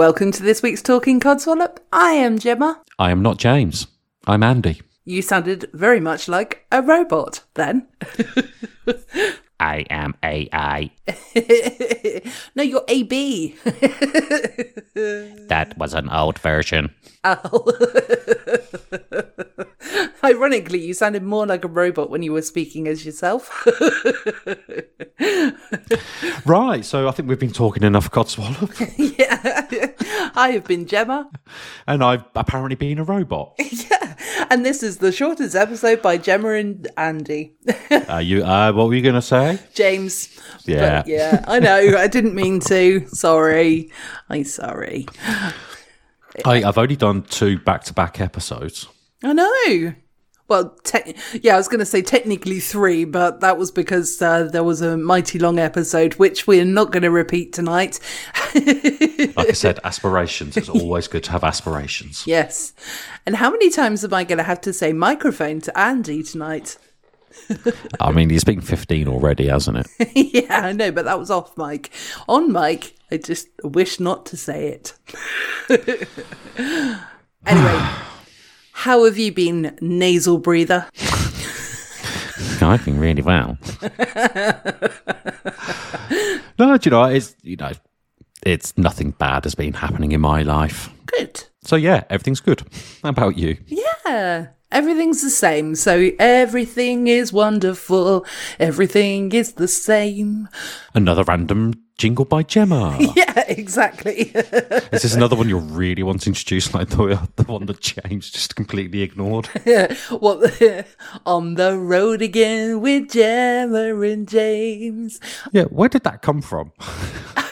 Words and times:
welcome 0.00 0.32
to 0.32 0.42
this 0.42 0.62
week's 0.62 0.80
Talking 0.80 1.20
Codswallop. 1.20 1.76
I 1.92 2.12
am 2.12 2.38
Gemma. 2.38 2.80
I 2.98 3.10
am 3.10 3.20
not 3.20 3.36
James. 3.36 3.86
I'm 4.26 4.42
Andy. 4.42 4.80
You 5.04 5.20
sounded 5.20 5.68
very 5.74 6.00
much 6.00 6.26
like 6.26 6.64
a 6.72 6.80
robot 6.80 7.42
then. 7.52 7.86
I 9.60 9.84
am 9.90 10.14
AI. 10.22 10.90
no, 12.54 12.62
you're 12.62 12.84
AB. 12.88 13.56
That 15.48 15.74
was 15.76 15.92
an 15.94 16.08
old 16.08 16.38
version. 16.38 16.94
Oh. 17.22 17.72
Ironically, 20.24 20.78
you 20.78 20.94
sounded 20.94 21.22
more 21.22 21.46
like 21.46 21.64
a 21.64 21.68
robot 21.68 22.08
when 22.08 22.22
you 22.22 22.32
were 22.32 22.42
speaking 22.42 22.88
as 22.88 23.04
yourself. 23.04 23.66
Right, 26.46 26.84
so 26.84 27.08
I 27.08 27.10
think 27.10 27.28
we've 27.28 27.38
been 27.38 27.52
talking 27.52 27.82
enough 27.82 28.10
Codswallop, 28.10 28.72
yeah. 29.18 29.89
I 30.34 30.50
have 30.50 30.64
been 30.64 30.86
Gemma. 30.86 31.30
and 31.86 32.02
I've 32.02 32.24
apparently 32.34 32.76
been 32.76 32.98
a 32.98 33.04
robot. 33.04 33.58
Yeah. 33.90 34.16
And 34.50 34.64
this 34.64 34.82
is 34.82 34.98
the 34.98 35.12
shortest 35.12 35.54
episode 35.54 36.02
by 36.02 36.18
Gemma 36.18 36.50
and 36.50 36.86
Andy. 36.96 37.54
uh, 37.90 38.18
you, 38.18 38.44
uh, 38.44 38.72
what 38.72 38.88
were 38.88 38.94
you 38.94 39.02
going 39.02 39.14
to 39.14 39.22
say? 39.22 39.58
James. 39.74 40.28
Yeah. 40.66 41.02
But 41.02 41.08
yeah, 41.08 41.44
I 41.48 41.58
know. 41.60 41.96
I 41.96 42.06
didn't 42.06 42.34
mean 42.34 42.60
to. 42.60 43.06
Sorry. 43.08 43.90
I'm 44.28 44.44
sorry. 44.44 45.06
I, 46.44 46.62
I've 46.62 46.78
only 46.78 46.96
done 46.96 47.22
two 47.22 47.58
back-to-back 47.58 48.20
episodes. 48.20 48.88
I 49.24 49.32
know. 49.32 49.94
Well, 50.50 50.76
te- 50.82 51.14
yeah, 51.42 51.54
I 51.54 51.56
was 51.58 51.68
going 51.68 51.78
to 51.78 51.86
say 51.86 52.02
technically 52.02 52.58
three, 52.58 53.04
but 53.04 53.40
that 53.40 53.56
was 53.56 53.70
because 53.70 54.20
uh, 54.20 54.44
there 54.44 54.64
was 54.64 54.82
a 54.82 54.96
mighty 54.96 55.38
long 55.38 55.60
episode, 55.60 56.14
which 56.14 56.48
we're 56.48 56.64
not 56.64 56.90
going 56.90 57.04
to 57.04 57.10
repeat 57.10 57.52
tonight. 57.52 58.00
Like 58.52 59.50
I 59.50 59.52
said, 59.52 59.78
aspirations. 59.84 60.56
It's 60.56 60.68
always 60.68 61.06
good 61.06 61.22
to 61.24 61.30
have 61.30 61.44
aspirations. 61.44 62.26
yes. 62.26 62.72
And 63.24 63.36
how 63.36 63.50
many 63.50 63.70
times 63.70 64.02
am 64.02 64.12
I 64.12 64.24
going 64.24 64.38
to 64.38 64.44
have 64.44 64.60
to 64.62 64.72
say 64.72 64.92
microphone 64.92 65.60
to 65.60 65.78
Andy 65.78 66.24
tonight? 66.24 66.76
I 68.00 68.10
mean, 68.10 68.28
he's 68.30 68.42
been 68.42 68.60
15 68.60 69.06
already, 69.06 69.46
hasn't 69.46 69.86
it? 69.98 70.10
yeah, 70.34 70.66
I 70.66 70.72
know, 70.72 70.90
but 70.90 71.04
that 71.04 71.18
was 71.18 71.30
off 71.30 71.56
mic. 71.56 71.92
On 72.28 72.50
mic, 72.52 72.96
I 73.12 73.18
just 73.18 73.46
wish 73.62 74.00
not 74.00 74.26
to 74.26 74.36
say 74.36 74.68
it. 74.68 74.94
anyway, 77.46 77.88
how 78.80 79.04
have 79.04 79.18
you 79.18 79.30
been, 79.30 79.76
nasal 79.82 80.38
breather? 80.38 80.88
I've 82.62 82.82
been 82.82 82.98
really 82.98 83.20
well. 83.20 83.58
no, 86.58 86.78
do 86.78 86.88
you 86.88 86.90
know, 86.90 87.04
it's, 87.04 87.36
you 87.42 87.56
know, 87.56 87.72
it's 88.42 88.78
nothing 88.78 89.10
bad 89.10 89.44
has 89.44 89.54
been 89.54 89.74
happening 89.74 90.12
in 90.12 90.22
my 90.22 90.40
life. 90.40 90.88
Good. 91.04 91.44
So 91.62 91.76
yeah, 91.76 92.04
everything's 92.08 92.40
good. 92.40 92.62
How 93.02 93.10
about 93.10 93.36
you? 93.36 93.58
Yeah. 93.66 94.46
Everything's 94.72 95.20
the 95.20 95.28
same, 95.28 95.74
so 95.74 96.12
everything 96.18 97.06
is 97.06 97.34
wonderful. 97.34 98.24
Everything 98.58 99.32
is 99.32 99.54
the 99.54 99.68
same. 99.68 100.48
Another 100.94 101.24
random 101.24 101.74
jingle 102.00 102.24
by 102.24 102.42
Gemma. 102.42 102.96
Yeah, 103.20 103.44
exactly. 103.48 104.30
Is 104.92 105.02
this 105.02 105.14
another 105.14 105.36
one 105.36 105.48
you're 105.48 105.58
really 105.58 106.02
want 106.02 106.22
to 106.22 106.30
introduce, 106.30 106.72
like 106.72 106.88
the, 106.88 107.28
the 107.36 107.42
one 107.42 107.66
that 107.66 107.80
James 107.80 108.30
just 108.30 108.56
completely 108.56 109.02
ignored? 109.02 109.48
Yeah. 109.66 109.94
What? 110.08 110.40
on 111.26 111.54
the 111.54 111.76
road 111.76 112.22
again 112.22 112.80
with 112.80 113.10
Gemma 113.10 113.94
and 114.00 114.26
James. 114.26 115.20
Yeah, 115.52 115.64
where 115.64 115.88
did 115.88 116.04
that 116.04 116.22
come 116.22 116.40
from? 116.40 116.72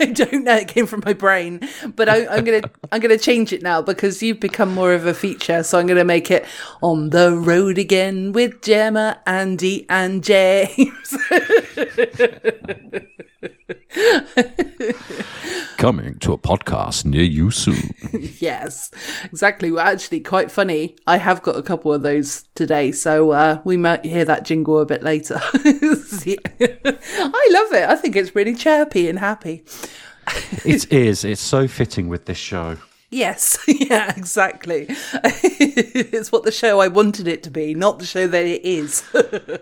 I 0.00 0.06
don't 0.06 0.44
know. 0.44 0.56
It 0.56 0.68
came 0.68 0.86
from 0.86 1.02
my 1.04 1.12
brain, 1.12 1.60
but 1.94 2.08
I, 2.08 2.26
I'm 2.28 2.44
gonna 2.44 2.62
I'm 2.90 3.00
gonna 3.00 3.18
change 3.18 3.52
it 3.52 3.62
now 3.62 3.82
because 3.82 4.22
you've 4.22 4.40
become 4.40 4.72
more 4.72 4.94
of 4.94 5.06
a 5.06 5.14
feature. 5.14 5.62
So 5.62 5.78
I'm 5.78 5.86
gonna 5.86 6.04
make 6.04 6.30
it 6.30 6.46
on 6.82 7.10
the 7.10 7.32
road 7.32 7.78
again 7.78 8.32
with 8.32 8.62
Gemma, 8.62 9.20
Andy, 9.26 9.86
and 9.90 10.24
James. 10.24 11.16
Coming 15.76 16.18
to 16.18 16.32
a 16.32 16.38
podcast 16.38 17.04
near 17.04 17.22
you 17.22 17.52
soon. 17.52 17.94
yes, 18.40 18.90
exactly. 19.24 19.70
Well, 19.70 19.86
actually, 19.86 20.20
quite 20.20 20.50
funny. 20.50 20.96
I 21.06 21.18
have 21.18 21.42
got 21.42 21.56
a 21.56 21.62
couple 21.62 21.92
of 21.92 22.02
those 22.02 22.44
today, 22.54 22.90
so 22.90 23.30
uh, 23.30 23.60
we 23.64 23.76
might 23.76 24.04
hear 24.04 24.24
that 24.24 24.44
jingle 24.44 24.80
a 24.80 24.86
bit 24.86 25.02
later. 25.02 25.40
I 25.54 25.54
love 27.52 27.72
it. 27.72 27.88
I 27.88 27.94
think 27.94 28.16
it's 28.16 28.34
really 28.34 28.54
chirpy 28.54 29.08
and 29.08 29.20
happy. 29.20 29.64
it 30.64 30.92
is. 30.92 31.24
It's 31.24 31.40
so 31.40 31.68
fitting 31.68 32.08
with 32.08 32.26
this 32.26 32.38
show. 32.38 32.76
Yes, 33.10 33.58
yeah, 33.68 34.12
exactly. 34.16 34.86
it's 35.14 36.30
what 36.30 36.44
the 36.44 36.52
show 36.52 36.80
I 36.80 36.88
wanted 36.88 37.26
it 37.26 37.42
to 37.44 37.50
be, 37.50 37.74
not 37.74 37.98
the 37.98 38.06
show 38.06 38.26
that 38.26 38.44
it 38.44 38.64
is. 38.64 39.02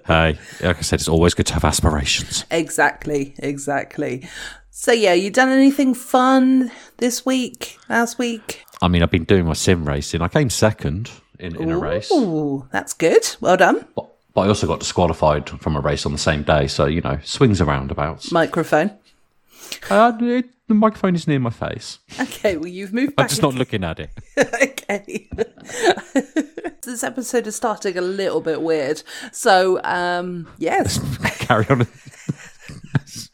Hey, 0.07 0.39
like 0.63 0.79
I 0.79 0.81
said, 0.83 1.01
it's 1.01 1.09
always 1.09 1.35
good 1.35 1.47
to 1.47 1.55
have 1.55 1.65
aspirations. 1.65 2.45
exactly, 2.51 3.35
exactly. 3.39 4.29
So, 4.71 4.93
yeah, 4.93 5.15
you 5.15 5.31
done 5.31 5.49
anything 5.49 5.95
fun 5.95 6.71
this 6.99 7.27
week, 7.27 7.79
last 7.89 8.19
week? 8.19 8.65
I 8.81 8.89
mean, 8.89 9.03
I've 9.03 9.11
been 9.11 9.25
doing 9.25 9.47
my 9.47 9.55
sim 9.55 9.85
racing. 9.85 10.23
I 10.23 10.29
came 10.29 10.49
second 10.51 11.11
in, 11.41 11.57
in 11.57 11.73
a 11.73 11.79
race, 11.79 12.11
Ooh, 12.13 12.69
that's 12.71 12.93
good. 12.93 13.27
Well 13.41 13.57
done. 13.57 13.87
but, 13.97 14.07
but 14.35 14.43
I 14.43 14.49
also 14.49 14.67
got 14.67 14.79
disqualified 14.81 15.49
from 15.49 15.77
a 15.77 15.81
race 15.81 16.07
on 16.07 16.13
the 16.13 16.19
same 16.19 16.43
day. 16.45 16.67
So 16.69 16.85
you 16.87 17.01
know, 17.01 17.19
swings 17.25 17.61
and 17.61 17.69
roundabouts. 17.69 18.31
Microphone. 18.31 18.93
Uh, 19.91 20.13
it, 20.21 20.47
the 20.69 20.75
microphone 20.75 21.15
is 21.15 21.29
near 21.29 21.39
my 21.39 21.51
face. 21.51 21.99
Okay, 22.19 22.57
well, 22.57 22.69
you've 22.69 22.93
moved 22.93 23.15
I'm 23.19 23.29
just 23.29 23.43
not 23.43 23.55
looking 23.55 23.85
at 23.85 24.01
it. 24.01 24.11
okay. 24.39 25.29
this 26.83 27.05
episode 27.05 27.47
is 27.47 27.55
starting 27.55 27.97
a 27.97 28.01
little 28.01 28.41
bit 28.41 28.61
weird. 28.61 29.03
So, 29.33 29.81
um, 29.85 30.49
yes, 30.59 30.99
Carry 31.39 31.67
on 31.69 31.87
as, 32.95 33.31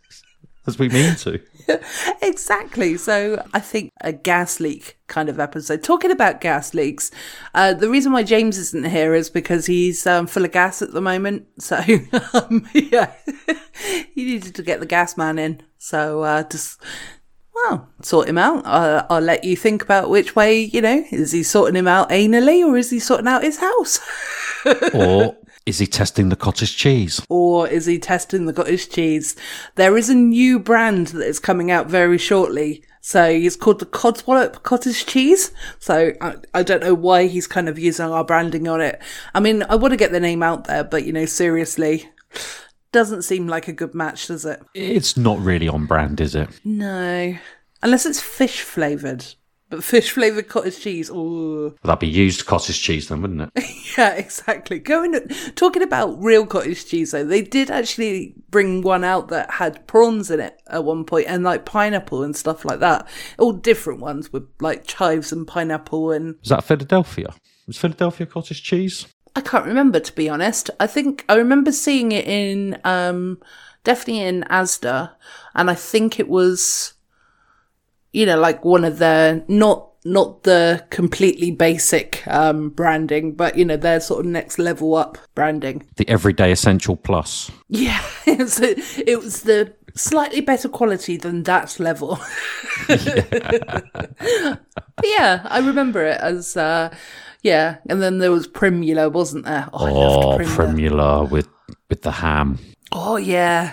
as 0.67 0.79
we 0.79 0.89
mean 0.91 1.17
to. 1.17 1.41
exactly. 2.23 2.97
So, 2.97 3.45
I 3.53 3.61
think 3.61 3.91
a 4.01 4.13
gas 4.13 4.61
leak 4.61 4.99
kind 5.07 5.29
of 5.29 5.39
episode. 5.39 5.83
Talking 5.83 6.11
about 6.11 6.41
gas 6.41 6.75
leaks, 6.75 7.11
uh, 7.55 7.75
the 7.75 7.89
reason 7.89 8.13
why 8.13 8.23
James 8.23 8.59
isn't 8.59 8.89
here 8.89 9.15
is 9.15 9.31
because 9.31 9.67
he's 9.67 10.07
um, 10.07 10.27
full 10.27 10.45
of 10.45 10.53
gas 10.53 10.83
at 10.83 10.93
the 10.93 11.01
moment. 11.01 11.47
So, 11.59 11.77
um, 12.35 12.69
yeah, 12.75 13.13
he 14.15 14.25
needed 14.25 14.55
to 14.55 14.63
get 14.63 14.81
the 14.81 14.87
gas 14.87 15.17
man 15.17 15.39
in. 15.39 15.63
So, 15.79 16.23
uh, 16.23 16.45
just 16.45 16.81
well, 17.55 17.89
sort 18.03 18.29
him 18.29 18.39
out. 18.39 18.65
Uh, 18.65 19.07
I'll 19.11 19.21
let 19.21 19.45
you 19.45 19.57
think 19.57 19.83
about 19.83 20.11
which 20.11 20.35
way, 20.35 20.61
you 20.61 20.81
know, 20.81 21.05
is 21.11 21.33
he 21.33 21.43
sorting 21.43 21.77
him 21.77 21.89
out 21.89 22.11
anally 22.11 22.67
or 22.67 22.77
is 22.77 22.91
he 22.91 22.99
sorting 22.99 23.29
out 23.29 23.43
his 23.43 23.59
house? 23.59 24.01
Or 24.95 25.37
is 25.67 25.79
he 25.79 25.87
testing 25.87 26.29
the 26.29 26.37
cottage 26.37 26.77
cheese? 26.77 27.21
or 27.29 27.69
is 27.69 27.87
he 27.87 27.99
testing 27.99 28.47
the 28.47 28.53
cottage 28.53 28.89
cheese? 28.89 29.37
There 29.77 29.97
is 29.97 30.09
a 30.09 30.15
new 30.15 30.59
brand 30.59 31.09
that 31.09 31.27
is 31.27 31.39
coming 31.39 31.71
out 31.71 31.87
very 31.87 32.19
shortly. 32.19 32.85
So 33.01 33.25
it's 33.25 33.57
called 33.57 33.81
the 33.81 33.87
Codswallop 33.87 34.63
Cottage 34.63 35.07
Cheese. 35.07 35.51
So 35.81 36.13
I, 36.21 36.37
I 36.55 36.63
don't 36.63 36.83
know 36.83 36.95
why 36.95 37.27
he's 37.27 37.49
kind 37.49 37.69
of 37.69 37.79
using 37.79 38.07
our 38.07 38.25
branding 38.25 38.69
on 38.69 38.81
it. 38.81 39.03
I 39.35 39.41
mean, 39.41 39.65
I 39.65 39.75
want 39.75 39.91
to 39.93 39.97
get 39.97 40.13
the 40.13 40.21
name 40.21 40.43
out 40.43 40.65
there, 40.65 40.85
but 40.85 41.05
you 41.05 41.13
know, 41.13 41.27
seriously, 41.27 42.09
doesn't 42.93 43.23
seem 43.23 43.49
like 43.49 43.67
a 43.67 43.73
good 43.73 43.95
match, 43.95 44.29
does 44.29 44.45
it? 44.45 44.63
It's 44.75 45.17
not 45.17 45.41
really 45.41 45.67
on 45.67 45.87
brand, 45.87 46.21
is 46.21 46.37
it? 46.37 46.49
No. 46.65 47.37
Unless 47.83 48.07
it's 48.07 48.21
fish 48.21 48.61
flavoured. 48.61 49.25
But 49.73 49.83
fish 49.83 50.11
flavoured 50.11 50.49
cottage 50.49 50.81
cheese, 50.81 51.09
ooh. 51.09 51.75
That'd 51.83 52.01
be 52.01 52.07
used 52.07 52.45
cottage 52.45 52.79
cheese 52.79 53.09
then, 53.09 53.23
wouldn't 53.23 53.51
it? 53.57 53.65
Yeah, 53.97 54.15
exactly. 54.15 54.79
Going 54.79 55.19
talking 55.55 55.83
about 55.83 56.23
real 56.23 56.47
cottage 56.47 56.87
cheese 56.87 57.11
though, 57.11 57.25
they 57.25 57.43
did 57.43 57.71
actually 57.71 58.35
bring 58.51 58.81
one 58.81 59.05
out 59.05 59.29
that 59.29 59.51
had 59.51 59.87
prawns 59.87 60.31
in 60.31 60.41
it 60.41 60.61
at 60.67 60.85
one 60.85 61.05
point 61.05 61.27
and 61.29 61.43
like 61.45 61.67
pineapple 61.67 62.23
and 62.23 62.35
stuff 62.35 62.65
like 62.65 62.81
that. 62.81 63.07
All 63.39 63.53
different 63.53 64.01
ones 64.01 64.33
with 64.33 64.47
like 64.61 64.87
chives 64.87 65.31
and 65.33 65.47
pineapple 65.47 66.11
and 66.11 66.37
Was 66.41 66.49
that 66.51 66.65
Philadelphia? 66.65 67.35
Was 67.67 67.77
Philadelphia 67.77 68.27
cottage 68.27 68.63
cheese? 68.63 69.07
I 69.37 69.41
can't 69.43 69.67
remember 69.67 70.01
to 70.01 70.15
be 70.15 70.29
honest. 70.29 70.71
I 70.81 70.87
think 70.87 71.25
I 71.29 71.35
remember 71.37 71.73
seeing 71.73 72.13
it 72.13 72.27
in 72.27 72.79
um 72.85 73.39
definitely 73.85 74.21
in 74.23 74.45
Asda 74.51 75.13
and 75.55 75.71
I 75.71 75.75
think 75.75 76.19
it 76.19 76.29
was 76.29 76.95
you 78.13 78.27
know 78.27 78.39
like 78.39 78.65
one 78.65 78.85
of 78.85 78.99
the 78.99 79.43
not 79.49 79.89
not 80.05 80.43
the 80.43 80.85
completely 80.91 81.51
basic 81.53 82.23
um 82.27 82.69
branding 82.71 83.33
but 83.35 83.57
you 83.57 83.65
know 83.65 83.77
their 83.77 84.01
sort 84.01 84.21
of 84.21 84.27
next 84.27 84.59
level 84.59 84.95
up 84.95 85.17
branding. 85.35 85.87
The 85.97 86.09
Everyday 86.09 86.51
Essential 86.53 86.97
Plus. 86.97 87.51
Yeah, 87.69 88.03
it 88.27 88.39
was, 88.39 88.61
it 88.61 89.21
was 89.21 89.43
the 89.43 89.73
slightly 89.95 90.41
better 90.41 90.69
quality 90.69 91.17
than 91.17 91.43
that 91.45 91.79
level. 91.79 92.19
But 94.97 95.07
yeah, 95.19 95.43
I 95.45 95.59
remember 95.61 96.05
it 96.05 96.21
as 96.21 96.57
uh 96.57 96.95
yeah, 97.43 97.79
and 97.89 98.01
then 98.01 98.19
there 98.19 98.31
was 98.31 98.47
Primula, 98.47 99.09
wasn't 99.11 99.45
there? 99.47 99.69
Oh, 99.73 99.87
I 99.87 99.91
Oh, 99.91 99.95
loved 99.95 100.45
Primula. 100.45 100.57
Primula 100.57 101.25
with 101.31 101.49
with 101.89 102.03
the 102.03 102.11
ham. 102.13 102.59
Oh 102.93 103.17
yeah. 103.17 103.73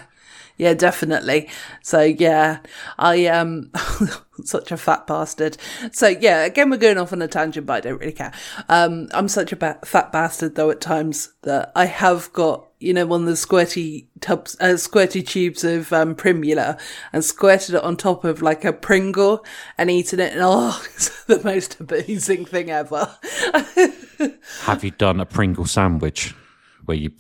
Yeah, 0.60 0.74
definitely. 0.74 1.48
So 1.82 2.02
yeah, 2.02 2.60
I 2.98 3.28
um 3.28 3.72
such 4.44 4.74
a 4.74 4.78
fat 4.78 5.08
bastard. 5.08 5.56
So 5.94 6.10
yeah, 6.10 6.44
again 6.44 6.70
we're 6.70 6.76
going 6.76 6.98
off 6.98 7.14
on 7.14 7.22
a 7.22 7.30
tangent, 7.30 7.66
but 7.66 7.78
I 7.78 7.80
don't 7.80 7.98
really 7.98 8.12
care. 8.12 8.34
Um 8.68 9.08
I'm 9.14 9.30
such 9.30 9.54
a 9.54 9.56
ba- 9.56 9.80
fat 9.86 10.12
bastard 10.12 10.56
though 10.56 10.70
at 10.70 10.82
times 10.82 11.32
that 11.44 11.72
I 11.78 11.86
have 11.86 12.34
got 12.34 12.68
you 12.82 12.94
know 12.94 13.06
one 13.06 13.22
of 13.22 13.28
the 13.28 13.34
squirty 13.34 14.08
tubs, 14.20 14.58
uh, 14.60 14.74
squirty 14.76 15.26
tubes 15.26 15.64
of 15.64 15.94
um 15.94 16.14
Primula 16.14 16.78
and 17.14 17.24
squirted 17.24 17.76
it 17.76 17.84
on 17.84 17.96
top 17.96 18.26
of 18.26 18.42
like 18.42 18.66
a 18.66 18.74
Pringle 18.74 19.46
and 19.78 19.90
eaten 19.90 20.20
it, 20.20 20.34
and 20.34 20.42
oh, 20.44 20.78
it's 20.94 21.24
the 21.24 21.42
most 21.42 21.80
amazing 21.80 22.44
thing 22.44 22.70
ever. 22.70 23.16
Have 24.64 24.84
you 24.84 24.92
done 24.92 25.22
a 25.22 25.26
Pringle 25.26 25.66
sandwich 25.66 26.36
where 26.84 26.98
you 26.98 27.12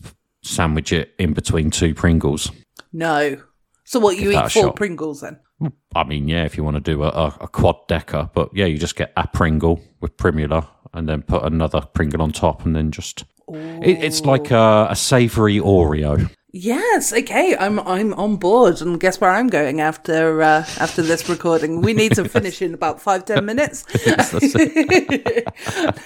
sandwich 0.44 0.91
it 0.91 1.13
in 1.18 1.31
between 1.31 1.71
two 1.71 1.95
Pringles? 1.95 2.51
No. 2.91 3.41
So 3.83 4.00
what 4.00 4.18
you 4.18 4.31
eat 4.31 4.39
four 4.39 4.50
shot. 4.50 4.75
Pringles 4.75 5.21
then? 5.21 5.39
I 5.95 6.03
mean, 6.03 6.27
yeah, 6.27 6.45
if 6.45 6.56
you 6.56 6.63
want 6.63 6.75
to 6.75 6.81
do 6.81 7.03
a, 7.03 7.07
a, 7.41 7.47
quad 7.47 7.75
decker, 7.88 8.30
but 8.33 8.50
yeah, 8.53 8.65
you 8.65 8.77
just 8.77 8.95
get 8.95 9.12
a 9.18 9.27
Pringle 9.27 9.81
with 10.00 10.15
Primula 10.15 10.69
and 10.94 11.09
then 11.09 11.21
put 11.21 11.44
another 11.44 11.81
Pringle 11.81 12.21
on 12.21 12.31
top 12.31 12.65
and 12.65 12.75
then 12.75 12.91
just. 12.91 13.25
It, 13.51 14.03
it's 14.03 14.21
like 14.21 14.51
a, 14.51 14.88
a 14.91 14.95
savoury 14.95 15.57
Oreo. 15.57 16.30
Yes, 16.51 17.13
okay, 17.13 17.56
I'm 17.57 17.80
I'm 17.81 18.13
on 18.15 18.38
board, 18.38 18.81
and 18.81 19.00
guess 19.00 19.21
where 19.21 19.30
I'm 19.30 19.47
going 19.47 19.81
after 19.81 20.41
uh, 20.41 20.65
after 20.80 21.03
this 21.03 21.30
recording? 21.30 21.81
We 21.81 21.94
need 21.94 22.15
to 22.15 22.27
finish 22.30 22.62
in 22.63 22.74
about 22.74 23.00
five 23.00 23.25
ten 23.25 23.45
minutes. 23.45 23.86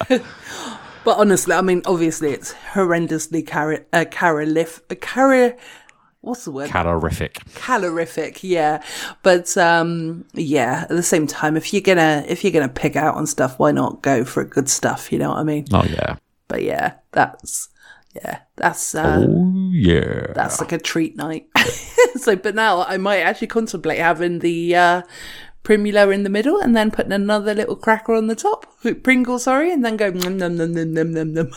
but 0.09 1.17
honestly, 1.17 1.53
I 1.53 1.61
mean, 1.61 1.81
obviously, 1.85 2.31
it's 2.31 2.53
horrendously 2.73 3.47
car- 3.47 3.85
uh, 3.93 4.03
carolif- 4.11 4.81
uh, 4.91 4.95
what's 6.23 6.45
the 6.45 6.51
word? 6.51 6.69
Calorific. 6.69 7.33
calorific 7.55 8.39
yeah 8.43 8.81
but 9.23 9.55
um 9.57 10.25
yeah 10.33 10.81
at 10.83 10.89
the 10.89 11.03
same 11.03 11.27
time 11.27 11.55
if 11.57 11.73
you're 11.73 11.81
gonna 11.81 12.23
if 12.27 12.43
you're 12.43 12.53
gonna 12.53 12.69
pick 12.69 12.95
out 12.95 13.15
on 13.15 13.27
stuff 13.27 13.59
why 13.59 13.71
not 13.71 14.01
go 14.01 14.23
for 14.23 14.43
good 14.43 14.69
stuff 14.69 15.11
you 15.11 15.19
know 15.19 15.29
what 15.29 15.37
i 15.37 15.43
mean 15.43 15.65
Oh, 15.73 15.83
yeah. 15.83 16.15
but 16.47 16.63
yeah 16.63 16.93
that's 17.11 17.69
yeah 18.15 18.39
that's 18.55 18.95
uh 18.95 19.25
Oh, 19.27 19.69
yeah. 19.73 20.31
that's 20.33 20.59
like 20.61 20.71
a 20.71 20.77
treat 20.77 21.15
night 21.17 21.47
so 22.15 22.35
but 22.35 22.55
now 22.55 22.83
i 22.83 22.97
might 22.97 23.19
actually 23.19 23.47
contemplate 23.47 23.99
having 23.99 24.39
the 24.39 24.75
uh 24.75 25.01
Primula 25.63 26.09
in 26.09 26.23
the 26.23 26.29
middle 26.29 26.59
and 26.59 26.75
then 26.75 26.91
putting 26.91 27.13
another 27.13 27.53
little 27.53 27.77
cracker 27.77 28.13
on 28.13 28.27
the 28.27 28.35
top, 28.35 28.65
Pringle, 29.01 29.39
sorry, 29.39 29.71
and 29.71 29.83
then 29.85 29.95
go 29.95 30.09
num 30.09 30.35
num 30.37 30.57
num 30.57 30.73
num 30.73 31.13
num 31.13 31.33
num. 31.33 31.51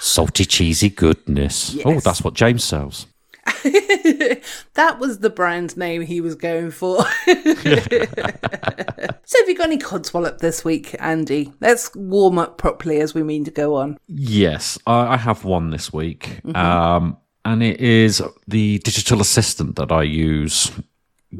Salty, 0.00 0.46
cheesy 0.46 0.88
goodness. 0.88 1.76
Oh, 1.84 1.90
Yes. 1.92 2.04
that's 2.04 2.22
what 2.24 2.32
James 2.32 2.64
sells. 2.64 3.06
That 4.74 4.98
was 4.98 5.20
the 5.20 5.30
brand 5.30 5.76
name 5.76 6.02
he 6.02 6.20
was 6.20 6.34
going 6.34 6.72
for. 6.72 7.04
so, 7.26 7.34
have 7.36 9.48
you 9.48 9.56
got 9.56 9.66
any 9.66 9.78
codswallop 9.78 10.38
this 10.38 10.64
week, 10.64 10.96
Andy? 10.98 11.52
Let's 11.60 11.94
warm 11.94 12.38
up 12.38 12.58
properly 12.58 13.00
as 13.00 13.14
we 13.14 13.22
mean 13.22 13.44
to 13.44 13.50
go 13.50 13.76
on. 13.76 13.98
Yes, 14.08 14.78
I, 14.86 15.14
I 15.14 15.16
have 15.16 15.44
one 15.44 15.70
this 15.70 15.92
week. 15.92 16.40
Um, 16.54 17.16
and 17.44 17.62
it 17.62 17.80
is 17.80 18.22
the 18.48 18.78
digital 18.80 19.20
assistant 19.20 19.76
that 19.76 19.92
I 19.92 20.02
use, 20.02 20.72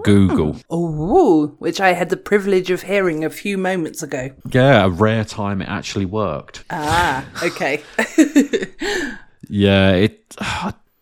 Google. 0.05 0.57
Oh, 0.71 1.49
which 1.59 1.81
I 1.81 1.95
had 1.95 2.11
the 2.11 2.17
privilege 2.17 2.71
of 2.71 2.83
hearing 2.83 3.25
a 3.25 3.31
few 3.31 3.59
moments 3.59 4.03
ago. 4.03 4.31
Yeah, 4.50 4.85
a 4.85 4.89
rare 4.89 5.25
time 5.25 5.61
it 5.61 5.69
actually 5.69 6.07
worked. 6.07 6.65
Ah, 6.71 7.27
okay. 7.43 7.83
Yeah, 9.49 9.93
it 9.93 10.35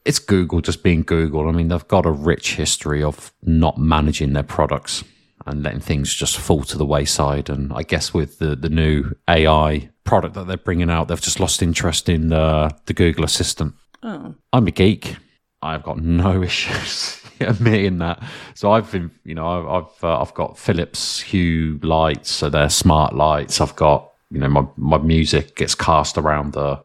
it's 0.04 0.19
Google 0.19 0.60
just 0.60 0.82
being 0.82 1.02
Google. 1.02 1.49
I 1.49 1.52
mean, 1.52 1.69
they've 1.69 1.88
got 1.88 2.06
a 2.06 2.10
rich 2.10 2.54
history 2.54 3.02
of 3.02 3.32
not 3.43 3.78
managing 3.78 4.32
their 4.32 4.43
products 4.43 5.04
and 5.46 5.62
letting 5.62 5.81
things 5.81 6.14
just 6.14 6.38
fall 6.38 6.62
to 6.64 6.78
the 6.78 6.87
wayside. 6.87 7.49
And 7.49 7.72
I 7.72 7.82
guess 7.82 8.14
with 8.14 8.38
the, 8.38 8.54
the 8.54 8.69
new 8.69 9.12
AI 9.28 9.90
product 10.04 10.34
that 10.34 10.46
they're 10.46 10.56
bringing 10.56 10.90
out, 10.90 11.08
they've 11.08 11.20
just 11.20 11.40
lost 11.40 11.62
interest 11.62 12.08
in 12.08 12.28
the, 12.28 12.70
the 12.87 12.94
Google 12.94 13.25
Assistant. 13.25 13.75
Oh. 14.02 14.34
I'm 14.52 14.66
a 14.66 14.70
geek. 14.70 15.16
I've 15.62 15.82
got 15.82 15.99
no 15.99 16.43
issues 16.43 17.22
admitting 17.40 17.98
that. 17.98 18.22
So 18.55 18.72
I've 18.72 18.90
been, 18.90 19.10
you 19.25 19.34
know, 19.34 19.46
I've 19.46 19.84
I've, 19.84 20.05
uh, 20.05 20.20
I've 20.20 20.34
got 20.34 20.58
Philips 20.58 21.20
Hue 21.20 21.78
lights, 21.82 22.31
so 22.31 22.50
they're 22.50 22.69
smart 22.69 23.14
lights. 23.14 23.60
I've 23.60 23.76
got, 23.76 24.12
you 24.31 24.38
know, 24.38 24.48
my 24.48 24.66
my 24.76 24.98
music 24.98 25.56
gets 25.56 25.75
cast 25.75 26.19
around 26.19 26.52
the 26.52 26.82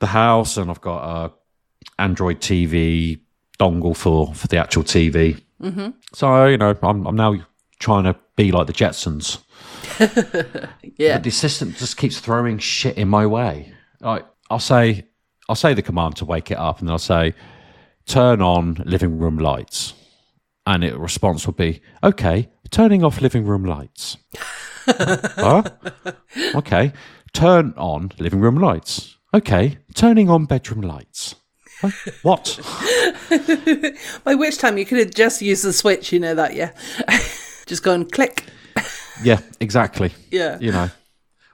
the 0.00 0.06
house, 0.06 0.56
and 0.56 0.70
I've 0.70 0.80
got 0.80 1.26
a 1.26 1.32
Android 1.98 2.40
TV 2.40 3.20
dongle 3.58 3.96
for 3.96 4.34
for 4.34 4.48
the 4.48 4.56
actual 4.56 4.82
TV. 4.82 5.40
Mm-hmm. 5.62 5.90
So 6.12 6.46
you 6.46 6.58
know, 6.58 6.76
I'm 6.82 7.06
I'm 7.06 7.16
now 7.16 7.36
trying 7.78 8.04
to 8.04 8.16
be 8.36 8.52
like 8.52 8.66
the 8.66 8.72
Jetsons. 8.72 9.38
Yeah. 10.96 11.16
But 11.16 11.24
the 11.24 11.28
assistant 11.30 11.76
just 11.76 11.96
keeps 11.96 12.20
throwing 12.20 12.58
shit 12.58 12.96
in 12.96 13.08
my 13.08 13.26
way. 13.26 13.72
Like 14.00 14.24
I'll 14.48 14.60
say, 14.60 15.06
I'll 15.48 15.56
say 15.56 15.74
the 15.74 15.82
command 15.82 16.16
to 16.16 16.24
wake 16.24 16.50
it 16.52 16.58
up, 16.58 16.80
and 16.80 16.88
I'll 16.88 16.98
say, 16.98 17.34
"Turn 18.06 18.40
on 18.40 18.82
living 18.84 19.18
room 19.18 19.38
lights," 19.38 19.94
and 20.66 20.84
it 20.84 20.96
response 20.96 21.46
will 21.46 21.54
be, 21.54 21.80
"Okay, 22.02 22.48
turning 22.70 23.02
off 23.02 23.20
living 23.20 23.44
room 23.44 23.64
lights." 23.64 24.18
huh? 24.86 25.62
Okay, 26.54 26.92
turn 27.32 27.74
on 27.76 28.12
living 28.18 28.40
room 28.40 28.56
lights. 28.56 29.16
Okay, 29.32 29.78
turning 29.94 30.30
on 30.30 30.44
bedroom 30.44 30.82
lights. 30.82 31.34
What? 32.22 32.58
By 34.24 34.34
which 34.34 34.58
time 34.58 34.78
you 34.78 34.84
could 34.84 34.98
have 34.98 35.14
just 35.14 35.42
used 35.42 35.64
the 35.64 35.72
switch, 35.72 36.12
you 36.12 36.20
know 36.20 36.34
that, 36.34 36.54
yeah? 36.54 36.72
just 37.66 37.82
go 37.82 37.92
and 37.92 38.10
click. 38.10 38.44
yeah, 39.22 39.40
exactly. 39.60 40.12
Yeah. 40.30 40.58
You 40.60 40.72
know, 40.72 40.90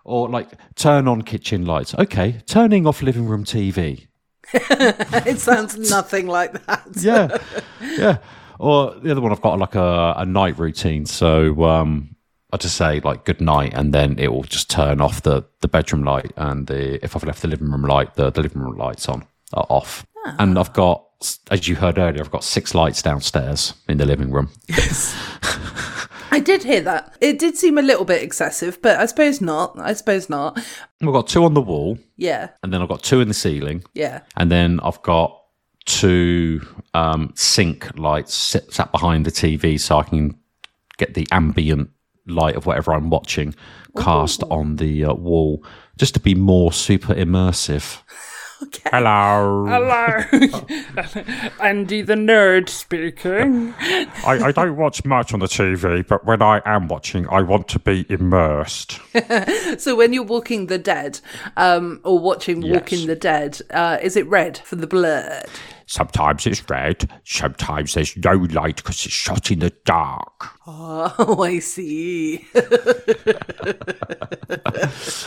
or 0.05 0.29
like 0.29 0.49
turn 0.75 1.09
on 1.09 1.23
kitchen 1.23 1.65
lights. 1.65 1.95
Okay, 1.95 2.41
turning 2.47 2.87
off 2.87 3.03
living 3.03 3.27
room 3.27 3.45
TV. 3.45 4.07
It 4.53 5.39
sounds 5.39 5.77
nothing 5.91 6.27
like 6.27 6.65
that. 6.67 6.87
yeah, 6.97 7.39
yeah. 7.81 8.19
Or 8.59 8.95
the 8.95 9.11
other 9.11 9.21
one, 9.21 9.33
I've 9.33 9.41
got 9.41 9.59
like 9.59 9.75
a, 9.75 10.15
a 10.19 10.27
night 10.27 10.59
routine. 10.59 11.07
So 11.07 11.65
um, 11.65 12.15
I 12.53 12.57
just 12.57 12.77
say 12.77 13.01
like 13.01 13.25
good 13.25 13.41
night, 13.41 13.73
and 13.75 13.95
then 13.95 14.19
it 14.19 14.29
will 14.29 14.43
just 14.43 14.69
turn 14.69 15.01
off 15.01 15.23
the, 15.23 15.45
the 15.61 15.69
bedroom 15.69 16.05
light, 16.05 16.33
and 16.37 16.67
the 16.67 17.03
if 17.05 17.17
I've 17.17 17.25
left 17.25 17.43
the 17.43 17.49
living 17.49 17.71
room 17.71 17.83
light, 17.83 18.15
the, 18.15 18.31
the 18.31 18.43
living 18.43 18.61
room 18.61 18.77
lights 18.77 19.09
on 19.09 19.27
are 19.53 19.67
off. 19.69 20.07
And 20.39 20.59
I've 20.59 20.73
got, 20.73 21.05
as 21.51 21.67
you 21.69 21.77
heard 21.77 21.99
earlier, 21.99 22.23
I've 22.23 22.31
got 22.31 22.45
six 22.45 22.75
lights 22.75 23.03
downstairs 23.03 23.75
in 23.89 23.99
the 23.99 24.07
living 24.07 24.31
room. 24.31 24.51
Yes. 24.69 25.15
I 26.33 26.39
did 26.39 26.63
hear 26.63 26.81
that. 26.83 27.17
It 27.21 27.39
did 27.39 27.57
seem 27.57 27.77
a 27.79 27.83
little 27.83 28.05
bit 28.05 28.23
excessive, 28.23 28.81
but 28.83 28.99
I 29.01 29.07
suppose 29.07 29.41
not. 29.41 29.77
I 29.79 29.95
suppose 29.95 30.31
not. 30.31 30.59
We've 31.01 31.13
got 31.13 31.27
two 31.27 31.45
on 31.45 31.55
the 31.55 31.61
wall, 31.61 31.99
Yeah. 32.17 32.51
and 32.63 32.73
then 32.73 32.81
I've 32.83 32.89
got 32.89 33.03
two 33.03 33.21
in 33.21 33.29
the 33.29 33.35
ceiling, 33.35 33.83
Yeah. 33.95 34.21
and 34.37 34.51
then 34.51 34.79
I've 34.85 35.03
got 35.03 35.37
two 35.87 36.61
um, 36.95 37.33
sync 37.35 37.99
lights 37.99 38.33
sit, 38.35 38.73
sat 38.73 38.93
behind 38.93 39.25
the 39.25 39.33
TV, 39.33 39.81
so 39.81 39.99
I 39.99 40.05
can 40.05 40.37
get 40.99 41.15
the 41.15 41.27
ambient 41.33 41.91
light 42.27 42.55
of 42.55 42.65
whatever 42.67 42.93
I'm 42.93 43.11
watching 43.11 43.55
cast 43.97 44.45
on 44.45 44.77
the 44.77 45.07
uh, 45.07 45.15
wall, 45.15 45.65
just 45.99 46.15
to 46.15 46.21
be 46.21 46.35
more 46.37 46.73
super 46.73 47.13
immersive. 47.15 48.03
Okay. 48.63 48.91
Hello. 48.93 49.65
Hello. 49.67 50.05
Andy 51.63 52.03
the 52.03 52.15
nerd 52.15 52.69
speaking. 52.69 53.73
I, 53.79 54.39
I 54.47 54.53
don't 54.53 54.77
watch 54.77 55.05
much 55.05 55.33
on 55.33 55.41
the 55.41 55.47
TV, 55.47 56.07
but 56.07 56.25
when 56.27 56.43
I 56.43 56.61
am 56.67 56.89
watching, 56.89 57.27
I 57.29 57.41
want 57.43 57.69
to 57.69 57.79
be 57.79 58.05
immersed. 58.09 59.01
So 59.79 59.95
when 59.97 60.13
you're 60.13 60.25
walking 60.25 60.67
the 60.67 60.79
dead, 60.79 61.21
um, 61.57 62.01
or 62.05 62.19
watching 62.19 62.61
Walking 62.61 62.99
Yes. 63.01 63.07
the 63.07 63.17
Dead, 63.17 63.61
uh, 63.71 63.99
is 64.03 64.17
it 64.17 64.27
red 64.27 64.59
for 64.59 64.77
the 64.77 64.87
blood? 64.87 65.45
Sometimes 65.87 66.47
it's 66.47 66.69
red, 66.69 67.09
sometimes 67.25 67.95
there's 67.95 68.17
no 68.17 68.33
light 68.33 68.77
because 68.77 69.05
it's 69.07 69.15
shot 69.15 69.51
in 69.51 69.61
the 69.61 69.71
dark. 69.85 70.51
Oh, 70.67 71.43
I 71.43 71.59
see. 71.61 72.47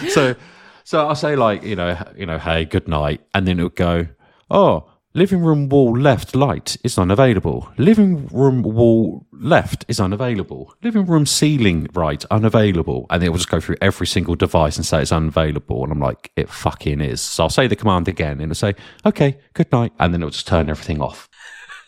so, 0.09 0.35
so 0.83 1.07
I'll 1.07 1.15
say 1.15 1.35
like 1.35 1.63
you 1.63 1.75
know, 1.75 1.97
you 2.15 2.25
know, 2.25 2.37
hey, 2.37 2.65
good 2.65 2.87
night, 2.87 3.21
and 3.33 3.47
then 3.47 3.59
it'll 3.59 3.69
go, 3.69 4.07
oh. 4.49 4.89
Living 5.15 5.43
room 5.43 5.69
wall 5.69 5.95
left 5.95 6.35
light 6.35 6.75
is 6.83 6.97
unavailable. 6.97 7.71
Living 7.77 8.25
room 8.29 8.63
wall 8.63 9.27
left 9.31 9.85
is 9.87 9.99
unavailable. 9.99 10.73
Living 10.81 11.05
room 11.05 11.27
ceiling 11.27 11.87
right 11.93 12.25
unavailable. 12.31 13.05
And 13.11 13.21
it 13.23 13.29
will 13.29 13.37
just 13.37 13.51
go 13.51 13.59
through 13.59 13.75
every 13.79 14.07
single 14.07 14.33
device 14.33 14.75
and 14.75 14.83
say 14.83 15.03
it's 15.03 15.11
unavailable. 15.11 15.83
And 15.83 15.91
I'm 15.91 15.99
like, 15.99 16.31
it 16.35 16.49
fucking 16.49 16.99
is. 16.99 17.21
So 17.21 17.43
I'll 17.43 17.51
say 17.51 17.67
the 17.67 17.75
command 17.75 18.07
again 18.07 18.41
and 18.41 18.51
it'll 18.51 18.55
say, 18.55 18.73
okay, 19.05 19.37
good 19.53 19.71
night. 19.71 19.93
And 19.99 20.15
then 20.15 20.23
it'll 20.23 20.31
just 20.31 20.47
turn 20.47 20.67
everything 20.67 20.99
off. 20.99 21.29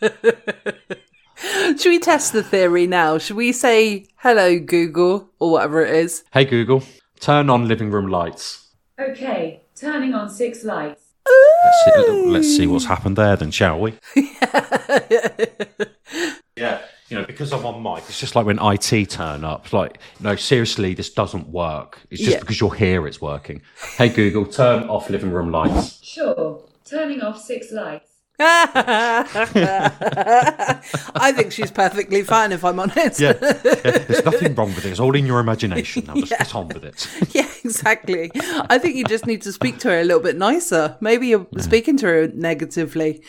Should 1.36 1.84
we 1.86 1.98
test 1.98 2.32
the 2.32 2.44
theory 2.44 2.86
now? 2.86 3.18
Should 3.18 3.36
we 3.36 3.52
say 3.52 4.06
hello, 4.18 4.58
Google, 4.58 5.30
or 5.38 5.50
whatever 5.50 5.84
it 5.84 5.94
is? 5.94 6.24
Hey 6.32 6.44
Google, 6.44 6.82
turn 7.20 7.50
on 7.50 7.68
living 7.68 7.90
room 7.90 8.06
lights. 8.06 8.65
Okay, 8.98 9.60
turning 9.74 10.14
on 10.14 10.28
six 10.30 10.64
lights. 10.64 11.02
Let's 11.26 11.84
see, 12.06 12.12
let's 12.26 12.56
see 12.56 12.66
what's 12.66 12.84
happened 12.86 13.16
there 13.16 13.36
then, 13.36 13.50
shall 13.50 13.78
we? 13.80 13.94
Yeah, 16.58 16.80
you 17.10 17.18
know, 17.18 17.24
because 17.26 17.52
I'm 17.52 17.66
on 17.66 17.82
mic. 17.82 18.04
It's 18.08 18.18
just 18.18 18.34
like 18.34 18.46
when 18.46 18.58
IT 18.58 19.10
turn 19.10 19.44
up. 19.44 19.64
It's 19.66 19.74
like, 19.74 19.98
no, 20.20 20.36
seriously, 20.36 20.94
this 20.94 21.10
doesn't 21.12 21.48
work. 21.50 22.00
It's 22.10 22.22
just 22.22 22.32
Yeah. 22.36 22.40
because 22.40 22.58
you're 22.58 22.72
here, 22.74 23.06
it's 23.06 23.20
working. 23.20 23.60
Hey 23.98 24.08
Google, 24.08 24.46
turn 24.46 24.84
off 24.88 25.10
living 25.10 25.30
room 25.30 25.50
lights. 25.52 26.02
Sure. 26.02 26.62
Turning 26.86 27.20
off 27.20 27.38
six 27.38 27.70
lights. 27.72 28.10
I 31.18 31.32
think 31.34 31.52
she's 31.52 31.70
perfectly 31.70 32.22
fine, 32.22 32.52
if 32.52 32.64
I'm 32.64 32.78
honest. 32.80 33.20
Yeah, 33.20 33.32
yeah, 33.40 33.52
there's 33.98 34.24
nothing 34.24 34.54
wrong 34.54 34.74
with 34.74 34.84
it. 34.84 34.90
It's 34.90 35.00
all 35.00 35.14
in 35.16 35.26
your 35.26 35.40
imagination. 35.40 36.04
Now 36.06 36.14
just 36.14 36.30
get 36.30 36.54
on 36.54 36.68
with 36.68 36.84
it. 36.84 37.08
Yeah, 37.34 37.48
exactly. 37.64 38.30
I 38.34 38.78
think 38.78 38.96
you 38.96 39.04
just 39.04 39.26
need 39.26 39.42
to 39.42 39.52
speak 39.52 39.78
to 39.80 39.88
her 39.90 40.00
a 40.00 40.04
little 40.04 40.22
bit 40.22 40.36
nicer. 40.36 40.96
Maybe 41.00 41.28
you're 41.28 41.46
speaking 41.58 41.96
to 41.98 42.06
her 42.06 42.28
negatively. 42.28 43.22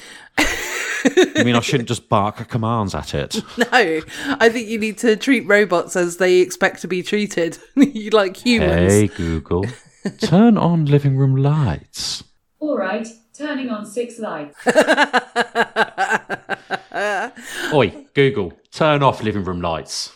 You 1.36 1.44
mean 1.44 1.56
I 1.56 1.60
shouldn't 1.62 1.88
just 1.90 2.10
bark 2.10 2.48
commands 2.50 2.94
at 2.96 3.14
it? 3.14 3.42
No, 3.58 3.68
I 3.72 4.50
think 4.50 4.68
you 4.68 4.78
need 4.80 4.98
to 5.00 5.16
treat 5.16 5.42
robots 5.48 5.96
as 5.96 6.18
they 6.18 6.38
expect 6.40 6.82
to 6.82 6.88
be 6.88 7.02
treated. 7.04 7.58
you 7.76 8.10
like 8.14 8.38
humans. 8.38 8.92
Hey 8.92 9.08
Google, 9.08 9.66
turn 10.20 10.58
on 10.58 10.86
living 10.86 11.18
room 11.18 11.36
lights. 11.36 12.24
All 12.60 12.78
right. 12.78 13.08
Turning 13.38 13.70
on 13.70 13.86
six 13.86 14.18
lights. 14.18 14.58
Oi, 17.74 18.06
Google, 18.16 18.54
turn 18.72 19.04
off 19.04 19.22
living 19.22 19.44
room 19.44 19.62
lights. 19.62 20.12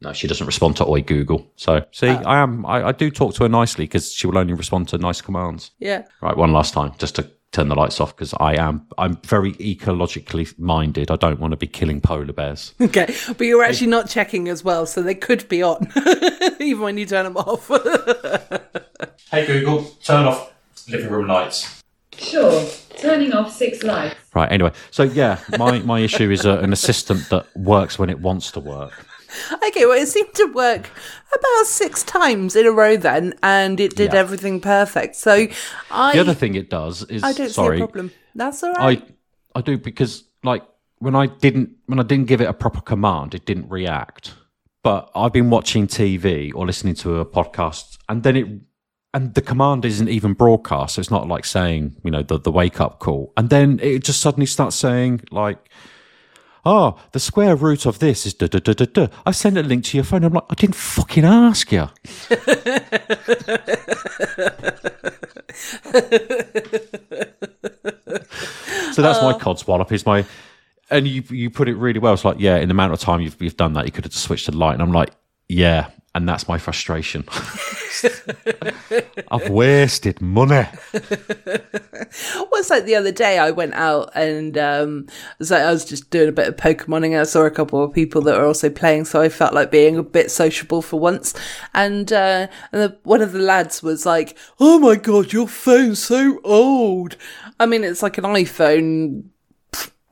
No, 0.00 0.14
she 0.14 0.26
doesn't 0.26 0.46
respond 0.46 0.78
to 0.78 0.86
Oi 0.86 1.02
Google. 1.02 1.46
So, 1.56 1.84
see, 1.92 2.08
ah. 2.08 2.22
I 2.24 2.38
am. 2.38 2.64
I, 2.64 2.88
I 2.88 2.92
do 2.92 3.10
talk 3.10 3.34
to 3.34 3.42
her 3.42 3.48
nicely 3.50 3.84
because 3.84 4.12
she 4.12 4.26
will 4.26 4.38
only 4.38 4.54
respond 4.54 4.88
to 4.88 4.98
nice 4.98 5.20
commands. 5.20 5.72
Yeah. 5.78 6.04
Right, 6.22 6.34
one 6.34 6.52
last 6.52 6.72
time, 6.72 6.92
just 6.96 7.16
to 7.16 7.30
turn 7.52 7.68
the 7.68 7.74
lights 7.74 8.00
off 8.00 8.16
because 8.16 8.32
I 8.40 8.54
am. 8.54 8.86
I'm 8.96 9.16
very 9.16 9.52
ecologically 9.54 10.58
minded. 10.58 11.10
I 11.10 11.16
don't 11.16 11.40
want 11.40 11.50
to 11.50 11.58
be 11.58 11.66
killing 11.66 12.00
polar 12.00 12.32
bears. 12.32 12.72
Okay, 12.80 13.14
but 13.28 13.40
you're 13.40 13.62
actually 13.62 13.88
not 13.88 14.08
checking 14.08 14.48
as 14.48 14.64
well, 14.64 14.86
so 14.86 15.02
they 15.02 15.14
could 15.14 15.46
be 15.50 15.62
on, 15.62 15.92
even 16.58 16.82
when 16.82 16.96
you 16.96 17.04
turn 17.04 17.24
them 17.24 17.36
off. 17.36 17.68
hey 19.30 19.46
Google, 19.46 19.84
turn 20.02 20.24
off 20.24 20.50
living 20.88 21.10
room 21.10 21.26
lights. 21.26 21.79
Sure. 22.20 22.66
Turning 22.98 23.32
off 23.32 23.52
six 23.52 23.82
lights. 23.82 24.14
Right. 24.34 24.50
Anyway, 24.52 24.72
so 24.90 25.04
yeah, 25.04 25.38
my 25.58 25.78
my 25.80 26.00
issue 26.00 26.30
is 26.30 26.44
uh, 26.44 26.58
an 26.58 26.72
assistant 26.72 27.28
that 27.30 27.46
works 27.56 27.98
when 27.98 28.10
it 28.10 28.20
wants 28.20 28.50
to 28.52 28.60
work. 28.60 28.92
okay, 29.66 29.86
well, 29.86 29.96
it 30.00 30.06
seemed 30.08 30.34
to 30.34 30.46
work 30.52 30.90
about 31.34 31.66
six 31.66 32.02
times 32.02 32.56
in 32.56 32.66
a 32.66 32.70
row 32.72 32.96
then, 32.96 33.32
and 33.42 33.80
it 33.80 33.96
did 33.96 34.12
Yeah. 34.12 34.18
everything 34.20 34.60
perfect. 34.60 35.16
So 35.16 35.46
I, 35.90 36.12
The 36.12 36.20
other 36.20 36.34
thing 36.34 36.54
it 36.56 36.68
does 36.68 37.04
is 37.04 37.22
I 37.22 37.32
don't 37.32 37.48
sorry, 37.48 37.78
see 37.78 37.82
a 37.82 37.86
problem. 37.86 38.10
That's 38.34 38.62
all 38.62 38.72
right. 38.74 39.02
I 39.54 39.58
I 39.58 39.62
do 39.62 39.78
because 39.78 40.24
like 40.44 40.62
when 40.98 41.14
I 41.14 41.26
didn't 41.26 41.70
when 41.86 41.98
I 41.98 42.02
didn't 42.02 42.26
give 42.26 42.40
it 42.42 42.48
a 42.48 42.52
proper 42.52 42.80
command, 42.82 43.34
it 43.34 43.46
didn't 43.46 43.68
react. 43.70 44.34
But 44.82 45.10
I've 45.14 45.32
been 45.32 45.50
watching 45.50 45.86
TV 45.86 46.52
or 46.54 46.66
listening 46.66 46.94
to 46.96 47.20
a 47.20 47.24
podcast, 47.26 47.98
and 48.08 48.22
then 48.22 48.36
it 48.36 48.46
and 49.12 49.34
the 49.34 49.42
command 49.42 49.84
isn't 49.84 50.08
even 50.08 50.34
broadcast. 50.34 50.94
So 50.94 51.00
it's 51.00 51.10
not 51.10 51.28
like 51.28 51.44
saying 51.44 51.96
you 52.04 52.10
know 52.10 52.22
the 52.22 52.38
the 52.38 52.52
wake 52.52 52.80
up 52.80 52.98
call, 52.98 53.32
and 53.36 53.50
then 53.50 53.78
it 53.82 54.04
just 54.04 54.20
suddenly 54.20 54.46
starts 54.46 54.76
saying 54.76 55.22
like. 55.30 55.70
Oh, 56.62 57.00
the 57.12 57.20
square 57.20 57.56
root 57.56 57.86
of 57.86 58.00
this 58.00 58.26
is 58.26 58.34
da 58.34 58.46
da 58.46 58.58
da 58.58 58.74
da 58.74 58.84
da. 58.84 59.06
I 59.24 59.30
sent 59.30 59.56
a 59.56 59.62
link 59.62 59.82
to 59.84 59.96
your 59.96 60.04
phone. 60.04 60.24
I'm 60.24 60.34
like, 60.34 60.44
I 60.50 60.54
didn't 60.54 60.74
fucking 60.74 61.24
ask 61.24 61.72
you. 61.72 61.88
So 68.92 69.02
that's 69.02 69.22
my 69.22 69.32
uh. 69.32 69.38
codswallop. 69.38 69.92
Is 69.92 70.04
my, 70.04 70.24
and 70.90 71.06
you 71.06 71.22
you 71.30 71.50
put 71.50 71.68
it 71.68 71.76
really 71.76 71.98
well. 71.98 72.12
It's 72.12 72.24
like, 72.24 72.36
yeah, 72.38 72.56
in 72.56 72.68
the 72.68 72.72
amount 72.72 72.92
of 72.92 73.00
time 73.00 73.20
you've 73.20 73.40
you've 73.40 73.56
done 73.56 73.74
that, 73.74 73.86
you 73.86 73.92
could 73.92 74.04
have 74.04 74.12
just 74.12 74.24
switched 74.24 74.46
to 74.46 74.52
light. 74.52 74.74
And 74.74 74.82
I'm 74.82 74.92
like, 74.92 75.10
yeah, 75.48 75.90
and 76.14 76.28
that's 76.28 76.48
my 76.48 76.58
frustration. 76.58 77.24
I've 79.30 79.50
wasted 79.50 80.20
money. 80.20 80.66
was 82.60 82.70
like 82.70 82.84
the 82.84 82.94
other 82.94 83.10
day 83.10 83.38
I 83.38 83.50
went 83.50 83.74
out 83.74 84.10
and 84.14 84.56
um 84.58 85.06
so 85.40 85.56
I 85.56 85.70
was 85.70 85.84
just 85.84 86.10
doing 86.10 86.28
a 86.28 86.32
bit 86.32 86.48
of 86.48 86.56
Pokemoning 86.56 87.18
I 87.18 87.24
saw 87.24 87.42
a 87.42 87.50
couple 87.50 87.82
of 87.82 87.92
people 87.92 88.20
that 88.22 88.36
were 88.36 88.44
also 88.44 88.68
playing 88.68 89.06
so 89.06 89.20
I 89.20 89.30
felt 89.30 89.54
like 89.54 89.70
being 89.70 89.96
a 89.96 90.02
bit 90.02 90.30
sociable 90.30 90.82
for 90.82 91.00
once 91.00 91.34
and 91.74 92.12
uh 92.12 92.48
and 92.72 92.82
the, 92.82 92.98
one 93.02 93.22
of 93.22 93.32
the 93.32 93.38
lads 93.38 93.82
was 93.82 94.04
like 94.04 94.36
oh 94.60 94.78
my 94.78 94.96
god 94.96 95.32
your 95.32 95.48
phone's 95.48 96.02
so 96.02 96.38
old 96.44 97.16
I 97.58 97.66
mean 97.66 97.82
it's 97.82 98.02
like 98.02 98.18
an 98.18 98.24
iPhone 98.24 99.29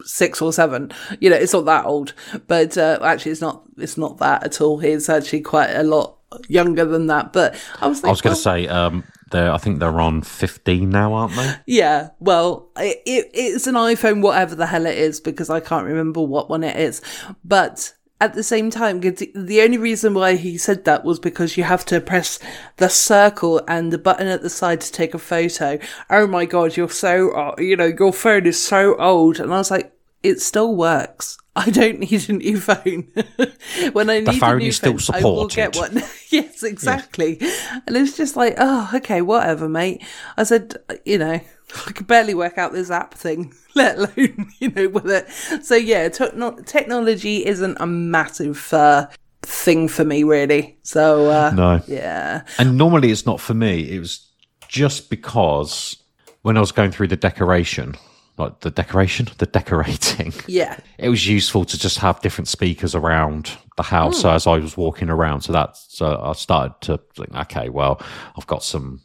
six 0.08 0.40
or 0.42 0.52
seven. 0.52 0.90
You 1.20 1.30
know, 1.30 1.36
it's 1.36 1.52
not 1.52 1.66
that 1.66 1.84
old, 1.84 2.14
but 2.46 2.76
uh, 2.76 2.98
actually, 3.02 3.32
it's 3.32 3.40
not. 3.40 3.62
It's 3.76 3.98
not 3.98 4.18
that 4.18 4.44
at 4.44 4.60
all. 4.60 4.78
He's 4.78 5.08
actually 5.08 5.42
quite 5.42 5.70
a 5.70 5.82
lot 5.82 6.16
younger 6.48 6.84
than 6.84 7.06
that. 7.06 7.32
But 7.32 7.60
I 7.80 7.86
was. 7.86 8.02
Like, 8.02 8.08
I 8.08 8.12
was 8.12 8.20
going 8.20 8.32
well, 8.32 8.36
to 8.36 8.42
say, 8.42 8.68
um, 8.68 9.04
they're 9.30 9.52
I 9.52 9.58
think 9.58 9.78
they're 9.78 10.00
on 10.00 10.22
15 10.22 10.88
now, 10.90 11.12
aren't 11.14 11.36
they? 11.36 11.54
yeah. 11.66 12.10
Well, 12.18 12.70
it, 12.76 13.02
it, 13.06 13.30
it's 13.34 13.66
an 13.66 13.74
iPhone, 13.74 14.22
whatever 14.22 14.54
the 14.54 14.66
hell 14.66 14.86
it 14.86 14.98
is, 14.98 15.20
because 15.20 15.50
I 15.50 15.60
can't 15.60 15.86
remember 15.86 16.22
what 16.22 16.48
one 16.50 16.64
it 16.64 16.76
is. 16.76 17.02
But 17.44 17.94
at 18.20 18.34
the 18.34 18.42
same 18.42 18.70
time, 18.70 19.00
the 19.00 19.60
only 19.62 19.78
reason 19.78 20.14
why 20.14 20.34
he 20.34 20.58
said 20.58 20.84
that 20.84 21.04
was 21.04 21.20
because 21.20 21.56
you 21.56 21.62
have 21.62 21.84
to 21.86 22.00
press 22.00 22.40
the 22.78 22.88
circle 22.88 23.60
and 23.68 23.92
the 23.92 23.98
button 23.98 24.26
at 24.26 24.42
the 24.42 24.50
side 24.50 24.80
to 24.80 24.90
take 24.90 25.14
a 25.14 25.18
photo. 25.18 25.78
Oh 26.10 26.26
my 26.26 26.44
god, 26.44 26.76
you're 26.76 26.90
so, 26.90 27.54
you 27.58 27.76
know, 27.76 27.92
your 27.96 28.12
phone 28.12 28.46
is 28.46 28.60
so 28.62 28.96
old. 28.96 29.38
And 29.38 29.54
I 29.54 29.58
was 29.58 29.70
like, 29.70 29.92
it 30.22 30.40
still 30.40 30.74
works. 30.74 31.38
I 31.58 31.70
don't 31.70 31.98
need 31.98 32.28
a 32.28 32.34
new 32.34 32.60
phone. 32.60 33.08
when 33.92 34.08
I 34.10 34.20
need 34.20 34.28
a 34.28 34.32
phone 34.34 34.58
new 34.58 34.68
is 34.68 34.76
still 34.76 34.96
phone, 34.96 35.16
I 35.16 35.22
will 35.24 35.48
get 35.48 35.76
one. 35.76 35.96
yes, 36.28 36.62
exactly. 36.62 37.38
And 37.86 37.96
it's 37.96 38.16
just 38.16 38.36
like, 38.36 38.54
oh, 38.58 38.88
okay, 38.94 39.22
whatever, 39.22 39.68
mate. 39.68 40.04
I 40.36 40.44
said, 40.44 40.76
you 41.04 41.18
know, 41.18 41.40
I 41.86 41.92
could 41.92 42.06
barely 42.06 42.34
work 42.34 42.58
out 42.58 42.72
this 42.72 42.92
app 42.92 43.14
thing, 43.14 43.52
let 43.74 43.98
alone, 43.98 44.52
you 44.60 44.70
know, 44.70 44.88
with 44.88 45.10
it. 45.10 45.64
So 45.64 45.74
yeah, 45.74 46.08
techno- 46.08 46.60
technology 46.62 47.44
isn't 47.44 47.76
a 47.80 47.86
massive 47.86 48.72
uh, 48.72 49.08
thing 49.42 49.88
for 49.88 50.04
me, 50.04 50.22
really. 50.22 50.78
So 50.84 51.28
uh, 51.28 51.50
No. 51.50 51.82
yeah, 51.88 52.42
And 52.58 52.78
normally 52.78 53.10
it's 53.10 53.26
not 53.26 53.40
for 53.40 53.54
me. 53.54 53.80
It 53.90 53.98
was 53.98 54.30
just 54.68 55.10
because 55.10 55.96
when 56.42 56.56
I 56.56 56.60
was 56.60 56.70
going 56.70 56.92
through 56.92 57.08
the 57.08 57.16
decoration, 57.16 57.96
like 58.38 58.60
the 58.60 58.70
decoration, 58.70 59.28
the 59.38 59.46
decorating, 59.46 60.32
yeah, 60.46 60.78
it 60.98 61.08
was 61.08 61.26
useful 61.26 61.64
to 61.64 61.78
just 61.78 61.98
have 61.98 62.20
different 62.20 62.48
speakers 62.48 62.94
around 62.94 63.56
the 63.76 63.82
house 63.82 64.22
hmm. 64.22 64.28
as 64.28 64.46
I 64.46 64.58
was 64.58 64.76
walking 64.76 65.10
around. 65.10 65.42
So 65.42 65.52
that's 65.52 65.86
so 65.88 66.20
I 66.22 66.32
started 66.32 66.80
to 66.82 67.00
think, 67.14 67.34
okay, 67.34 67.68
well, 67.68 68.00
I've 68.36 68.46
got 68.46 68.62
some. 68.62 69.02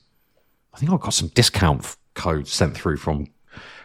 I 0.74 0.80
think 0.80 0.92
I've 0.92 1.02
got 1.02 1.14
some 1.14 1.30
discount 1.30 1.96
codes 2.16 2.52
sent 2.52 2.76
through 2.76 2.98
from 2.98 3.28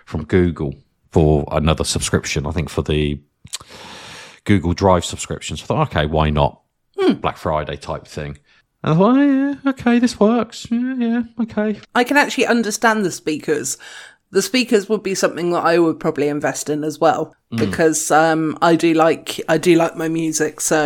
from 0.05 0.25
Google 0.25 0.75
for 1.11 1.47
another 1.51 1.85
subscription. 1.85 2.47
I 2.47 2.51
think 2.51 2.69
for 2.69 2.83
the 2.83 3.21
Google 4.45 4.73
Drive 4.73 5.05
subscription. 5.05 5.57
So 5.57 5.65
I 5.65 5.67
thought, 5.67 5.89
okay, 5.89 6.07
why 6.07 6.31
not 6.31 6.63
hmm. 6.99 7.15
Black 7.15 7.37
Friday 7.37 7.77
type 7.77 8.07
thing. 8.07 8.39
And 8.83 8.95
I 8.95 8.97
thought, 8.97 9.19
oh, 9.19 9.23
yeah, 9.23 9.71
okay, 9.71 9.99
this 9.99 10.21
works. 10.21 10.69
Yeah, 10.71 10.95
yeah, 10.95 11.23
okay. 11.41 11.81
I 11.95 12.05
can 12.05 12.17
actually 12.17 12.47
understand 12.47 13.05
the 13.05 13.11
speakers. 13.11 13.77
The 14.31 14.43
speakers 14.43 14.89
would 14.89 15.03
be 15.03 15.15
something 15.15 15.53
that 15.53 15.65
I 15.65 15.79
would 15.79 15.99
probably 15.99 16.29
invest 16.29 16.69
in 16.69 16.85
as 16.85 16.99
well 16.99 17.35
because 17.57 18.11
um, 18.11 18.59
I 18.61 18.77
do 18.77 18.93
like 18.93 19.41
I 19.49 19.57
do 19.57 19.75
like 19.77 19.97
my 19.97 20.09
music, 20.09 20.61
so 20.61 20.85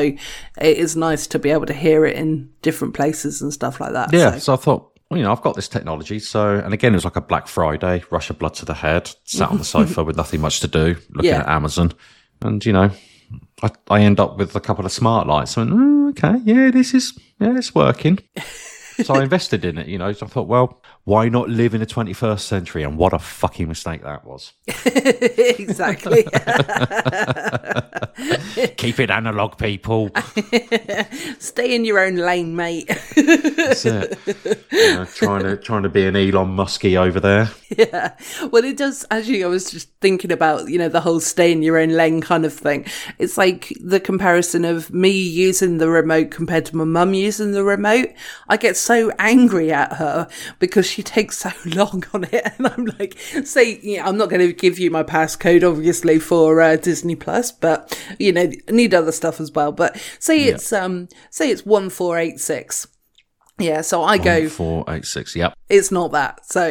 it 0.60 0.76
is 0.76 0.94
nice 0.94 1.26
to 1.28 1.38
be 1.40 1.50
able 1.50 1.66
to 1.66 1.74
hear 1.74 2.06
it 2.06 2.16
in 2.16 2.50
different 2.62 2.94
places 2.94 3.42
and 3.42 3.52
stuff 3.52 3.80
like 3.80 3.92
that. 3.94 4.12
Yeah, 4.12 4.32
so. 4.34 4.38
so 4.38 4.52
I 4.52 4.56
thought, 4.56 4.92
well, 5.10 5.18
you 5.18 5.24
know, 5.24 5.32
I've 5.32 5.42
got 5.42 5.56
this 5.56 5.66
technology. 5.68 6.20
So, 6.20 6.54
and 6.56 6.72
again, 6.72 6.92
it 6.92 6.96
was 6.96 7.04
like 7.04 7.16
a 7.16 7.20
Black 7.20 7.48
Friday, 7.48 8.04
rush 8.12 8.30
of 8.30 8.38
blood 8.38 8.54
to 8.54 8.64
the 8.64 8.74
head, 8.74 9.10
sat 9.24 9.50
on 9.50 9.58
the 9.58 9.64
sofa 9.76 10.04
with 10.04 10.16
nothing 10.16 10.40
much 10.40 10.60
to 10.60 10.68
do, 10.68 10.96
looking 11.10 11.30
Yeah. 11.30 11.40
at 11.40 11.48
Amazon. 11.48 11.92
And, 12.42 12.64
you 12.64 12.72
know, 12.72 12.90
I, 13.62 13.70
I 13.90 14.00
end 14.02 14.20
up 14.20 14.38
with 14.38 14.54
a 14.54 14.60
couple 14.60 14.86
of 14.86 14.92
smart 14.92 15.26
lights. 15.26 15.58
I 15.58 15.62
went, 15.64 15.72
oh, 15.74 16.08
okay, 16.10 16.40
yeah, 16.44 16.70
this 16.70 16.94
is, 16.94 17.18
yeah, 17.40 17.56
it's 17.58 17.74
working. 17.74 18.20
so 19.02 19.14
I 19.14 19.22
invested 19.22 19.64
in 19.64 19.78
it, 19.78 19.88
you 19.88 19.98
know. 19.98 20.12
So 20.12 20.26
I 20.26 20.28
thought, 20.28 20.48
well, 20.48 20.80
why 21.04 21.28
not 21.28 21.48
live 21.48 21.74
in 21.74 21.80
the 21.80 21.86
21st 21.86 22.40
century? 22.40 22.84
And 22.84 22.96
what 22.96 23.12
a 23.12 23.18
fucking 23.18 23.66
mistake 23.66 24.02
that 24.02 24.24
was. 24.24 24.52
exactly. 24.86 26.22
Keep 28.76 29.00
it 29.00 29.10
analog, 29.10 29.58
people. 29.58 30.10
Stay 31.40 31.74
in 31.74 31.84
your 31.84 31.98
own 31.98 32.16
lane, 32.16 32.54
mate. 32.54 32.86
That's 32.86 33.84
it. 33.84 34.18
You 34.70 34.94
know, 34.94 35.04
trying 35.06 35.42
to 35.42 35.56
trying 35.56 35.82
to 35.82 35.88
be 35.88 36.06
an 36.06 36.14
Elon 36.14 36.56
Muskie 36.56 36.96
over 36.96 37.18
there. 37.18 37.50
yeah. 37.76 38.16
Well, 38.50 38.64
it 38.64 38.76
does. 38.76 39.04
Actually, 39.10 39.42
I 39.42 39.48
was 39.48 39.70
just 39.70 39.88
thinking 40.00 40.30
about, 40.30 40.68
you 40.68 40.78
know, 40.78 40.88
the 40.88 41.00
whole 41.00 41.20
stay 41.20 41.50
in 41.50 41.62
your 41.62 41.78
own 41.78 41.90
lane 41.90 42.20
kind 42.20 42.44
of 42.44 42.52
thing. 42.52 42.86
It's 43.18 43.36
like 43.36 43.72
the 43.80 43.98
comparison 43.98 44.64
of 44.64 44.92
me 44.92 45.10
using 45.10 45.78
the 45.78 45.88
remote 45.88 46.30
compared 46.30 46.66
to 46.66 46.76
my 46.76 46.84
mum 46.84 47.14
using 47.14 47.52
the 47.52 47.64
remote. 47.64 48.10
I 48.48 48.56
get 48.56 48.76
so 48.76 49.10
angry 49.18 49.72
at 49.72 49.94
her 49.94 50.28
because 50.58 50.91
she 50.92 51.02
takes 51.02 51.38
so 51.38 51.50
long 51.66 52.04
on 52.12 52.24
it. 52.24 52.52
And 52.58 52.66
I'm 52.66 52.84
like, 52.98 53.18
say, 53.44 53.78
you 53.80 53.98
know, 53.98 54.04
I'm 54.04 54.16
not 54.16 54.28
going 54.28 54.46
to 54.46 54.52
give 54.52 54.78
you 54.78 54.90
my 54.90 55.02
passcode, 55.02 55.68
obviously, 55.68 56.18
for 56.18 56.60
uh, 56.60 56.76
Disney 56.76 57.16
Plus, 57.16 57.50
but, 57.50 57.98
you 58.18 58.32
know, 58.32 58.50
need 58.68 58.94
other 58.94 59.12
stuff 59.12 59.40
as 59.40 59.50
well. 59.52 59.72
But 59.72 59.96
say 60.18 60.44
it's 60.44 60.72
um 60.72 61.08
say 61.30 61.50
it's 61.50 61.64
one 61.64 61.90
four 61.90 62.18
eight 62.18 62.40
six. 62.40 62.86
Yeah, 63.62 63.80
so 63.82 64.02
I 64.02 64.18
go. 64.18 64.48
Four 64.48 64.84
eight 64.88 65.04
six. 65.04 65.36
Yep. 65.36 65.54
It's 65.68 65.90
not 65.90 66.12
that. 66.12 66.44
So 66.44 66.70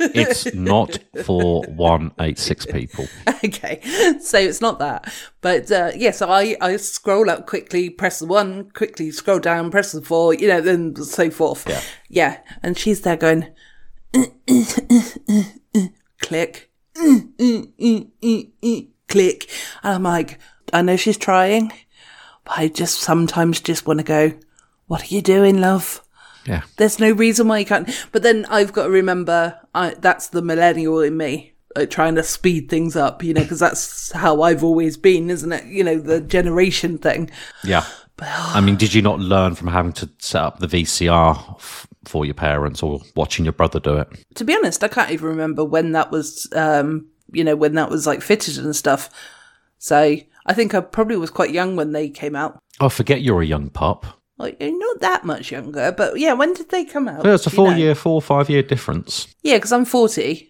It's 0.00 0.54
not 0.54 0.98
for 1.24 1.62
one 1.64 2.12
eight 2.20 2.38
six 2.38 2.64
people. 2.64 3.06
okay, 3.44 3.80
so 4.20 4.38
it's 4.38 4.60
not 4.60 4.78
that. 4.78 5.12
But 5.40 5.70
uh, 5.70 5.92
yeah, 5.94 6.12
so 6.12 6.30
I 6.30 6.56
I 6.60 6.76
scroll 6.76 7.28
up 7.28 7.46
quickly, 7.46 7.90
press 7.90 8.20
the 8.20 8.26
one, 8.26 8.70
quickly 8.70 9.10
scroll 9.10 9.40
down, 9.40 9.70
press 9.70 9.92
the 9.92 10.00
four, 10.02 10.34
you 10.34 10.48
know, 10.48 10.60
then 10.60 10.96
so 10.96 11.30
forth. 11.30 11.68
Yeah. 11.68 11.80
Yeah, 12.08 12.38
and 12.62 12.78
she's 12.78 13.02
there 13.02 13.16
going, 13.16 13.48
click, 16.20 16.70
click. 19.08 19.50
And 19.82 19.94
I'm 19.94 20.02
like, 20.02 20.38
I 20.72 20.82
know 20.82 20.96
she's 20.96 21.18
trying, 21.18 21.72
but 22.44 22.58
I 22.58 22.68
just 22.68 23.00
sometimes 23.00 23.60
just 23.60 23.86
want 23.86 23.98
to 24.00 24.04
go, 24.04 24.32
what 24.88 25.02
are 25.04 25.14
you 25.14 25.22
doing, 25.22 25.60
love? 25.60 26.02
Yeah. 26.44 26.62
There's 26.76 26.98
no 26.98 27.12
reason 27.12 27.46
why 27.46 27.58
you 27.58 27.66
can't. 27.66 27.88
But 28.10 28.22
then 28.22 28.46
I've 28.48 28.72
got 28.72 28.84
to 28.84 28.90
remember 28.90 29.60
I, 29.74 29.94
that's 29.98 30.28
the 30.28 30.42
millennial 30.42 31.00
in 31.00 31.16
me. 31.16 31.52
Like 31.76 31.90
trying 31.90 32.14
to 32.16 32.22
speed 32.22 32.68
things 32.70 32.96
up, 32.96 33.22
you 33.22 33.34
know, 33.34 33.42
because 33.42 33.60
that's 33.60 34.10
how 34.12 34.42
I've 34.42 34.64
always 34.64 34.96
been, 34.96 35.30
isn't 35.30 35.52
it? 35.52 35.66
You 35.66 35.84
know, 35.84 35.98
the 35.98 36.20
generation 36.20 36.98
thing. 36.98 37.30
Yeah. 37.62 37.84
I 38.18 38.60
mean, 38.60 38.76
did 38.78 38.94
you 38.94 39.02
not 39.02 39.20
learn 39.20 39.54
from 39.54 39.68
having 39.68 39.92
to 39.94 40.10
set 40.18 40.42
up 40.42 40.58
the 40.58 40.66
VCR 40.66 41.56
f- 41.56 41.86
for 42.04 42.24
your 42.24 42.34
parents 42.34 42.82
or 42.82 43.00
watching 43.14 43.44
your 43.44 43.52
brother 43.52 43.78
do 43.78 43.96
it? 43.98 44.08
To 44.36 44.44
be 44.44 44.54
honest, 44.54 44.82
I 44.82 44.88
can't 44.88 45.10
even 45.10 45.28
remember 45.28 45.64
when 45.64 45.92
that 45.92 46.10
was, 46.10 46.48
um, 46.54 47.06
you 47.30 47.44
know, 47.44 47.54
when 47.54 47.74
that 47.74 47.90
was 47.90 48.06
like 48.06 48.22
fitted 48.22 48.56
and 48.58 48.74
stuff. 48.74 49.10
So 49.78 50.16
I 50.46 50.54
think 50.54 50.74
I 50.74 50.80
probably 50.80 51.16
was 51.16 51.30
quite 51.30 51.50
young 51.50 51.76
when 51.76 51.92
they 51.92 52.08
came 52.08 52.34
out. 52.34 52.58
Oh, 52.80 52.88
forget 52.88 53.20
you're 53.20 53.42
a 53.42 53.46
young 53.46 53.68
pup. 53.70 54.17
Like, 54.38 54.56
you're 54.60 54.78
not 54.78 55.00
that 55.00 55.24
much 55.24 55.50
younger, 55.50 55.92
but 55.92 56.18
yeah, 56.18 56.32
when 56.32 56.54
did 56.54 56.70
they 56.70 56.84
come 56.84 57.08
out? 57.08 57.24
Yeah, 57.24 57.34
it's 57.34 57.46
a 57.46 57.50
Do 57.50 57.54
you 57.54 57.56
four 57.56 57.70
know? 57.72 57.76
year, 57.76 57.94
four, 57.94 58.22
five 58.22 58.48
year 58.48 58.62
difference. 58.62 59.26
Yeah, 59.42 59.56
because 59.56 59.72
I'm 59.72 59.84
40. 59.84 60.48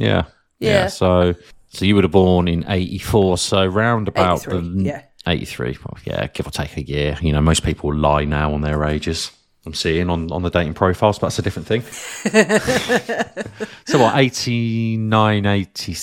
Yeah. 0.00 0.24
Yeah. 0.58 0.88
So, 0.88 1.34
so 1.68 1.84
you 1.84 1.94
would 1.94 2.04
have 2.04 2.10
born 2.10 2.48
in 2.48 2.64
84. 2.68 3.38
So 3.38 3.66
round 3.66 4.08
about 4.08 4.40
83, 4.40 4.60
the 4.60 4.82
yeah. 4.82 5.02
83. 5.26 5.78
Well, 5.84 5.98
yeah, 6.04 6.26
give 6.28 6.46
or 6.46 6.50
take 6.50 6.76
a 6.76 6.82
year. 6.82 7.16
You 7.20 7.32
know, 7.32 7.40
most 7.40 7.62
people 7.62 7.94
lie 7.94 8.24
now 8.24 8.52
on 8.52 8.62
their 8.62 8.84
ages. 8.84 9.30
I'm 9.66 9.74
seeing 9.74 10.08
on, 10.08 10.32
on 10.32 10.42
the 10.42 10.50
dating 10.50 10.74
profiles, 10.74 11.18
but 11.18 11.26
that's 11.26 11.38
a 11.38 11.42
different 11.42 11.68
thing. 11.68 11.82
so 13.86 13.98
what, 13.98 14.16
89, 14.16 15.46
80, 15.46 15.96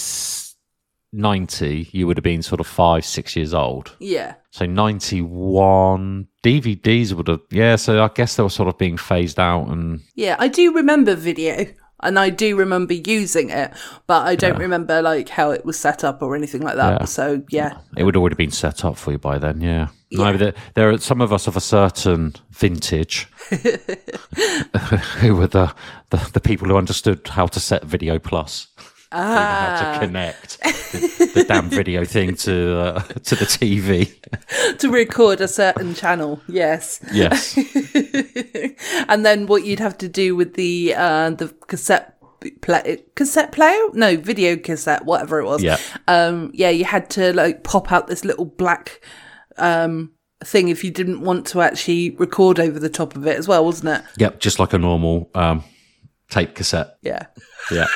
90, 1.11 1.89
you 1.91 2.05
would 2.05 2.17
have 2.17 2.23
been 2.23 2.43
sort 2.43 2.59
of 2.59 2.67
five, 2.67 3.05
six 3.05 3.35
years 3.35 3.53
old. 3.53 3.95
Yeah. 3.99 4.35
So 4.51 4.65
91 4.65 6.27
DVDs 6.45 7.11
would 7.13 7.27
have, 7.27 7.41
yeah, 7.49 7.75
so 7.75 8.03
I 8.03 8.09
guess 8.13 8.35
they 8.35 8.43
were 8.43 8.51
sort 8.51 8.69
of 8.69 8.77
being 8.77 8.97
phased 8.97 9.39
out 9.39 9.67
and 9.67 10.01
Yeah, 10.13 10.35
I 10.37 10.47
do 10.47 10.71
remember 10.71 11.15
video 11.15 11.65
and 12.01 12.19
I 12.19 12.29
do 12.29 12.55
remember 12.55 12.93
using 12.93 13.49
it, 13.49 13.73
but 14.05 14.27
I 14.27 14.35
don't 14.35 14.59
remember 14.59 15.01
like 15.01 15.27
how 15.27 15.49
it 15.49 15.65
was 15.65 15.79
set 15.79 16.03
up 16.03 16.21
or 16.21 16.35
anything 16.35 16.61
like 16.61 16.75
that. 16.75 17.01
Yeah. 17.01 17.05
So 17.05 17.43
yeah. 17.49 17.79
it 17.97 18.03
would 18.03 18.13
have 18.13 18.21
already 18.21 18.35
been 18.35 18.51
set 18.51 18.85
up 18.85 18.95
for 18.95 19.11
you 19.11 19.17
by 19.17 19.39
then, 19.39 19.59
yeah. 19.59 19.87
No, 20.11 20.37
there, 20.37 20.53
there 20.75 20.91
are 20.91 20.99
some 20.99 21.19
of 21.19 21.33
us 21.33 21.47
of 21.47 21.57
a 21.57 21.61
certain 21.61 22.35
vintage 22.51 23.27
who 25.19 25.35
were 25.35 25.47
the, 25.47 25.73
the, 26.11 26.29
the 26.33 26.39
people 26.39 26.67
who 26.67 26.77
understood 26.77 27.27
how 27.27 27.47
to 27.47 27.59
set 27.59 27.83
Video 27.83 28.19
Plus. 28.19 28.67
Ah. 29.11 29.77
How 29.79 29.99
to 29.99 30.05
connect 30.05 30.61
the, 30.61 31.31
the 31.35 31.43
damn 31.43 31.69
video 31.69 32.05
thing 32.05 32.35
to 32.37 32.77
uh, 32.77 32.99
to 33.01 33.35
the 33.35 33.45
TV. 33.45 34.13
to 34.79 34.89
record 34.89 35.41
a 35.41 35.47
certain 35.47 35.93
channel, 35.93 36.41
yes. 36.47 36.99
Yes. 37.13 37.57
and 39.07 39.25
then 39.25 39.47
what 39.47 39.63
you'd 39.63 39.79
have 39.79 39.97
to 39.99 40.09
do 40.09 40.35
with 40.35 40.55
the 40.55 40.93
uh 40.95 41.29
the 41.31 41.49
cassette 41.67 42.17
play 42.61 43.03
cassette 43.15 43.51
player? 43.51 43.79
No, 43.93 44.17
video 44.17 44.57
cassette, 44.57 45.05
whatever 45.05 45.39
it 45.39 45.45
was. 45.45 45.63
Yeah. 45.63 45.77
Um 46.07 46.51
yeah, 46.53 46.69
you 46.69 46.85
had 46.85 47.09
to 47.11 47.33
like 47.33 47.63
pop 47.63 47.91
out 47.91 48.07
this 48.07 48.25
little 48.25 48.45
black 48.45 49.01
um 49.57 50.11
thing 50.43 50.69
if 50.69 50.83
you 50.83 50.91
didn't 50.91 51.21
want 51.21 51.45
to 51.47 51.61
actually 51.61 52.11
record 52.11 52.59
over 52.59 52.79
the 52.79 52.89
top 52.89 53.15
of 53.15 53.25
it 53.27 53.37
as 53.37 53.47
well, 53.47 53.65
wasn't 53.65 53.89
it? 53.89 54.05
Yep, 54.17 54.39
just 54.39 54.59
like 54.59 54.73
a 54.73 54.77
normal 54.77 55.29
um, 55.35 55.63
tape 56.29 56.55
cassette. 56.55 56.97
Yeah. 57.01 57.27
Yeah. 57.71 57.87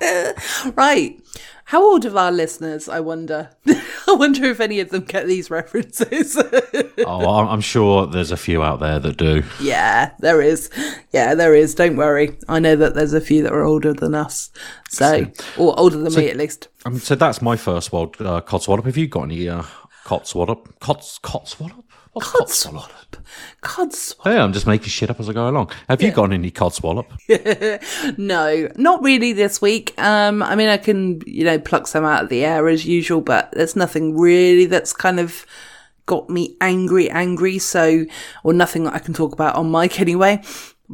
Right. 0.76 1.20
How 1.66 1.82
old 1.82 2.04
are 2.04 2.18
our 2.18 2.32
listeners, 2.32 2.88
I 2.88 3.00
wonder? 3.00 3.50
I 3.66 4.12
wonder 4.12 4.44
if 4.44 4.60
any 4.60 4.80
of 4.80 4.90
them 4.90 5.04
get 5.04 5.26
these 5.26 5.50
references. 5.50 6.36
oh, 7.06 7.46
I'm 7.48 7.60
sure 7.60 8.06
there's 8.06 8.30
a 8.30 8.36
few 8.36 8.62
out 8.62 8.80
there 8.80 8.98
that 8.98 9.16
do. 9.16 9.42
yeah, 9.60 10.12
there 10.18 10.42
is. 10.42 10.68
Yeah, 11.12 11.34
there 11.34 11.54
is. 11.54 11.74
Don't 11.74 11.96
worry. 11.96 12.36
I 12.48 12.58
know 12.58 12.76
that 12.76 12.94
there's 12.94 13.14
a 13.14 13.20
few 13.20 13.42
that 13.44 13.52
are 13.52 13.62
older 13.62 13.94
than 13.94 14.14
us. 14.14 14.50
So, 14.90 15.26
or 15.56 15.78
older 15.78 15.96
than 15.96 16.14
me 16.14 16.28
at 16.28 16.36
least. 16.36 16.68
Mean, 16.84 16.98
so 16.98 17.14
that's 17.14 17.40
my 17.40 17.56
first 17.56 17.92
world 17.92 18.16
uh, 18.20 18.42
codswallop. 18.42 18.84
Have 18.84 18.98
you 18.98 19.06
got 19.06 19.22
any 19.22 19.48
uh, 19.48 19.62
codswallop? 20.04 20.78
Cods 20.80 21.20
codswallop? 21.22 21.84
Codswallop? 22.20 22.90
Codswallop. 23.62 24.24
Hey, 24.24 24.38
I'm 24.38 24.52
just 24.52 24.66
making 24.66 24.88
shit 24.88 25.08
up 25.08 25.18
as 25.18 25.28
I 25.28 25.32
go 25.32 25.48
along. 25.48 25.70
Have 25.88 26.02
you 26.02 26.12
got 26.12 26.32
any 26.32 26.50
codswallop? 26.50 27.06
No, 28.18 28.68
not 28.76 29.02
really 29.02 29.32
this 29.32 29.62
week. 29.62 29.94
Um, 29.98 30.42
I 30.42 30.54
mean, 30.54 30.68
I 30.68 30.76
can, 30.76 31.22
you 31.26 31.44
know, 31.44 31.58
pluck 31.58 31.86
some 31.86 32.04
out 32.04 32.24
of 32.24 32.28
the 32.28 32.44
air 32.44 32.68
as 32.68 32.84
usual, 32.84 33.20
but 33.20 33.50
there's 33.52 33.76
nothing 33.76 34.18
really 34.18 34.66
that's 34.66 34.92
kind 34.92 35.18
of 35.18 35.46
got 36.06 36.28
me 36.28 36.56
angry, 36.60 37.10
angry. 37.10 37.58
So, 37.58 38.04
or 38.44 38.52
nothing 38.52 38.84
that 38.84 38.94
I 38.94 38.98
can 38.98 39.14
talk 39.14 39.32
about 39.32 39.56
on 39.56 39.70
mic 39.70 40.00
anyway. 40.00 40.42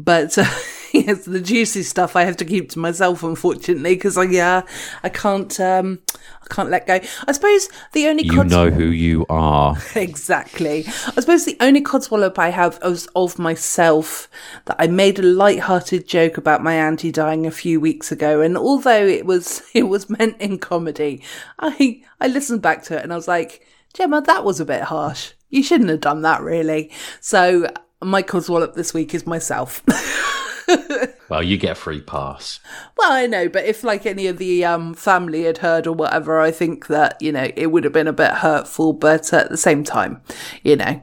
But, 0.01 0.39
uh, 0.39 0.45
yes, 0.93 1.25
the 1.25 1.41
juicy 1.41 1.83
stuff 1.83 2.15
I 2.15 2.23
have 2.25 2.37
to 2.37 2.45
keep 2.45 2.71
to 2.71 2.79
myself, 2.79 3.25
unfortunately, 3.25 3.95
because 3.97 4.17
I, 4.17 4.23
yeah, 4.25 4.63
I 5.03 5.09
can't, 5.09 5.59
um, 5.59 5.99
I 6.43 6.55
can't 6.55 6.71
let 6.71 6.87
go. 6.87 7.01
I 7.27 7.33
suppose 7.33 7.69
the 7.95 8.07
only 8.07 8.23
You 8.25 8.33
cods- 8.37 8.51
know 8.51 8.71
who 8.71 8.85
you 8.87 9.27
are. 9.29 9.77
Exactly. 9.97 10.85
I 10.87 11.21
suppose 11.21 11.45
the 11.45 11.57
only 11.61 11.83
codswallop 11.83 12.39
I 12.39 12.51
have 12.51 12.79
is 12.85 13.09
of 13.17 13.39
myself 13.41 14.29
that 14.67 14.77
I 14.79 14.87
made 14.87 15.19
a 15.19 15.23
light-hearted 15.23 16.07
joke 16.07 16.39
about 16.39 16.63
my 16.63 16.75
auntie 16.75 17.11
dying 17.13 17.45
a 17.45 17.51
few 17.51 17.81
weeks 17.81 18.13
ago, 18.13 18.41
and 18.41 18.57
although 18.57 19.05
it 19.05 19.27
was 19.27 19.63
it 19.75 19.85
was 19.85 20.09
meant 20.09 20.41
in 20.41 20.59
comedy, 20.59 21.23
I 21.59 22.03
I 22.21 22.29
listened 22.29 22.63
back 22.63 22.85
to 22.85 22.97
it 22.97 23.03
and 23.03 23.13
I 23.13 23.17
was 23.17 23.27
like, 23.29 23.67
Gemma, 23.95 24.21
that 24.23 24.45
was 24.45 24.61
a 24.61 24.65
bit 24.65 24.83
harsh. 24.83 25.33
You 25.51 25.63
shouldn't 25.63 25.91
have 25.91 26.01
done 26.01 26.23
that, 26.23 26.41
really. 26.43 26.93
So 27.21 27.67
my 28.03 28.23
codswallop 28.23 28.75
this 28.75 28.95
week 28.95 29.15
is 29.15 29.27
myself. 29.27 29.83
Well, 31.29 31.43
you 31.43 31.59
get 31.59 31.73
a 31.73 31.75
free 31.75 32.01
pass. 32.01 32.61
Well, 32.97 33.13
I 33.13 33.27
know, 33.27 33.49
but 33.49 33.65
if 33.65 33.85
like 33.85 34.07
any 34.07 34.27
of 34.29 34.39
the 34.39 34.65
um, 34.65 34.95
family 34.95 35.45
had 35.45 35.59
heard 35.59 35.87
or 35.87 35.93
whatever, 35.93 36.41
I 36.41 36.51
think 36.51 36.87
that 36.87 37.21
you 37.21 37.33
know 37.33 37.51
it 37.55 37.69
would 37.69 37.85
have 37.85 37.93
been 37.93 38.09
a 38.09 38.13
bit 38.13 38.33
hurtful. 38.33 38.95
But 38.95 39.33
at 39.33 39.51
the 39.51 39.57
same 39.57 39.85
time, 39.85 40.23
you 40.63 40.77
know, 40.77 41.03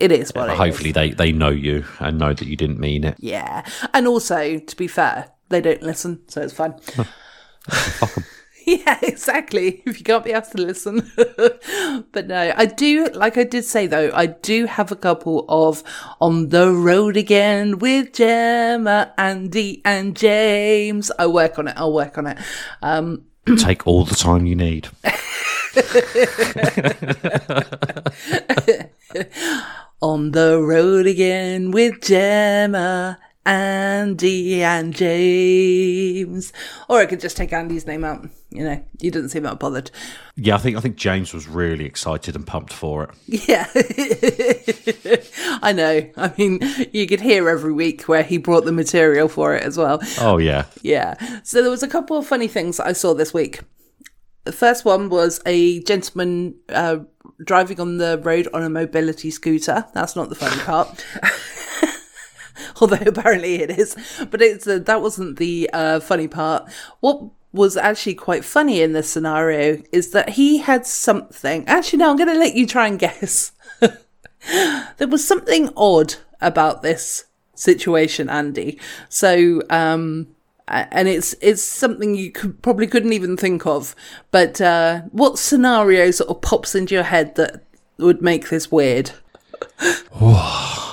it 0.00 0.10
is 0.10 0.32
what 0.34 0.48
it 0.48 0.52
is. 0.52 0.58
Hopefully, 0.58 0.92
they, 0.92 1.10
they 1.10 1.32
know 1.32 1.50
you 1.50 1.84
and 2.00 2.18
know 2.18 2.32
that 2.32 2.46
you 2.46 2.56
didn't 2.56 2.80
mean 2.80 3.04
it. 3.04 3.16
Yeah, 3.18 3.64
and 3.92 4.06
also 4.06 4.58
to 4.58 4.76
be 4.76 4.88
fair, 4.88 5.30
they 5.50 5.60
don't 5.60 5.82
listen, 5.82 6.22
so 6.28 6.40
it's 6.40 6.54
fine. 6.54 6.74
Yeah, 8.66 8.98
exactly. 9.02 9.82
If 9.86 9.98
you 9.98 10.04
can't 10.04 10.24
be 10.24 10.32
asked 10.32 10.52
to 10.52 10.58
listen. 10.58 11.10
but 12.12 12.26
no, 12.26 12.52
I 12.56 12.66
do, 12.66 13.08
like 13.08 13.36
I 13.36 13.44
did 13.44 13.64
say 13.64 13.86
though, 13.86 14.10
I 14.14 14.26
do 14.26 14.66
have 14.66 14.92
a 14.92 14.96
couple 14.96 15.44
of 15.48 15.82
On 16.20 16.48
the 16.50 16.72
Road 16.72 17.16
Again 17.16 17.78
with 17.78 18.12
Gemma, 18.12 19.12
Andy, 19.18 19.82
and 19.84 20.16
James. 20.16 21.10
I'll 21.18 21.32
work 21.32 21.58
on 21.58 21.68
it. 21.68 21.74
I'll 21.76 21.92
work 21.92 22.18
on 22.18 22.26
it. 22.26 22.38
Um, 22.82 23.24
Take 23.58 23.86
all 23.86 24.04
the 24.04 24.14
time 24.14 24.46
you 24.46 24.54
need. 24.54 24.88
on 30.00 30.30
the 30.30 30.60
road 30.62 31.06
again 31.06 31.70
with 31.70 32.00
Gemma, 32.02 33.18
Andy, 33.44 34.62
and 34.62 34.94
James. 34.94 36.52
Or 36.88 37.00
I 37.00 37.06
could 37.06 37.20
just 37.20 37.36
take 37.36 37.52
Andy's 37.52 37.86
name 37.86 38.04
out. 38.04 38.28
You 38.52 38.64
know, 38.64 38.84
you 39.00 39.10
didn't 39.10 39.30
seem 39.30 39.44
that 39.44 39.58
bothered. 39.58 39.90
Yeah, 40.36 40.56
I 40.56 40.58
think 40.58 40.76
I 40.76 40.80
think 40.80 40.96
James 40.96 41.32
was 41.32 41.48
really 41.48 41.86
excited 41.86 42.36
and 42.36 42.46
pumped 42.46 42.72
for 42.72 43.04
it. 43.04 43.10
Yeah. 43.48 43.66
I 45.62 45.72
know. 45.72 46.10
I 46.16 46.32
mean, 46.36 46.60
you 46.92 47.06
could 47.06 47.20
hear 47.20 47.48
every 47.48 47.72
week 47.72 48.02
where 48.02 48.22
he 48.22 48.36
brought 48.36 48.64
the 48.64 48.72
material 48.72 49.28
for 49.28 49.54
it 49.54 49.62
as 49.62 49.78
well. 49.78 50.00
Oh 50.20 50.36
yeah, 50.38 50.66
Yeah. 50.82 51.14
So 51.42 51.62
there 51.62 51.70
was 51.70 51.82
a 51.82 51.88
couple 51.88 52.16
of 52.18 52.26
funny 52.26 52.48
things 52.48 52.78
I 52.78 52.92
saw 52.92 53.14
this 53.14 53.32
week. 53.32 53.60
The 54.44 54.52
first 54.52 54.84
one 54.84 55.08
was 55.08 55.40
a 55.46 55.80
gentleman 55.84 56.56
uh, 56.68 56.98
driving 57.44 57.80
on 57.80 57.96
the 57.98 58.18
road 58.22 58.48
on 58.52 58.62
a 58.62 58.68
mobility 58.68 59.30
scooter. 59.30 59.86
That's 59.94 60.14
not 60.16 60.28
the 60.28 60.34
funny 60.34 60.60
part. 60.62 61.04
Although 62.80 63.06
apparently 63.06 63.62
it 63.62 63.70
is, 63.70 63.96
but 64.30 64.42
it's 64.42 64.66
uh, 64.66 64.78
that 64.80 65.00
wasn't 65.00 65.38
the 65.38 65.70
uh, 65.72 66.00
funny 66.00 66.28
part. 66.28 66.70
What 67.00 67.30
was 67.52 67.76
actually 67.76 68.14
quite 68.14 68.44
funny 68.44 68.80
in 68.80 68.92
this 68.92 69.08
scenario 69.08 69.82
is 69.92 70.10
that 70.10 70.30
he 70.30 70.58
had 70.58 70.86
something. 70.86 71.66
Actually, 71.66 71.98
no, 71.98 72.10
I'm 72.10 72.16
going 72.16 72.28
to 72.28 72.38
let 72.38 72.54
you 72.54 72.66
try 72.66 72.88
and 72.88 72.98
guess. 72.98 73.52
there 73.80 75.08
was 75.08 75.26
something 75.26 75.70
odd 75.76 76.14
about 76.40 76.82
this 76.82 77.24
situation, 77.54 78.28
Andy. 78.28 78.78
So, 79.08 79.62
um, 79.70 80.28
and 80.68 81.08
it's 81.08 81.34
it's 81.40 81.62
something 81.62 82.14
you 82.14 82.30
could 82.30 82.62
probably 82.62 82.86
couldn't 82.86 83.12
even 83.12 83.36
think 83.36 83.66
of. 83.66 83.94
But 84.30 84.60
uh, 84.60 85.02
what 85.10 85.38
scenario 85.38 86.10
sort 86.10 86.30
of 86.30 86.40
pops 86.40 86.74
into 86.74 86.94
your 86.94 87.04
head 87.04 87.34
that 87.34 87.64
would 87.98 88.22
make 88.22 88.48
this 88.48 88.70
weird? 88.72 89.10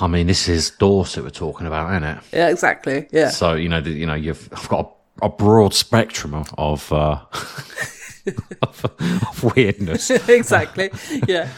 I 0.00 0.06
mean, 0.08 0.26
this 0.26 0.48
is 0.48 0.70
Dorset 0.70 1.24
we're 1.24 1.30
talking 1.30 1.66
about, 1.66 1.90
isn't 1.90 2.04
it? 2.04 2.18
Yeah, 2.32 2.48
exactly. 2.48 3.08
Yeah. 3.10 3.30
So 3.30 3.54
you 3.54 3.68
know, 3.68 3.80
the, 3.80 3.90
you 3.90 4.06
know, 4.06 4.14
you've 4.14 4.48
I've 4.52 4.68
got 4.68 4.80
a, 4.86 4.88
a 5.22 5.28
broad 5.28 5.74
spectrum 5.74 6.34
of 6.34 6.54
of, 6.58 6.92
uh, 6.92 7.20
of, 8.62 8.84
of 9.00 9.54
weirdness. 9.56 10.10
exactly. 10.28 10.90
Yeah. 11.26 11.48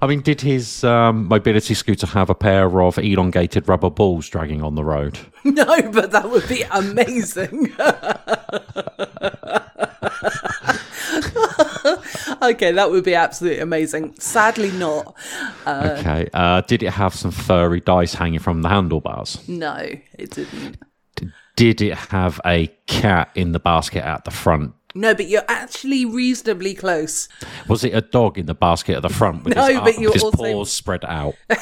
I 0.00 0.08
mean, 0.08 0.20
did 0.20 0.40
his 0.40 0.82
um, 0.82 1.28
mobility 1.28 1.74
scooter 1.74 2.08
have 2.08 2.28
a 2.28 2.34
pair 2.34 2.82
of 2.82 2.98
elongated 2.98 3.68
rubber 3.68 3.88
balls 3.88 4.28
dragging 4.28 4.60
on 4.62 4.74
the 4.74 4.84
road? 4.84 5.18
No, 5.44 5.90
but 5.90 6.12
that 6.12 6.30
would 6.30 6.48
be 6.48 6.62
amazing. 6.70 7.72
okay, 12.42 12.70
that 12.70 12.88
would 12.92 13.02
be 13.02 13.16
absolutely 13.16 13.58
amazing. 13.58 14.14
Sadly, 14.20 14.70
not. 14.70 15.16
okay. 15.66 16.28
Uh, 16.32 16.60
did 16.60 16.84
it 16.84 16.92
have 16.92 17.12
some 17.12 17.32
furry 17.32 17.80
dice 17.80 18.14
hanging 18.14 18.38
from 18.38 18.62
the 18.62 18.68
handlebars? 18.68 19.46
No, 19.48 19.74
it 19.78 20.30
didn't. 20.30 20.78
Did 21.56 21.80
it 21.82 21.94
have 21.94 22.40
a 22.46 22.68
cat 22.86 23.30
in 23.34 23.52
the 23.52 23.60
basket 23.60 24.04
at 24.04 24.24
the 24.24 24.30
front? 24.30 24.74
No, 24.94 25.14
but 25.14 25.26
you're 25.26 25.44
actually 25.48 26.04
reasonably 26.04 26.74
close. 26.74 27.26
Was 27.66 27.82
it 27.82 27.94
a 27.94 28.02
dog 28.02 28.36
in 28.38 28.44
the 28.46 28.54
basket 28.54 28.96
at 28.96 29.02
the 29.02 29.08
front 29.08 29.44
with 29.44 29.54
No, 29.54 29.64
his, 29.66 29.80
but 29.80 29.98
you're 29.98 30.12
his 30.12 30.22
also- 30.22 30.36
paws 30.36 30.72
spread 30.72 31.04
out? 31.06 31.34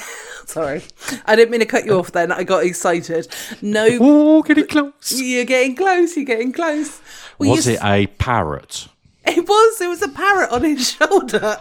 Sorry, 0.46 0.82
I 1.26 1.36
didn't 1.36 1.52
mean 1.52 1.60
to 1.60 1.66
cut 1.66 1.84
you 1.86 1.92
off. 1.92 2.10
Then 2.10 2.32
I 2.32 2.42
got 2.42 2.64
excited. 2.64 3.28
No, 3.62 3.86
oh, 4.00 4.42
getting 4.42 4.66
close. 4.66 5.12
you're 5.12 5.44
getting 5.44 5.76
close. 5.76 6.16
You're 6.16 6.24
getting 6.24 6.52
close. 6.52 7.00
Well, 7.38 7.50
Was 7.50 7.68
it 7.68 7.78
a 7.84 8.08
parrot? 8.08 8.88
It 9.24 9.46
was. 9.48 9.80
It 9.80 9.86
was 9.88 10.02
a 10.02 10.08
parrot 10.08 10.50
on 10.50 10.64
his 10.64 10.90
shoulder. 10.92 11.56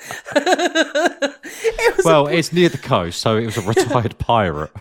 it 0.36 2.04
Well, 2.04 2.26
it's 2.26 2.52
near 2.52 2.68
the 2.68 2.78
coast, 2.78 3.20
so 3.20 3.36
it 3.36 3.46
was 3.46 3.56
a 3.56 3.62
retired 3.68 4.18
pirate. 4.18 4.70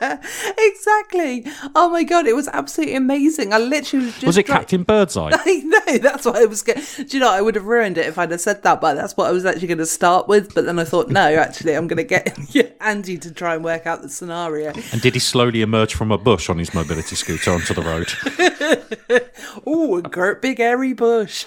Yeah, 0.00 0.20
exactly. 0.58 1.46
Oh 1.74 1.88
my 1.88 2.02
god, 2.02 2.26
it 2.26 2.34
was 2.34 2.48
absolutely 2.48 2.96
amazing. 2.96 3.52
I 3.54 3.58
literally 3.58 4.06
was 4.06 4.14
just 4.14 4.26
Was 4.26 4.36
it 4.36 4.42
Captain 4.46 4.82
Birdseye? 4.82 5.30
no, 5.30 5.98
that's 5.98 6.26
what 6.26 6.36
I 6.36 6.44
was. 6.46 6.62
Going- 6.62 6.80
Do 6.96 7.06
you 7.08 7.20
know? 7.20 7.30
I 7.30 7.40
would 7.40 7.54
have 7.54 7.64
ruined 7.64 7.96
it 7.96 8.06
if 8.06 8.18
I'd 8.18 8.30
have 8.30 8.40
said 8.40 8.62
that, 8.64 8.80
but 8.82 8.94
that's 8.94 9.16
what 9.16 9.28
I 9.28 9.32
was 9.32 9.44
actually 9.46 9.68
going 9.68 9.78
to 9.78 9.86
start 9.86 10.26
with. 10.28 10.54
But 10.54 10.64
then 10.66 10.78
I 10.78 10.84
thought, 10.84 11.08
no, 11.10 11.20
actually, 11.36 11.74
I'm 11.74 11.86
going 11.86 11.98
to 11.98 12.02
get 12.04 12.36
Andy 12.80 13.16
to 13.18 13.32
try 13.32 13.54
and 13.54 13.64
work 13.64 13.86
out 13.86 14.02
the 14.02 14.08
scenario. 14.10 14.72
And 14.92 15.00
did 15.00 15.14
he 15.14 15.20
slowly 15.20 15.62
emerge 15.62 15.94
from 15.94 16.10
a 16.10 16.18
bush 16.18 16.50
on 16.50 16.58
his 16.58 16.74
mobility 16.74 17.16
scooter 17.16 17.52
onto 17.52 17.72
the 17.72 17.82
road? 17.82 19.22
Oh, 19.66 19.96
a 19.98 20.02
great 20.02 20.42
big 20.42 20.60
airy 20.60 20.92
bush. 20.92 21.46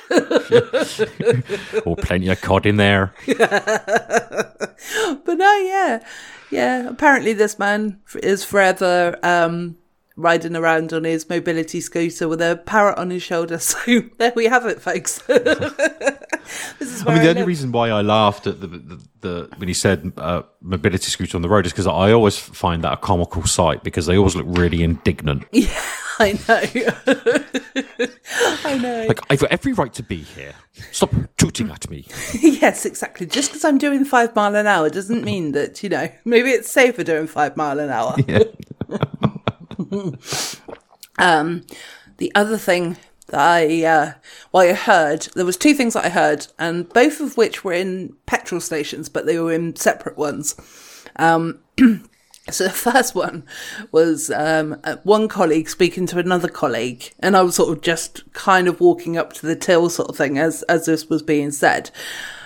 Oh, 1.86 1.95
plenty 2.02 2.30
of 2.30 2.41
cod 2.41 2.65
in 2.65 2.77
there. 2.78 3.13
but 3.28 4.68
no, 5.28 5.56
yeah, 5.58 6.04
yeah. 6.52 6.88
Apparently, 6.88 7.34
this 7.34 7.60
man 7.60 8.00
is 8.22 8.44
forever 8.44 9.18
um, 9.24 9.78
riding 10.16 10.56
around 10.56 10.92
on 10.94 11.04
his 11.04 11.30
mobility 11.30 11.80
scooter 11.80 12.28
with 12.28 12.42
a 12.42 12.62
parrot 12.66 12.98
on 12.98 13.12
his 13.12 13.24
shoulder. 13.24 13.60
So 13.68 14.02
there 14.18 14.34
we 14.36 14.46
have 14.46 14.66
it, 14.66 14.82
folks. 14.82 15.22
this 16.80 16.94
is 16.94 17.06
I 17.06 17.14
mean, 17.14 17.16
the 17.22 17.28
I 17.28 17.30
only 17.30 17.34
live. 17.42 17.48
reason 17.48 17.72
why 17.72 17.90
I 17.90 18.02
laughed 18.02 18.48
at 18.48 18.62
the, 18.62 18.68
the, 18.68 19.08
the 19.22 19.50
when 19.58 19.68
he 19.68 19.74
said 19.74 20.12
uh, 20.18 20.44
mobility 20.62 21.10
scooter 21.10 21.38
on 21.38 21.42
the 21.42 21.50
road 21.50 21.66
is 21.66 21.72
because 21.72 21.88
I 21.88 22.12
always 22.12 22.38
find 22.38 22.84
that 22.84 22.94
a 22.94 22.98
comical 22.98 23.44
sight 23.46 23.84
because 23.84 24.06
they 24.06 24.18
always 24.18 24.36
look 24.36 24.46
really 24.50 24.84
indignant. 24.84 25.46
Yeah, 25.54 25.82
I 26.20 26.40
know. 26.48 28.08
I 28.66 28.78
know. 28.80 29.06
Like 29.08 29.20
I've 29.30 29.40
got 29.40 29.52
every 29.52 29.74
right 29.74 29.94
to 29.94 30.02
be 30.04 30.18
here. 30.18 30.54
Stop 30.92 31.12
tooting 31.38 31.70
at 31.70 31.88
me. 31.92 32.08
yes, 32.42 32.86
exactly. 32.86 33.28
Just 33.28 33.52
because 33.52 33.64
I'm 33.64 33.78
doing 33.78 34.04
five 34.04 34.36
mile 34.36 34.56
an 34.56 34.66
hour 34.66 34.90
doesn't 34.90 35.24
mean 35.24 35.52
that 35.52 35.84
you 35.84 35.90
know 35.90 36.10
maybe 36.26 36.50
it's 36.50 36.72
safer 36.72 37.04
doing 37.04 37.28
five 37.28 37.56
mile 37.56 37.80
an 37.80 37.92
hour. 37.92 38.16
Yeah. 38.28 38.44
um, 41.20 41.64
the 42.18 42.32
other 42.36 42.58
thing 42.58 42.98
I 43.34 43.84
uh, 43.84 44.13
well 44.52 44.70
I 44.70 44.74
heard 44.74 45.28
there 45.36 45.46
was 45.46 45.58
two 45.58 45.74
things 45.74 45.94
that 45.94 46.06
I 46.06 46.10
heard, 46.10 46.48
and 46.58 46.88
both 46.90 47.20
of 47.20 47.38
which 47.38 47.63
were 47.63 47.74
in 47.74 48.16
petrol 48.26 48.62
stations, 48.62 49.10
but 49.10 49.26
they 49.26 49.40
were 49.40 49.54
in 49.54 49.76
separate 49.76 50.18
ones. 50.18 50.56
Um, 51.18 51.60
so 52.50 52.63
the 52.63 52.70
first 52.70 53.16
one 53.16 53.44
was 53.92 54.32
um, 54.32 54.80
uh, 54.84 54.98
one 55.04 55.28
colleague 55.28 55.70
speaking 55.70 56.06
to 56.08 56.20
another 56.20 56.48
colleague, 56.48 57.13
and 57.20 57.36
I 57.36 57.42
was 57.42 57.56
sort 57.56 57.76
of 57.76 57.84
just 57.84 58.32
kind 58.34 58.68
of 58.68 58.80
walking 58.80 59.18
up 59.18 59.34
to 59.34 59.46
the 59.46 59.56
till 59.56 59.90
sort 59.90 60.10
of 60.10 60.16
thing 60.16 60.38
as 60.38 60.63
as 60.63 60.86
this 60.86 61.10
was 61.10 61.22
being 61.22 61.52
said. 61.52 61.92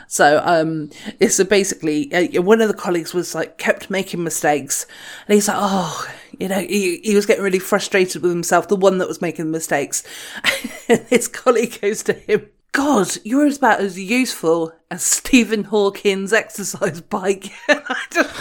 So 0.08 0.42
um, 0.44 0.90
it's 1.22 1.36
so 1.36 1.46
basically 1.46 2.12
uh, 2.14 2.42
one 2.42 2.60
of 2.60 2.68
the 2.68 2.74
colleagues 2.74 3.14
was 3.14 3.34
like 3.34 3.58
kept 3.58 3.90
making 3.90 4.24
mistakes, 4.24 4.86
and 5.28 5.36
he's 5.36 5.48
like, 5.48 5.58
oh, 5.60 6.08
you 6.40 6.48
know, 6.48 6.60
he, 6.60 6.98
he 7.04 7.16
was 7.16 7.26
getting 7.26 7.44
really 7.44 7.60
frustrated 7.60 8.22
with 8.22 8.32
himself, 8.32 8.68
the 8.68 8.76
one 8.76 8.98
that 9.00 9.08
was 9.08 9.22
making 9.22 9.46
the 9.46 9.52
mistakes. 9.52 10.04
and 10.90 11.06
his 11.08 11.28
colleague 11.28 11.80
goes 11.82 12.04
to 12.04 12.14
him, 12.14 12.48
God, 12.74 13.18
you're 13.26 13.48
about 13.48 13.82
as 13.82 14.00
useful 14.00 14.72
as 14.90 15.04
Stephen 15.04 15.66
Hawking's 15.66 16.32
exercise 16.32 17.02
bike. 17.02 17.52
I 17.68 18.06
just, 18.12 18.34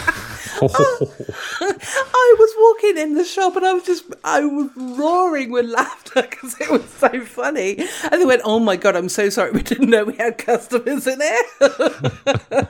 I 0.61 2.35
was 2.39 2.53
walking 2.57 2.97
in 2.97 3.15
the 3.15 3.25
shop 3.25 3.57
and 3.57 3.65
I 3.65 3.73
was 3.73 3.83
just, 3.83 4.05
I 4.23 4.45
was 4.45 4.69
roaring 4.75 5.51
with 5.51 5.65
laughter 5.65 6.21
because 6.21 6.59
it 6.61 6.71
was 6.71 6.87
so 6.89 7.25
funny. 7.25 7.77
And 8.09 8.21
they 8.21 8.25
went, 8.25 8.41
Oh 8.45 8.59
my 8.59 8.77
God, 8.77 8.95
I'm 8.95 9.09
so 9.09 9.29
sorry. 9.29 9.51
We 9.51 9.63
didn't 9.63 9.89
know 9.89 10.05
we 10.05 10.15
had 10.15 10.37
customers 10.37 11.07
in 11.07 11.19
here. 11.19 12.69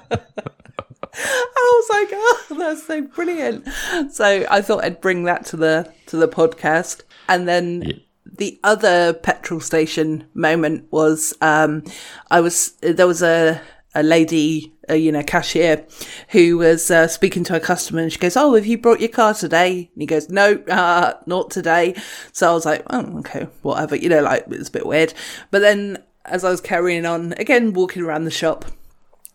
I 1.14 1.82
was 1.82 1.90
like, 1.90 2.10
oh, 2.14 2.56
that's 2.58 2.84
so 2.86 3.02
brilliant. 3.02 3.68
So 4.12 4.46
I 4.50 4.62
thought 4.62 4.84
I'd 4.84 5.02
bring 5.02 5.24
that 5.24 5.46
to 5.48 5.58
the 5.58 5.94
to 6.08 6.18
the 6.18 6.28
podcast. 6.28 7.02
And 7.28 7.48
then 7.48 8.02
the 8.26 8.60
other 8.64 9.14
petrol 9.14 9.60
station 9.60 10.26
moment 10.34 10.88
was 10.92 11.34
um 11.42 11.84
I 12.30 12.42
was 12.42 12.72
there 12.82 13.08
was 13.08 13.22
a 13.22 13.62
a 13.94 14.04
lady, 14.04 14.74
a, 14.88 14.96
you 14.96 15.12
know, 15.12 15.24
cashier, 15.24 15.86
who 16.30 16.58
was 16.58 16.90
uh, 16.90 17.08
speaking 17.08 17.44
to 17.46 17.56
a 17.56 17.60
customer, 17.60 18.02
and 18.02 18.12
she 18.12 18.20
goes, 18.20 18.38
"Oh, 18.38 18.56
have 18.56 18.66
you 18.66 18.78
brought 18.78 19.02
your 19.02 19.10
car 19.10 19.34
today?" 19.34 19.90
And 19.94 20.02
he 20.02 20.06
goes, 20.06 20.30
"No, 20.30 20.54
uh, 20.70 21.16
not 21.26 21.52
today." 21.52 21.96
So 22.32 22.50
I 22.50 22.54
was 22.54 22.66
like, 22.66 22.84
"Oh, 22.90 23.20
okay, 23.20 23.48
whatever." 23.62 23.96
You 23.96 24.10
know, 24.10 24.22
like 24.22 24.46
it's 24.50 24.70
a 24.70 24.72
bit 24.72 24.86
weird. 24.86 25.14
But 25.50 25.60
then, 25.60 26.02
as 26.26 26.44
I 26.44 26.50
was 26.50 26.62
carrying 26.62 27.06
on, 27.06 27.34
again 27.34 27.74
walking 27.74 28.04
around 28.04 28.24
the 28.24 28.32
shop, 28.32 28.66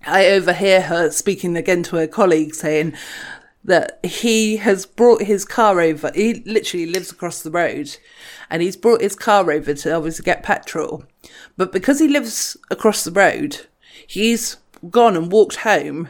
I 0.04 0.26
overhear 0.26 0.82
her 0.82 1.10
speaking 1.10 1.56
again 1.56 1.82
to 1.84 1.96
her 1.96 2.06
colleague 2.06 2.54
saying 2.54 2.94
that 3.64 3.98
he 4.04 4.58
has 4.58 4.86
brought 4.86 5.22
his 5.22 5.44
car 5.44 5.80
over. 5.80 6.10
He 6.14 6.42
literally 6.46 6.86
lives 6.86 7.10
across 7.10 7.42
the 7.42 7.50
road 7.50 7.96
and 8.48 8.62
he's 8.62 8.76
brought 8.76 9.00
his 9.00 9.16
car 9.16 9.50
over 9.50 9.74
to 9.74 9.92
obviously 9.92 10.24
get 10.24 10.42
petrol. 10.42 11.04
But 11.56 11.72
because 11.72 11.98
he 11.98 12.08
lives 12.08 12.56
across 12.70 13.02
the 13.04 13.10
road, 13.10 13.66
he's 14.06 14.56
gone 14.90 15.16
and 15.16 15.32
walked 15.32 15.56
home. 15.56 16.08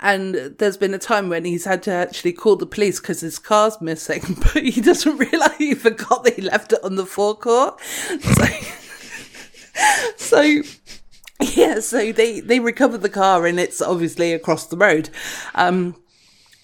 And 0.00 0.34
there's 0.58 0.76
been 0.76 0.94
a 0.94 0.98
time 0.98 1.28
when 1.28 1.44
he's 1.44 1.64
had 1.64 1.82
to 1.84 1.92
actually 1.92 2.32
call 2.32 2.56
the 2.56 2.66
police 2.66 2.98
because 2.98 3.20
his 3.20 3.38
car's 3.38 3.80
missing, 3.80 4.22
but 4.40 4.64
he 4.64 4.80
doesn't 4.80 5.16
realise 5.16 5.56
he 5.56 5.74
forgot 5.74 6.24
that 6.24 6.34
he 6.34 6.42
left 6.42 6.72
it 6.72 6.82
on 6.82 6.96
the 6.96 7.06
forecourt. 7.06 7.80
So, 10.16 10.62
so 10.62 10.62
yeah, 11.54 11.80
so 11.80 12.12
they 12.12 12.40
they 12.40 12.60
recover 12.60 12.98
the 12.98 13.08
car 13.08 13.46
and 13.46 13.58
it's 13.58 13.80
obviously 13.82 14.32
across 14.32 14.66
the 14.66 14.76
road. 14.76 15.10
Um, 15.54 15.96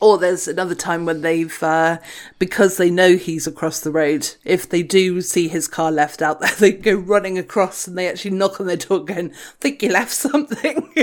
or 0.01 0.17
there's 0.17 0.47
another 0.47 0.77
time 0.77 1.05
when 1.07 1.23
they've 1.23 1.61
uh, 1.62 1.99
because 2.38 2.77
they 2.77 2.88
know 2.91 3.17
he's 3.17 3.49
across 3.49 3.81
the 3.81 3.91
road. 3.91 4.29
If 4.45 4.69
they 4.69 4.83
do 4.85 5.21
see 5.21 5.49
his 5.49 5.67
car 5.67 5.91
left 5.91 6.23
out 6.23 6.41
there, 6.41 6.55
they 6.59 6.73
go 6.73 6.95
running 6.95 7.37
across 7.37 7.87
and 7.88 7.99
they 7.99 8.09
actually 8.09 8.31
knock 8.33 8.61
on 8.61 8.67
their 8.69 8.77
door, 8.77 9.05
going, 9.05 9.31
"Think 9.61 9.83
you 9.83 9.91
left 9.91 10.12
something." 10.12 10.88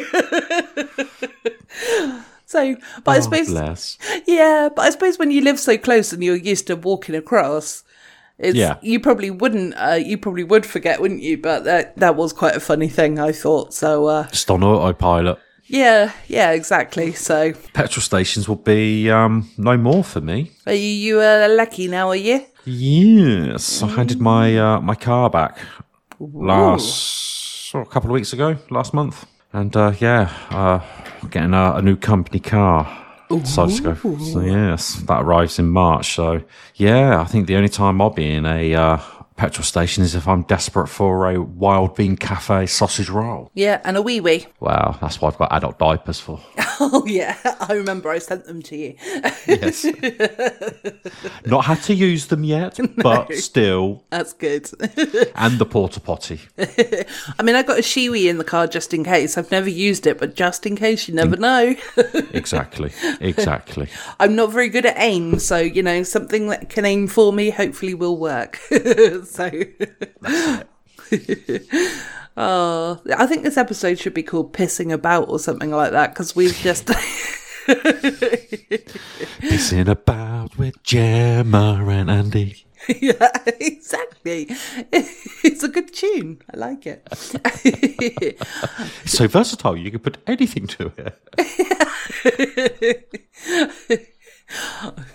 so, 2.45 2.75
but 3.03 3.11
I 3.11 3.17
Oh, 3.17 3.21
suppose 3.21 3.49
bless. 3.49 3.97
yeah, 4.25 4.69
but 4.73 4.83
I 4.83 4.89
suppose 4.91 5.17
when 5.19 5.31
you 5.31 5.41
live 5.41 5.59
so 5.59 5.77
close 5.77 6.13
and 6.13 6.23
you're 6.23 6.35
used 6.35 6.67
to 6.67 6.75
walking 6.75 7.15
across, 7.15 7.83
it's 8.37 8.55
Yeah. 8.57 8.75
you 8.81 8.99
probably 8.99 9.31
wouldn't 9.31 9.73
uh, 9.77 9.93
you 9.93 10.17
probably 10.17 10.43
would 10.43 10.65
forget, 10.65 10.99
wouldn't 11.01 11.21
you? 11.21 11.37
But 11.37 11.63
that 11.63 11.97
that 11.97 12.15
was 12.15 12.33
quite 12.33 12.55
a 12.55 12.59
funny 12.59 12.89
thing, 12.89 13.19
I 13.19 13.31
thought. 13.31 13.73
So 13.73 14.05
uh, 14.07 14.27
Just 14.29 14.49
on 14.51 14.63
autopilot. 14.63 15.37
yeah, 15.67 16.11
yeah, 16.27 16.51
exactly. 16.51 17.13
So 17.13 17.53
Petrol 17.73 18.01
stations 18.01 18.47
will 18.47 18.57
be 18.57 19.09
um, 19.09 19.49
no 19.57 19.77
more 19.77 20.03
for 20.03 20.21
me. 20.21 20.51
are 20.67 20.73
you, 20.73 20.89
you 20.89 21.19
uh, 21.21 21.47
lucky 21.49 21.87
now? 21.87 22.09
Are 22.09 22.15
you? 22.15 22.45
Yes, 22.65 23.83
I 23.83 23.87
handed 23.87 24.19
my 24.19 24.57
uh, 24.57 24.81
my 24.81 24.95
car 24.95 25.29
back 25.29 25.57
last 26.19 27.73
oh, 27.75 27.81
a 27.81 27.85
couple 27.85 28.09
of 28.09 28.13
weeks 28.13 28.33
ago, 28.33 28.57
last 28.69 28.93
month, 28.93 29.25
and 29.53 29.75
uh, 29.75 29.93
yeah, 29.99 30.31
uh, 30.49 30.79
getting 31.29 31.53
a, 31.53 31.73
a 31.75 31.81
new 31.81 31.95
company 31.95 32.39
car. 32.39 33.04
Decided 33.29 33.75
to 33.77 33.81
go. 33.81 33.95
for- 33.95 34.19
So 34.19 34.39
yes, 34.41 34.95
that 35.07 35.21
arrives 35.23 35.59
in 35.59 35.67
March. 35.69 36.13
So 36.15 36.41
yeah, 36.75 37.21
I 37.21 37.25
think 37.25 37.47
the 37.47 37.55
only 37.55 37.69
time 37.69 38.01
I'll 38.01 38.09
be 38.09 38.31
in 38.31 38.45
a 38.45 38.73
uh, 38.75 38.97
petrol 39.37 39.63
station 39.63 40.03
is 40.03 40.15
if 40.15 40.27
I'm 40.27 40.43
desperate 40.43 40.87
for 40.87 41.29
a 41.29 41.41
wild 41.41 41.95
bean 41.95 42.15
cafe 42.15 42.65
sausage 42.67 43.09
roll. 43.09 43.51
Yeah, 43.53 43.81
and 43.83 43.97
a 43.97 44.01
wee 44.01 44.21
wee. 44.21 44.47
Wow, 44.59 44.97
that's 45.01 45.19
what 45.21 45.33
I've 45.33 45.39
got 45.39 45.51
adult 45.53 45.79
diapers 45.79 46.19
for. 46.19 46.39
Oh 46.77 47.05
yeah, 47.05 47.37
I 47.61 47.71
remember 47.71 48.09
I 48.09 48.17
sent 48.17 48.43
them 48.47 48.61
to 48.63 48.75
you. 48.75 48.95
Yes, 49.47 49.85
not 51.45 51.63
had 51.63 51.81
to 51.83 51.93
use 51.93 52.27
them 52.27 52.43
yet, 52.43 52.77
but 52.97 53.33
still, 53.35 54.03
That's 54.09 54.33
good. 54.33 54.69
and 55.35 55.57
the 55.57 55.65
porta 55.65 56.01
potty. 56.01 56.41
I 56.59 57.43
mean, 57.43 57.55
I 57.55 57.63
got 57.63 57.79
a 57.79 57.81
Shewee 57.81 58.29
in 58.29 58.39
the 58.39 58.43
car 58.43 58.67
just 58.67 58.93
in 58.93 59.05
case. 59.05 59.37
I've 59.37 59.51
never 59.51 59.69
used 59.69 60.05
it, 60.05 60.17
but 60.17 60.35
just 60.35 60.65
in 60.65 60.75
case, 60.75 61.07
you 61.07 61.13
never 61.13 61.37
know. 61.37 61.75
Exactly, 62.33 62.91
exactly. 63.21 63.87
I'm 64.19 64.35
not 64.35 64.51
very 64.51 64.67
good 64.67 64.85
at 64.85 64.95
aim, 64.97 65.39
so 65.39 65.57
you 65.57 65.81
know 65.81 66.03
something 66.03 66.47
that 66.49 66.69
can 66.69 66.83
aim 66.83 67.07
for 67.07 67.31
me 67.31 67.51
hopefully 67.51 67.93
will 67.93 68.17
work. 68.17 68.59
So, 69.25 69.49
oh, 72.37 73.01
I 73.17 73.25
think 73.27 73.43
this 73.43 73.57
episode 73.57 73.99
should 73.99 74.13
be 74.13 74.23
called 74.23 74.53
"Pissing 74.53 74.91
About" 74.93 75.29
or 75.29 75.39
something 75.39 75.71
like 75.71 75.91
that 75.91 76.13
because 76.13 76.35
we've 76.35 76.55
just. 76.55 76.85
Pissing 79.41 79.87
about 79.87 80.55
with 80.55 80.83
Gemma 80.83 81.83
and 81.87 82.11
Andy. 82.11 82.65
yeah, 83.01 83.29
exactly. 83.59 84.47
It's 84.91 85.63
a 85.63 85.67
good 85.67 85.91
tune. 85.93 86.41
I 86.53 86.57
like 86.57 86.85
it. 86.85 87.07
It's 87.63 89.11
so 89.11 89.27
versatile, 89.27 89.75
you 89.75 89.89
can 89.91 89.99
put 90.01 90.17
anything 90.27 90.67
to 90.67 90.91
it. 90.97 91.17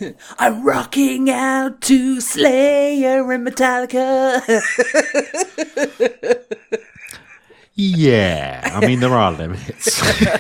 I'm 0.39 0.65
rocking 0.65 1.31
out 1.31 1.81
to 1.83 2.21
Slayer 2.21 3.31
and 3.33 3.47
Metallica. 3.47 4.41
Yeah, 7.75 8.61
I 8.75 8.87
mean, 8.87 9.01
there 9.01 9.15
are 9.15 9.33
limits. 9.33 10.03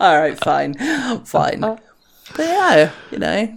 All 0.00 0.18
right, 0.18 0.36
fine, 0.42 0.74
fine. 1.24 1.62
Uh-huh. 1.62 1.76
But 2.36 2.46
yeah, 2.46 2.90
you 3.12 3.18
know, 3.18 3.56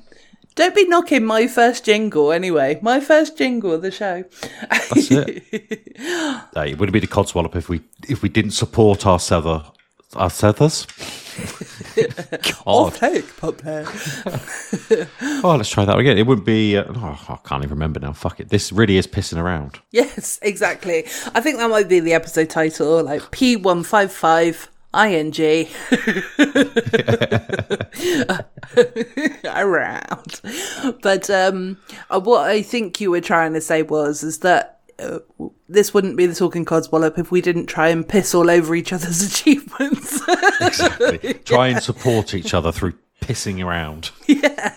don't 0.53 0.75
be 0.75 0.85
knocking 0.85 1.25
my 1.25 1.47
first 1.47 1.85
jingle 1.85 2.31
anyway. 2.31 2.77
My 2.83 2.99
first 2.99 3.39
jingle 3.39 3.73
of 3.73 3.81
the 3.81 3.89
show. 3.89 4.23
That's 4.69 5.09
it. 5.11 5.43
Hey, 6.53 6.71
it 6.71 6.79
would 6.79 6.91
be 6.91 6.99
the 6.99 7.07
codswallop 7.07 7.55
if 7.55 7.69
we 7.69 7.81
if 8.07 8.21
we 8.21 8.29
didn't 8.29 8.51
support 8.51 9.05
our 9.05 9.17
sether, 9.17 9.65
our 10.15 10.29
sethers. 10.29 10.85
Off 12.65 12.99
take, 12.99 13.37
puppet. 13.37 13.87
Oh, 15.41 15.55
let's 15.55 15.69
try 15.69 15.85
that 15.85 15.97
again. 15.97 16.17
It 16.17 16.27
wouldn't 16.27 16.45
be. 16.45 16.75
Uh, 16.75 16.83
oh, 16.89 17.25
I 17.29 17.37
can't 17.47 17.63
even 17.63 17.75
remember 17.75 17.99
now. 17.99 18.11
Fuck 18.11 18.41
it. 18.41 18.49
This 18.49 18.73
really 18.73 18.97
is 18.97 19.07
pissing 19.07 19.41
around. 19.41 19.79
Yes, 19.91 20.37
exactly. 20.41 21.05
I 21.33 21.39
think 21.39 21.57
that 21.57 21.69
might 21.69 21.87
be 21.87 22.01
the 22.01 22.13
episode 22.13 22.49
title, 22.49 23.01
like 23.03 23.21
P155 23.31 24.67
ING. 24.93 25.67
Around. 29.45 30.41
But 31.01 31.29
um, 31.29 31.77
uh, 32.09 32.19
what 32.19 32.49
I 32.49 32.61
think 32.61 32.99
you 32.99 33.11
were 33.11 33.21
trying 33.21 33.53
to 33.53 33.61
say 33.61 33.83
was, 33.83 34.23
is 34.23 34.39
that 34.39 34.78
uh, 34.99 35.19
this 35.67 35.93
wouldn't 35.93 36.17
be 36.17 36.25
the 36.25 36.35
Talking 36.35 36.65
Codswallop 36.65 37.17
if 37.17 37.31
we 37.31 37.41
didn't 37.41 37.67
try 37.67 37.89
and 37.89 38.07
piss 38.07 38.33
all 38.35 38.49
over 38.49 38.75
each 38.75 38.91
other's 38.93 39.21
achievements. 39.31 40.21
Exactly. 40.61 41.33
Try 41.45 41.69
and 41.69 41.81
support 41.81 42.33
each 42.33 42.53
other 42.53 42.71
through 42.71 42.93
pissing 43.21 43.63
around. 43.65 44.11
yeah, 44.27 44.75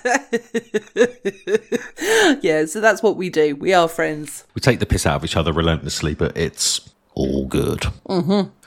yeah, 2.42 2.64
so 2.66 2.80
that's 2.80 3.02
what 3.02 3.16
we 3.16 3.28
do. 3.30 3.56
We 3.56 3.72
are 3.72 3.88
friends. 3.88 4.46
We 4.54 4.60
take 4.60 4.78
the 4.78 4.86
piss 4.86 5.06
out 5.06 5.16
of 5.16 5.24
each 5.24 5.36
other 5.36 5.52
relentlessly, 5.52 6.14
but 6.14 6.36
it's 6.36 6.88
all 7.14 7.46
good. 7.46 7.84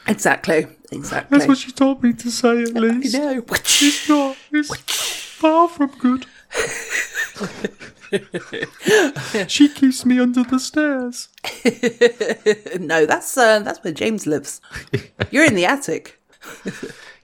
Exactly. 0.07 0.67
Exactly. 0.91 1.37
That's 1.37 1.47
what 1.47 1.57
she 1.57 1.71
told 1.71 2.03
me 2.03 2.13
to 2.13 2.29
say, 2.29 2.61
at 2.61 2.73
least. 2.73 3.15
no. 3.15 3.43
It's 3.49 4.07
not. 4.09 4.37
It's 4.51 4.75
far 4.75 5.67
from 5.67 5.91
good. 5.97 6.25
she 9.47 9.69
keeps 9.69 10.05
me 10.05 10.19
under 10.19 10.43
the 10.43 10.59
stairs. 10.59 11.29
No, 12.79 13.05
that's 13.05 13.37
uh, 13.37 13.59
that's 13.59 13.83
where 13.83 13.93
James 13.93 14.27
lives. 14.27 14.61
You're 15.31 15.45
in 15.45 15.55
the 15.55 15.65
attic. 15.65 16.19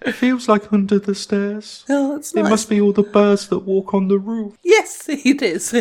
It 0.03 0.13
feels 0.13 0.47
like 0.49 0.73
under 0.73 0.97
the 0.97 1.13
stairs. 1.13 1.85
Oh, 1.89 2.15
that's 2.15 2.33
It 2.33 2.43
must 2.43 2.69
be 2.69 2.81
all 2.81 2.93
the 2.93 3.03
birds 3.03 3.47
that 3.49 3.59
walk 3.59 3.93
on 3.93 4.07
the 4.07 4.17
roof. 4.17 4.57
Yes, 4.63 5.05
it 5.07 5.41
is. 5.43 5.73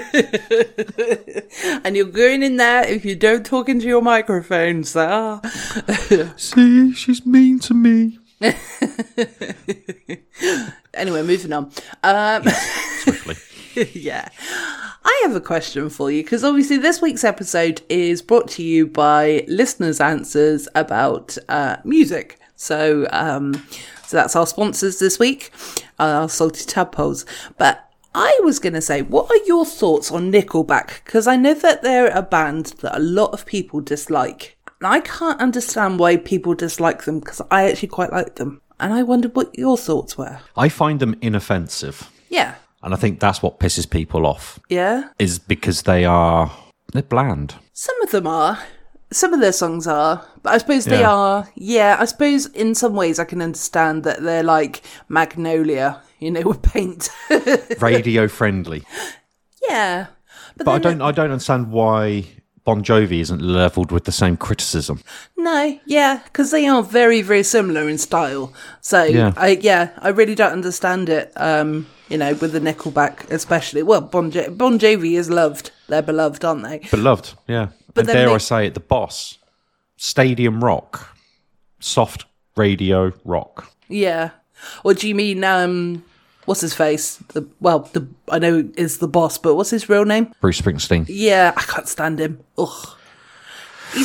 and 1.85 1.97
you're 1.97 2.05
going 2.07 2.43
in 2.43 2.57
there 2.57 2.85
if 2.87 3.05
you 3.07 3.15
don't 3.17 3.47
talk 3.47 3.69
into 3.71 3.87
your 3.87 4.03
microphone, 4.03 4.85
Ah. 4.95 5.41
See, 6.37 6.93
she's 6.93 7.25
mean 7.25 7.59
to 7.61 7.73
me. 7.75 8.19
Anyway, 10.93 11.23
moving 11.23 11.53
on. 11.53 11.71
Um, 12.03 12.43
Swiftly. 13.03 13.37
yeah. 13.93 14.29
I 15.05 15.21
have 15.25 15.35
a 15.35 15.41
question 15.41 15.91
for 15.91 16.11
you 16.11 16.23
because 16.23 16.45
obviously 16.45 16.77
this 16.77 17.01
week's 17.01 17.25
episode 17.25 17.83
is 17.89 18.23
brought 18.23 18.49
to 18.51 18.63
you 18.63 18.87
by 18.87 19.45
listeners' 19.49 20.01
answers 20.01 20.69
about 20.75 21.39
uh, 21.49 21.77
music. 21.85 22.39
So, 22.57 23.07
um, 23.11 23.55
so 24.07 24.17
that's 24.17 24.37
our 24.37 24.47
sponsors 24.47 24.99
this 24.99 25.19
week, 25.19 25.51
uh, 25.99 26.23
our 26.23 26.29
salty 26.29 26.65
tadpoles. 26.65 27.25
But 27.57 27.89
I 28.15 28.39
was 28.43 28.59
going 28.59 28.73
to 28.75 28.81
say, 28.81 29.03
what 29.03 29.31
are 29.31 29.45
your 29.47 29.65
thoughts 29.65 30.11
on 30.11 30.33
Nickelback? 30.33 31.05
Because 31.05 31.27
I 31.27 31.37
know 31.37 31.55
that 31.55 31.83
they're 31.83 32.11
a 32.11 32.23
band 32.23 32.67
that 32.81 32.97
a 32.97 33.01
lot 33.01 33.33
of 33.33 33.47
people 33.47 33.81
dislike. 33.81 34.59
And 34.81 34.89
I 34.89 35.01
can't 35.01 35.41
understand 35.41 35.99
why 35.99 36.17
people 36.17 36.55
dislike 36.55 37.05
them 37.05 37.21
because 37.21 37.41
I 37.51 37.71
actually 37.71 37.89
quite 37.89 38.13
like 38.13 38.37
them. 38.37 38.61
And 38.81 38.93
I 38.93 39.03
wondered 39.03 39.37
what 39.37 39.57
your 39.57 39.77
thoughts 39.77 40.19
were. 40.19 40.41
I 40.57 40.69
find 40.69 41.01
them 41.01 41.17
inoffensive. 41.21 42.11
Yeah. 42.29 42.57
And 42.83 42.95
I 42.95 42.97
think 42.97 43.21
that's 43.21 43.43
what 43.43 43.61
pisses 43.61 43.89
people 43.89 44.25
off, 44.27 44.59
Yeah. 44.69 45.09
is 45.19 45.39
because 45.39 45.83
they 45.83 46.05
are, 46.05 46.51
they're 46.93 47.03
bland. 47.03 47.55
Some 47.73 48.01
of 48.03 48.11
them 48.11 48.27
are. 48.27 48.59
Some 49.13 49.35
of 49.35 49.41
their 49.41 49.53
songs 49.53 49.87
are. 49.87 50.25
But 50.43 50.55
I 50.55 50.59
suppose 50.59 50.85
they 50.87 51.01
Yeah. 51.01 51.13
are. 51.13 51.49
Yeah, 51.57 51.97
I 52.01 52.05
suppose 52.07 52.47
in 52.47 52.75
some 52.75 52.95
ways 52.95 53.19
I 53.19 53.25
can 53.25 53.43
understand 53.43 54.05
that 54.05 54.23
they're 54.23 54.43
like 54.45 54.83
Magnolia, 55.09 56.01
you 56.21 56.31
know, 56.31 56.41
with 56.47 56.63
paint. 56.63 57.11
Radio 57.81 58.29
friendly. 58.29 58.85
yeah. 59.69 60.07
But, 60.57 60.65
But 60.67 60.73
I 60.73 60.79
don't, 60.79 61.03
I 61.03 61.13
don't 61.13 61.31
understand 61.31 61.71
why 61.73 62.25
Bon 62.65 62.83
Jovi 62.83 63.21
isn't 63.21 63.41
leveled 63.43 63.91
with 63.93 64.05
the 64.05 64.13
same 64.13 64.37
criticism. 64.37 65.03
No, 65.37 65.79
yeah, 65.87 66.21
because 66.25 66.51
they 66.51 66.67
are 66.67 66.83
very, 66.83 67.23
very 67.23 67.43
similar 67.43 67.89
in 67.89 67.99
style. 67.99 68.53
So, 68.81 69.05
Yeah. 69.05 69.33
I 69.37 69.59
yeah, 69.61 69.91
I 69.99 70.09
really 70.11 70.35
don't 70.35 70.53
understand 70.53 71.09
it. 71.09 71.33
Um, 71.37 71.87
you 72.11 72.19
know, 72.19 72.35
with 72.35 72.53
the 72.53 72.61
Nickelback, 72.61 73.31
especially. 73.31 73.83
Well, 73.83 74.03
Bon, 74.03 74.31
jo- 74.31 74.51
bon 74.51 74.79
Jovi 74.79 75.17
is 75.17 75.31
loved; 75.31 75.71
they're 75.89 76.03
beloved, 76.03 76.45
aren't 76.45 76.65
they? 76.65 76.79
Beloved, 76.91 77.33
yeah. 77.49 77.69
But 77.95 78.03
and 78.07 78.13
dare 78.15 78.27
they- 78.29 78.35
I 78.35 78.39
say 78.39 78.67
it, 78.67 78.75
the 78.75 78.81
boss. 78.81 79.39
Stadium 79.97 80.63
rock. 80.63 81.17
Soft 81.79 82.25
radio 82.57 83.13
rock. 83.25 83.71
Yeah. 83.89 84.31
Or 84.85 84.93
do 84.95 85.09
you 85.09 85.15
mean 85.15 85.43
um, 85.45 86.05
what's 86.45 86.61
his 86.61 86.75
face? 86.75 87.17
The 87.29 87.47
well, 87.61 87.81
the 87.93 88.07
I 88.31 88.39
know 88.39 88.69
is 88.77 88.99
the 88.99 89.09
boss, 89.09 89.39
but 89.39 89.55
what's 89.55 89.71
his 89.71 89.89
real 89.89 90.05
name? 90.05 90.33
Bruce 90.41 90.61
Springsteen. 90.61 91.07
Yeah, 91.09 91.53
I 91.57 91.63
can't 91.63 91.89
stand 91.89 92.19
him. 92.21 92.41
Ugh. 92.59 92.97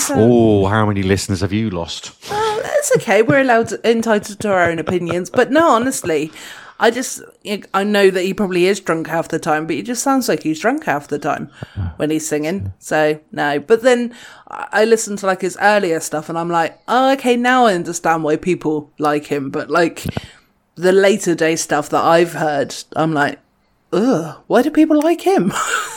Oh, 0.10 0.66
how 0.66 0.86
many 0.86 1.04
listeners 1.04 1.42
have 1.42 1.54
you 1.54 1.70
lost? 1.70 2.12
oh, 2.32 2.60
that's 2.64 2.92
okay. 2.98 3.22
We're 3.22 3.42
allowed 3.42 3.68
to, 3.70 3.90
entitled 3.90 4.40
to 4.40 4.50
our 4.52 4.70
own 4.70 4.80
opinions, 4.80 5.30
but 5.30 5.52
no, 5.52 5.70
honestly, 5.70 6.32
I 6.80 6.92
just 6.92 7.22
I 7.74 7.84
know 7.84 8.10
that 8.10 8.24
he 8.24 8.34
probably 8.34 8.66
is 8.66 8.80
drunk 8.80 9.08
half 9.08 9.30
the 9.30 9.40
time, 9.40 9.66
but 9.66 9.76
he 9.76 9.82
just 9.82 10.04
sounds 10.04 10.28
like 10.28 10.44
he's 10.44 10.60
drunk 10.60 10.86
half 10.86 11.08
the 11.08 11.20
time 11.20 11.50
when 11.96 12.10
he's 12.10 12.28
singing. 12.28 12.74
So 12.80 13.20
no, 13.32 13.60
but 13.60 13.82
then 13.82 14.14
I 14.48 14.68
I 14.72 14.86
listen 14.86 15.16
to 15.18 15.26
like 15.26 15.42
his 15.42 15.58
earlier 15.62 16.00
stuff, 16.00 16.28
and 16.30 16.38
I'm 16.38 16.50
like, 16.50 16.80
oh, 16.88 17.14
okay, 17.14 17.38
now 17.38 17.66
I 17.66 17.76
understand 17.76 18.24
why 18.24 18.36
people 18.36 18.92
like 19.00 19.28
him. 19.28 19.50
But 19.50 19.70
like 19.70 20.04
the 20.76 20.92
later 20.92 21.34
day 21.36 21.56
stuff 21.56 21.90
that 21.90 22.04
I've 22.04 22.34
heard, 22.34 22.76
I'm 22.96 23.14
like, 23.14 23.40
ugh, 23.94 24.44
why 24.48 24.62
do 24.62 24.70
people 24.70 25.00
like 25.02 25.22
him? 25.22 25.54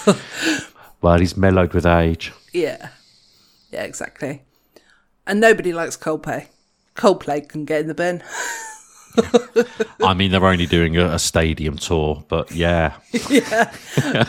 Well, 1.00 1.18
he's 1.20 1.36
mellowed 1.36 1.74
with 1.74 1.86
age. 1.86 2.32
Yeah. 2.52 2.88
Yeah, 3.70 3.84
exactly. 3.84 4.42
And 5.26 5.40
nobody 5.40 5.72
likes 5.72 5.96
Coldplay. 5.96 6.48
Coldplay 6.96 7.48
can 7.48 7.64
get 7.64 7.82
in 7.82 7.86
the 7.88 7.94
bin. 7.94 8.22
I 10.02 10.14
mean, 10.14 10.30
they're 10.30 10.44
only 10.44 10.66
doing 10.66 10.96
a, 10.96 11.14
a 11.14 11.18
stadium 11.18 11.76
tour, 11.76 12.24
but 12.28 12.50
yeah, 12.52 12.96
yeah, 13.30 13.74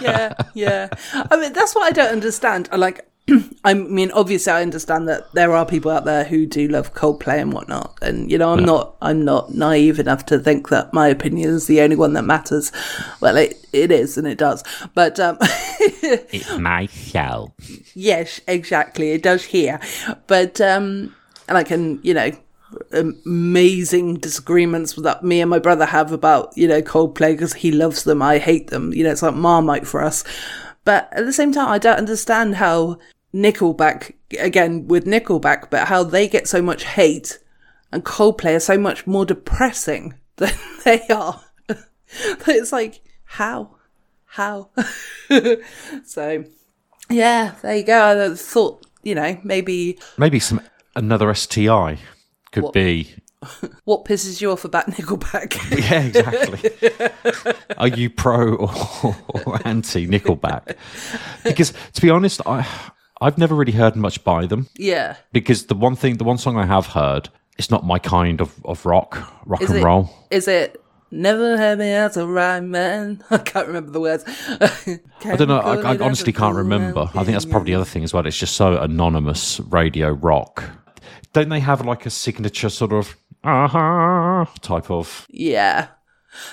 yeah. 0.01 0.33
yeah. 0.53 0.89
I 1.13 1.37
mean, 1.37 1.53
that's 1.53 1.75
what 1.75 1.83
I 1.83 1.91
don't 1.91 2.11
understand. 2.11 2.69
I 2.71 2.77
like. 2.77 3.05
I 3.63 3.75
mean, 3.75 4.11
obviously, 4.11 4.51
I 4.51 4.61
understand 4.61 5.07
that 5.07 5.31
there 5.33 5.53
are 5.53 5.65
people 5.65 5.91
out 5.91 6.05
there 6.05 6.23
who 6.23 6.45
do 6.45 6.67
love 6.67 6.93
Coldplay 6.93 7.39
and 7.39 7.53
whatnot, 7.53 7.97
and 8.01 8.31
you 8.31 8.37
know, 8.37 8.51
I'm 8.53 8.65
not, 8.65 8.95
I'm 9.01 9.23
not 9.23 9.53
naive 9.53 9.99
enough 9.99 10.25
to 10.27 10.39
think 10.39 10.69
that 10.69 10.93
my 10.93 11.07
opinion 11.07 11.51
is 11.51 11.67
the 11.67 11.81
only 11.81 11.95
one 11.95 12.13
that 12.13 12.23
matters. 12.23 12.71
Well, 13.21 13.37
it 13.37 13.63
it 13.71 13.91
is, 13.91 14.17
and 14.17 14.27
it 14.27 14.37
does. 14.37 14.63
But 14.95 15.19
um, 15.19 15.37
it's 15.41 16.57
my 16.57 16.87
show. 16.87 17.53
yes, 17.93 18.41
exactly, 18.47 19.11
it 19.11 19.21
does 19.21 19.43
here. 19.43 19.79
But 20.27 20.59
um, 20.59 21.15
and 21.47 21.57
I 21.57 21.63
can, 21.63 21.99
you 22.03 22.13
know, 22.13 22.31
amazing 22.91 24.15
disagreements 24.15 24.93
that 24.93 25.23
me 25.23 25.41
and 25.41 25.49
my 25.49 25.59
brother 25.59 25.85
have 25.85 26.11
about 26.11 26.55
you 26.57 26.67
know 26.67 26.81
Coldplay 26.81 27.33
because 27.33 27.53
he 27.53 27.71
loves 27.71 28.03
them, 28.03 28.21
I 28.21 28.37
hate 28.37 28.67
them. 28.67 28.93
You 28.93 29.03
know, 29.03 29.11
it's 29.11 29.21
like 29.21 29.35
Marmite 29.35 29.87
for 29.87 30.03
us. 30.03 30.23
But 30.85 31.09
at 31.11 31.25
the 31.25 31.33
same 31.33 31.51
time, 31.51 31.69
I 31.69 31.77
don't 31.77 31.97
understand 31.97 32.55
how 32.55 32.97
Nickelback, 33.33 34.13
again 34.39 34.87
with 34.87 35.05
Nickelback, 35.05 35.69
but 35.69 35.87
how 35.87 36.03
they 36.03 36.27
get 36.27 36.47
so 36.47 36.61
much 36.61 36.83
hate 36.83 37.39
and 37.91 38.05
Coldplay 38.05 38.55
are 38.55 38.59
so 38.59 38.77
much 38.77 39.07
more 39.07 39.25
depressing 39.25 40.15
than 40.37 40.53
they 40.83 41.01
are. 41.09 41.41
it's 42.47 42.71
like, 42.71 43.01
how? 43.23 43.75
How? 44.25 44.69
so, 46.05 46.43
yeah, 47.09 47.55
there 47.61 47.75
you 47.75 47.83
go. 47.83 48.31
I 48.31 48.35
thought, 48.35 48.85
you 49.03 49.15
know, 49.15 49.39
maybe 49.43 49.99
Maybe 50.17 50.39
some 50.39 50.61
another 50.95 51.33
STI 51.33 51.97
could 52.51 52.63
What? 52.63 52.73
be. 52.73 53.13
what 53.85 54.03
pisses 54.03 54.41
you 54.41 54.51
off 54.51 54.65
about 54.65 54.87
Nickelback? 54.91 55.55
Yeah, 55.89 56.01
exactly. 56.03 57.75
Are 57.77 57.87
you 57.87 58.09
pro 58.09 58.55
or, 58.55 59.15
or 59.45 59.59
anti 59.65 60.05
Nickelback? 60.07 60.75
Because 61.43 61.73
to 61.93 62.01
be 62.01 62.09
honest, 62.09 62.41
I 62.45 62.67
I've 63.21 63.37
never 63.37 63.55
really 63.55 63.71
heard 63.73 63.95
much 63.95 64.23
by 64.23 64.45
them. 64.45 64.67
yeah. 64.77 65.15
Because 65.33 65.65
the 65.67 65.75
one 65.75 65.95
thing, 65.95 66.17
the 66.17 66.23
one 66.23 66.37
song 66.37 66.57
I 66.57 66.65
have 66.65 66.87
heard, 66.87 67.29
it's 67.57 67.69
not 67.69 67.85
my 67.85 67.99
kind 67.99 68.39
of, 68.41 68.53
of 68.65 68.85
rock, 68.85 69.17
rock 69.45 69.61
Is 69.61 69.69
and 69.69 69.79
it, 69.79 69.83
roll. 69.83 70.09
Is 70.31 70.47
it 70.47 70.81
never 71.11 71.57
had 71.57 71.79
me 71.79 71.91
as 71.91 72.15
a 72.17 72.25
right 72.27 72.61
man? 72.61 73.21
I 73.29 73.37
can't 73.39 73.67
remember 73.67 73.91
the 73.91 73.99
words. 73.99 74.23
I 74.61 75.35
don't 75.35 75.47
know. 75.49 75.59
I, 75.59 75.93
I 75.93 75.97
honestly 75.97 76.31
can't 76.31 76.55
remember. 76.55 77.09
I 77.13 77.23
think 77.23 77.33
that's 77.33 77.45
probably 77.45 77.71
the 77.73 77.75
other 77.75 77.85
thing 77.89 78.03
as 78.05 78.13
well. 78.13 78.25
It's 78.25 78.37
just 78.37 78.55
so 78.55 78.77
anonymous 78.77 79.59
radio 79.61 80.11
rock. 80.11 80.63
Don't 81.33 81.49
they 81.49 81.59
have 81.59 81.85
like 81.85 82.05
a 82.05 82.09
signature 82.09 82.69
sort 82.69 82.93
of 82.93 83.15
uh-huh 83.43 84.45
type 84.61 84.89
of? 84.91 85.27
Yeah. 85.29 85.87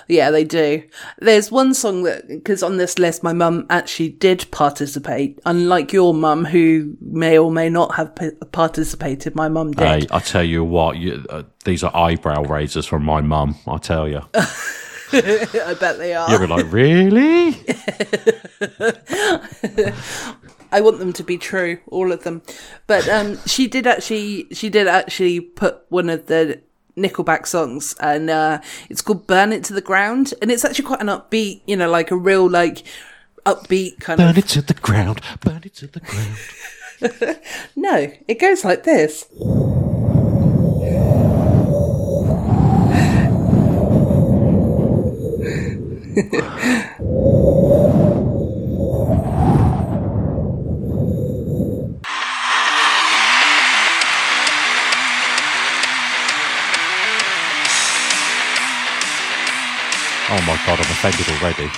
Yeah, 0.09 0.31
they 0.31 0.43
do. 0.45 0.83
There's 1.19 1.51
one 1.53 1.75
song 1.75 2.03
that, 2.05 2.27
because 2.29 2.63
on 2.63 2.79
this 2.79 2.99
list, 2.99 3.23
my 3.23 3.33
mum 3.35 3.67
actually 3.69 4.09
did 4.09 4.47
participate. 4.51 5.39
Unlike 5.45 5.93
your 5.93 6.15
mum, 6.15 6.47
who 6.47 6.97
may 7.01 7.39
or 7.39 7.51
may 7.53 7.69
not 7.69 7.95
have 7.95 8.15
p- 8.15 8.31
participated, 8.53 9.37
my 9.37 9.49
mum 9.49 9.73
did. 9.73 9.87
Hey, 10.03 10.07
I 10.11 10.21
tell 10.21 10.43
you 10.43 10.65
what, 10.65 10.97
you, 10.97 11.25
uh, 11.29 11.43
these 11.65 11.85
are 11.85 11.95
eyebrow 11.95 12.43
raisers 12.45 12.87
from 12.87 13.05
my 13.05 13.21
mum. 13.21 13.57
I 13.67 13.77
tell 13.77 14.09
you, 14.09 14.23
I 15.13 15.77
bet 15.79 15.99
they 15.99 16.15
are. 16.15 16.31
you'll 16.31 16.41
be 16.41 16.47
like, 16.47 16.73
really? 16.73 17.57
I 20.73 20.81
want 20.81 20.99
them 20.99 21.13
to 21.15 21.23
be 21.23 21.39
true, 21.39 21.79
all 21.89 22.13
of 22.13 22.25
them. 22.25 22.43
But 22.87 23.09
um, 23.09 23.39
she 23.47 23.67
did 23.67 23.87
actually, 23.87 24.47
she 24.53 24.69
did 24.69 24.87
actually 24.87 25.41
put 25.41 25.83
one 25.89 26.11
of 26.11 26.27
the 26.27 26.61
Nickelback 26.97 27.47
songs, 27.47 27.95
and 28.01 28.31
uh, 28.31 28.61
it's 28.89 29.03
called 29.03 29.27
"Burn 29.27 29.53
It 29.53 29.65
to 29.65 29.75
the 29.75 29.83
Ground," 29.83 30.33
and 30.41 30.51
it's 30.51 30.65
actually 30.65 30.87
quite 30.87 31.03
an 31.03 31.09
upbeat, 31.09 31.61
you 31.67 31.77
know, 31.77 31.91
like 31.91 32.11
a 32.11 32.17
real 32.17 32.49
like 32.49 32.85
upbeat 33.45 34.01
kind 34.01 34.17
Burn 34.17 34.29
of. 34.29 34.35
Burn 34.35 34.45
it 34.45 34.49
to 34.49 34.63
the 34.63 34.75
ground. 34.75 35.21
Burn 35.41 35.61
it 35.65 35.75
to 35.77 35.87
the 35.87 36.01
ground. 36.01 36.37
No, 37.77 38.11
it 38.27 38.39
goes 38.41 38.65
like 38.65 38.85
this. 38.85 39.27
Oh 60.49 60.51
my 60.51 60.57
god, 60.65 60.79
I'm 60.79 60.93
offended 60.93 61.29
already. 61.29 61.69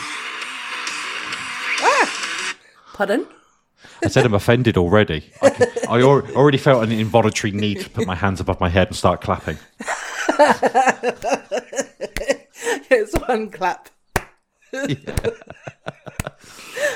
Ah! 1.80 2.54
Pardon? 2.92 3.26
I 4.04 4.08
said 4.08 4.26
I'm 4.26 4.34
offended 4.34 4.76
already. 4.76 5.32
I, 5.40 5.48
can, 5.48 5.68
I 5.88 6.00
al- 6.00 6.30
already 6.36 6.58
felt 6.58 6.84
an 6.84 6.92
involuntary 6.92 7.50
need 7.50 7.80
to 7.80 7.88
put 7.88 8.06
my 8.06 8.14
hands 8.14 8.40
above 8.40 8.60
my 8.60 8.68
head 8.68 8.88
and 8.88 8.96
start 8.96 9.22
clapping. 9.22 9.56
It's 12.90 13.12
one 13.28 13.50
clap. 13.50 13.90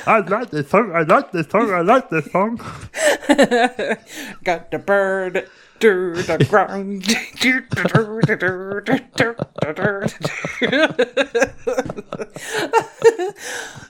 I 0.07 0.21
like 0.21 0.51
this 0.51 0.69
song. 0.69 0.93
I 0.95 1.03
like 1.03 1.33
this 1.33 1.47
song. 1.49 1.73
I 1.73 1.81
like 1.81 2.11
this 2.11 2.31
song. 2.31 2.57
Got 4.45 4.71
the 4.71 4.79
bird 4.79 5.49
to 5.81 6.15
the 6.15 6.47
ground. 6.49 7.07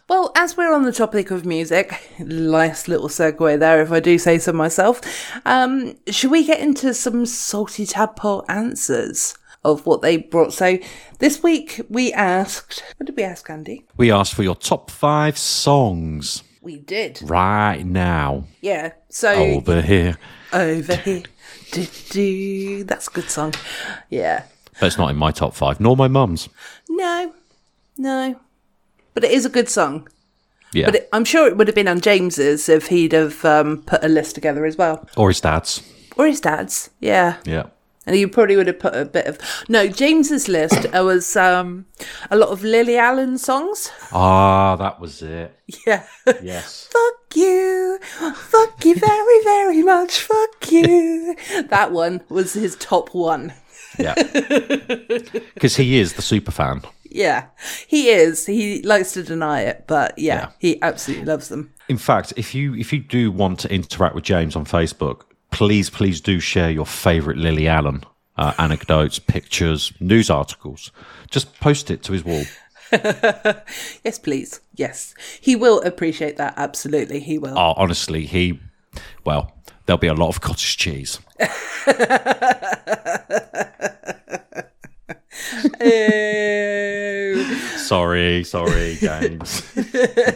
well, 0.08 0.32
as 0.34 0.56
we're 0.56 0.72
on 0.72 0.84
the 0.84 0.92
topic 0.92 1.30
of 1.30 1.44
music, 1.44 2.10
nice 2.18 2.88
little 2.88 3.08
segue 3.08 3.58
there, 3.58 3.82
if 3.82 3.92
I 3.92 4.00
do 4.00 4.18
say 4.18 4.38
so 4.38 4.52
myself. 4.52 5.00
Um, 5.44 5.98
should 6.08 6.30
we 6.30 6.46
get 6.46 6.60
into 6.60 6.94
some 6.94 7.26
salty 7.26 7.84
tadpole 7.84 8.44
answers 8.48 9.34
of 9.64 9.86
what 9.86 10.02
they 10.02 10.16
brought? 10.16 10.52
So 10.52 10.78
this 11.18 11.42
week 11.42 11.80
we 11.88 12.12
asked, 12.12 12.82
what 12.96 13.06
did 13.06 13.16
we 13.16 13.22
ask, 13.22 13.48
Andy? 13.48 13.84
We 13.96 14.10
asked 14.10 14.34
for 14.34 14.42
your 14.42 14.56
top 14.56 14.90
five 14.90 15.38
songs 15.38 16.42
We 16.60 16.78
did, 16.78 17.20
right 17.22 17.84
now 17.84 18.44
yeah. 18.60 18.92
So 19.08 19.32
over 19.32 19.80
here. 19.82 20.16
over 20.52 20.96
here. 20.96 21.22
Do, 21.70 21.86
do. 22.10 22.84
That's 22.84 23.08
a 23.08 23.10
good 23.10 23.30
song. 23.30 23.54
Yeah. 24.10 24.44
But 24.80 24.86
it's 24.86 24.98
not 24.98 25.10
in 25.10 25.16
my 25.16 25.30
top 25.30 25.54
five, 25.54 25.80
nor 25.80 25.96
my 25.96 26.08
mum's. 26.08 26.48
No, 26.88 27.34
no. 27.96 28.38
But 29.14 29.24
it 29.24 29.30
is 29.30 29.44
a 29.46 29.50
good 29.50 29.68
song. 29.68 30.08
Yeah. 30.72 30.86
But 30.86 30.94
it, 30.96 31.08
I'm 31.12 31.24
sure 31.24 31.46
it 31.46 31.56
would 31.56 31.68
have 31.68 31.74
been 31.74 31.88
on 31.88 32.00
James's 32.00 32.68
if 32.68 32.86
he'd 32.88 33.12
have 33.12 33.44
um, 33.44 33.82
put 33.82 34.02
a 34.04 34.08
list 34.08 34.34
together 34.34 34.64
as 34.64 34.76
well. 34.76 35.06
or 35.16 35.28
his 35.28 35.40
dad's. 35.40 35.82
Or 36.16 36.26
his 36.26 36.40
dad's. 36.40 36.90
Yeah. 37.00 37.36
Yeah. 37.44 37.64
And 38.04 38.16
you 38.16 38.26
probably 38.28 38.56
would 38.56 38.66
have 38.66 38.80
put 38.80 38.96
a 38.96 39.04
bit 39.04 39.26
of. 39.26 39.38
No, 39.68 39.86
James's 39.86 40.48
list 40.48 40.86
uh, 40.86 41.04
was 41.04 41.36
um, 41.36 41.86
a 42.32 42.36
lot 42.36 42.48
of 42.48 42.64
Lily 42.64 42.96
Allen 42.98 43.38
songs. 43.38 43.92
Ah, 44.12 44.74
that 44.76 44.98
was 45.00 45.22
it. 45.22 45.56
Yeah. 45.86 46.04
Yes. 46.42 46.88
Fuck 46.92 47.36
you. 47.36 47.98
Fuck 48.34 48.84
you 48.84 48.96
very, 48.96 49.44
very 49.44 49.82
much. 49.84 50.18
Fuck 50.20 50.72
you. 50.72 51.36
that 51.68 51.92
one 51.92 52.22
was 52.28 52.54
his 52.54 52.74
top 52.76 53.14
one. 53.14 53.52
Yeah. 53.98 54.14
Because 55.54 55.76
he 55.76 55.98
is 55.98 56.14
the 56.14 56.22
super 56.22 56.50
fan. 56.50 56.82
Yeah, 57.04 57.46
he 57.86 58.08
is. 58.08 58.46
He 58.46 58.80
likes 58.82 59.12
to 59.12 59.22
deny 59.22 59.60
it, 59.62 59.84
but 59.86 60.18
yeah, 60.18 60.34
Yeah. 60.34 60.48
he 60.58 60.82
absolutely 60.82 61.26
loves 61.26 61.48
them. 61.48 61.72
In 61.88 61.98
fact, 61.98 62.32
if 62.36 62.54
you 62.54 62.74
if 62.74 62.90
you 62.92 63.00
do 63.00 63.30
want 63.30 63.60
to 63.60 63.72
interact 63.72 64.14
with 64.14 64.24
James 64.24 64.56
on 64.56 64.64
Facebook, 64.64 65.22
please 65.52 65.90
please 65.90 66.20
do 66.20 66.40
share 66.40 66.70
your 66.70 66.86
favourite 66.86 67.38
Lily 67.38 67.68
Allen 67.68 68.04
uh, 68.36 68.54
anecdotes, 68.58 69.18
pictures, 69.18 69.92
news 70.00 70.30
articles. 70.30 70.90
Just 71.30 71.60
post 71.60 71.90
it 71.90 72.02
to 72.04 72.12
his 72.12 72.24
wall. 72.24 72.44
Yes, 74.04 74.18
please. 74.18 74.60
Yes, 74.74 75.14
he 75.40 75.56
will 75.56 75.80
appreciate 75.80 76.36
that. 76.36 76.52
Absolutely, 76.58 77.20
he 77.20 77.38
will. 77.38 77.56
Oh, 77.56 77.72
honestly, 77.78 78.26
he 78.26 78.60
well, 79.24 79.54
there'll 79.86 79.96
be 79.96 80.08
a 80.08 80.14
lot 80.14 80.28
of 80.28 80.42
cottage 80.42 80.76
cheese. 80.76 81.18
Sorry, 87.92 88.42
sorry, 88.42 88.96
James. 88.98 89.60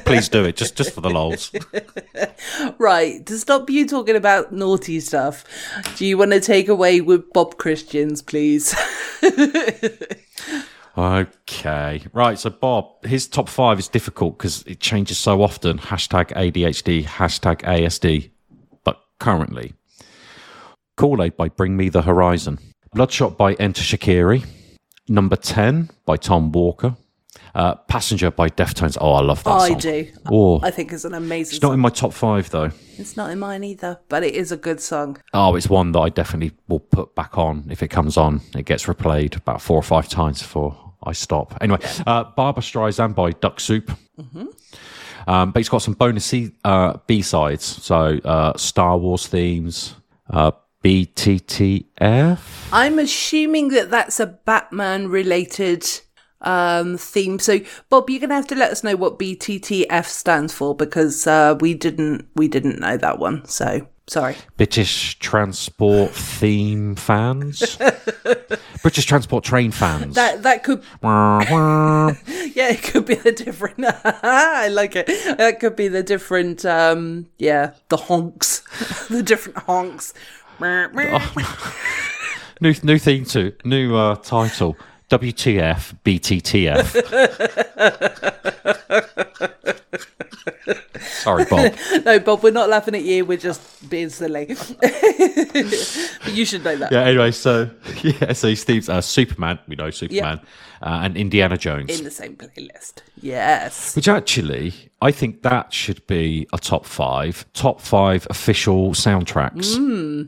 please 0.05 0.29
do 0.29 0.45
it 0.45 0.57
just 0.57 0.77
just 0.77 0.93
for 0.93 1.01
the 1.01 1.09
lols. 1.09 1.51
right, 2.79 3.25
to 3.25 3.39
stop 3.39 3.71
you 3.71 3.87
talking 3.87 4.15
about 4.15 4.53
naughty 4.53 5.01
stuff, 5.01 5.43
do 5.97 6.05
you 6.05 6.19
want 6.19 6.33
to 6.33 6.41
take 6.41 6.69
away 6.69 7.01
with 7.01 7.33
Bob 7.33 7.57
Christians, 7.57 8.21
please? 8.21 8.77
Okay. 10.99 12.03
Right. 12.15 12.39
So, 12.39 12.49
Bob, 12.49 13.05
his 13.05 13.29
top 13.29 13.51
five 13.51 13.79
is 13.79 13.87
difficult 13.87 14.39
because 14.39 14.63
it 14.63 14.81
changes 14.81 15.19
so 15.19 15.43
often. 15.43 15.79
Hashtag 15.79 16.29
ADHD, 16.33 17.05
hashtag 17.05 17.61
ASD. 17.63 18.31
But 18.83 18.99
currently, 19.21 19.75
Kool 20.97 21.23
Aid 21.23 21.37
by 21.37 21.51
Bring 21.51 21.77
Me 21.77 21.91
the 21.91 22.01
Horizon, 22.01 22.59
Bloodshot 22.95 23.37
by 23.37 23.53
Enter 23.55 23.83
Shikari, 23.83 24.43
Number 25.09 25.37
10 25.37 25.91
by 26.07 26.17
Tom 26.17 26.51
Walker. 26.51 26.97
Uh, 27.57 27.75
Passenger 27.89 28.31
by 28.31 28.51
Deftones. 28.51 28.99
Oh, 29.01 29.13
I 29.13 29.23
love 29.23 29.43
that 29.45 29.51
I 29.51 29.69
song. 29.71 29.79
do. 29.79 30.07
Oh, 30.31 30.61
I 30.63 30.71
think 30.71 30.93
it's 30.93 31.07
an 31.07 31.15
amazing 31.15 31.57
it's 31.57 31.63
not 31.63 31.69
song. 31.69 31.75
in 31.75 31.81
my 31.81 31.89
top 31.89 32.13
five, 32.13 32.51
though. 32.51 32.71
It's 32.99 33.17
not 33.17 33.31
in 33.31 33.39
mine 33.39 33.65
either, 33.65 33.99
but 34.11 34.23
it 34.23 34.35
is 34.35 34.53
a 34.53 34.59
good 34.59 34.79
song. 34.79 35.17
Oh, 35.33 35.57
it's 35.57 35.67
one 35.69 35.93
that 35.93 36.01
I 36.01 36.11
definitely 36.11 36.55
will 36.69 36.81
put 36.81 37.15
back 37.15 37.39
on 37.39 37.67
if 37.71 37.83
it 37.83 37.89
comes 37.89 38.19
on. 38.19 38.43
It 38.55 38.67
gets 38.67 38.85
replayed 38.85 39.37
about 39.37 39.63
four 39.63 39.79
or 39.79 39.83
five 39.83 40.07
times 40.07 40.43
before 40.43 40.77
I 41.03 41.13
stop. 41.13 41.57
Anyway, 41.63 41.79
uh, 42.07 42.25
Barbara 42.25 42.63
Streisand 42.63 43.15
by 43.15 43.31
Duck 43.31 43.59
Soup. 43.59 43.91
Um, 45.27 45.51
but 45.51 45.59
it's 45.61 45.69
got 45.71 45.79
some 45.79 45.95
bonus 45.95 46.27
C, 46.27 46.53
uh, 46.63 46.99
B 47.07 47.23
sides. 47.23 47.65
So 47.65 48.19
uh, 48.23 48.57
Star 48.59 48.99
Wars 48.99 49.27
themes, 49.27 49.95
uh, 50.29 50.53
BTTF. 50.85 52.69
I'm 52.73 52.99
assuming 52.99 53.69
that 53.69 53.91
that's 53.91 54.21
a 54.21 54.27
Batman 54.27 55.09
related 55.09 55.85
um 56.43 56.99
theme. 56.99 57.39
So 57.39 57.61
Bob, 57.89 58.11
you're 58.11 58.21
gonna 58.21 58.35
have 58.35 58.47
to 58.49 58.55
let 58.55 58.71
us 58.71 58.85
know 58.85 58.97
what 58.97 59.19
BTTF 59.19 60.05
stands 60.05 60.53
for 60.53 60.75
because 60.75 61.27
uh 61.27 61.57
we 61.61 61.75
didn't 61.75 62.29
we 62.35 62.49
didn't 62.49 62.79
know 62.81 62.97
that 62.97 63.19
one. 63.19 63.45
So 63.47 63.87
sorry. 64.07 64.37
British 64.57 65.19
Transport 65.19 66.11
theme 66.11 66.95
fans. 66.95 67.79
British 68.83 69.07
Transport 69.07 69.45
train 69.45 69.71
fans. 69.71 70.15
That 70.15 70.43
that 70.43 70.63
could 70.63 70.83
yeah, 71.03 72.71
it 72.71 72.83
could 72.83 73.07
be 73.07 73.15
the 73.15 73.33
different 73.33 73.85
I 74.05 74.69
like 74.69 74.97
it. 74.97 75.07
That 75.39 75.61
could 75.61 75.77
be 75.77 75.89
the 75.89 76.03
different 76.03 76.65
um 76.65 77.27
yeah, 77.39 77.73
the 77.89 77.97
honks. 77.97 78.63
the 79.09 79.23
different 79.23 79.59
honks. 79.59 80.13
new 82.61 82.75
new 82.83 82.99
theme 82.99 83.25
to 83.27 83.53
new 83.65 83.97
uh, 83.97 84.17
title. 84.17 84.77
WTF 85.09 85.95
BTTF. 86.05 87.03
Sorry, 91.27 91.45
Bob. 91.45 91.75
no, 92.05 92.21
Bob, 92.21 92.45
we're 92.45 92.53
not 92.53 92.69
laughing 92.69 92.95
at 92.95 93.03
you, 93.03 93.25
we're 93.25 93.37
just 93.37 93.91
being 93.91 94.11
silly. 94.11 94.47
you 96.27 96.45
should 96.45 96.63
know 96.63 96.77
that. 96.77 96.89
Yeah. 96.93 97.03
Anyway, 97.03 97.33
so 97.33 97.69
yeah, 98.03 98.33
so 98.33 98.55
Steve's 98.55 98.89
uh, 98.89 99.01
Superman. 99.01 99.59
We 99.67 99.75
know 99.75 99.91
Superman 99.91 100.41
uh, 100.83 101.01
and 101.03 101.17
Indiana 101.17 101.57
Jones. 101.57 101.99
In 101.99 102.05
the 102.05 102.13
same 102.13 102.37
playlist. 102.37 103.03
Yes. 103.21 103.97
Which 103.97 104.07
actually, 104.07 104.73
I 105.03 105.11
think 105.11 105.43
that 105.43 105.73
should 105.73 106.07
be 106.07 106.47
a 106.53 106.59
top 106.59 106.87
five, 106.87 107.45
top 107.55 107.81
five 107.81 108.27
official 108.31 108.91
soundtracks 108.91 109.75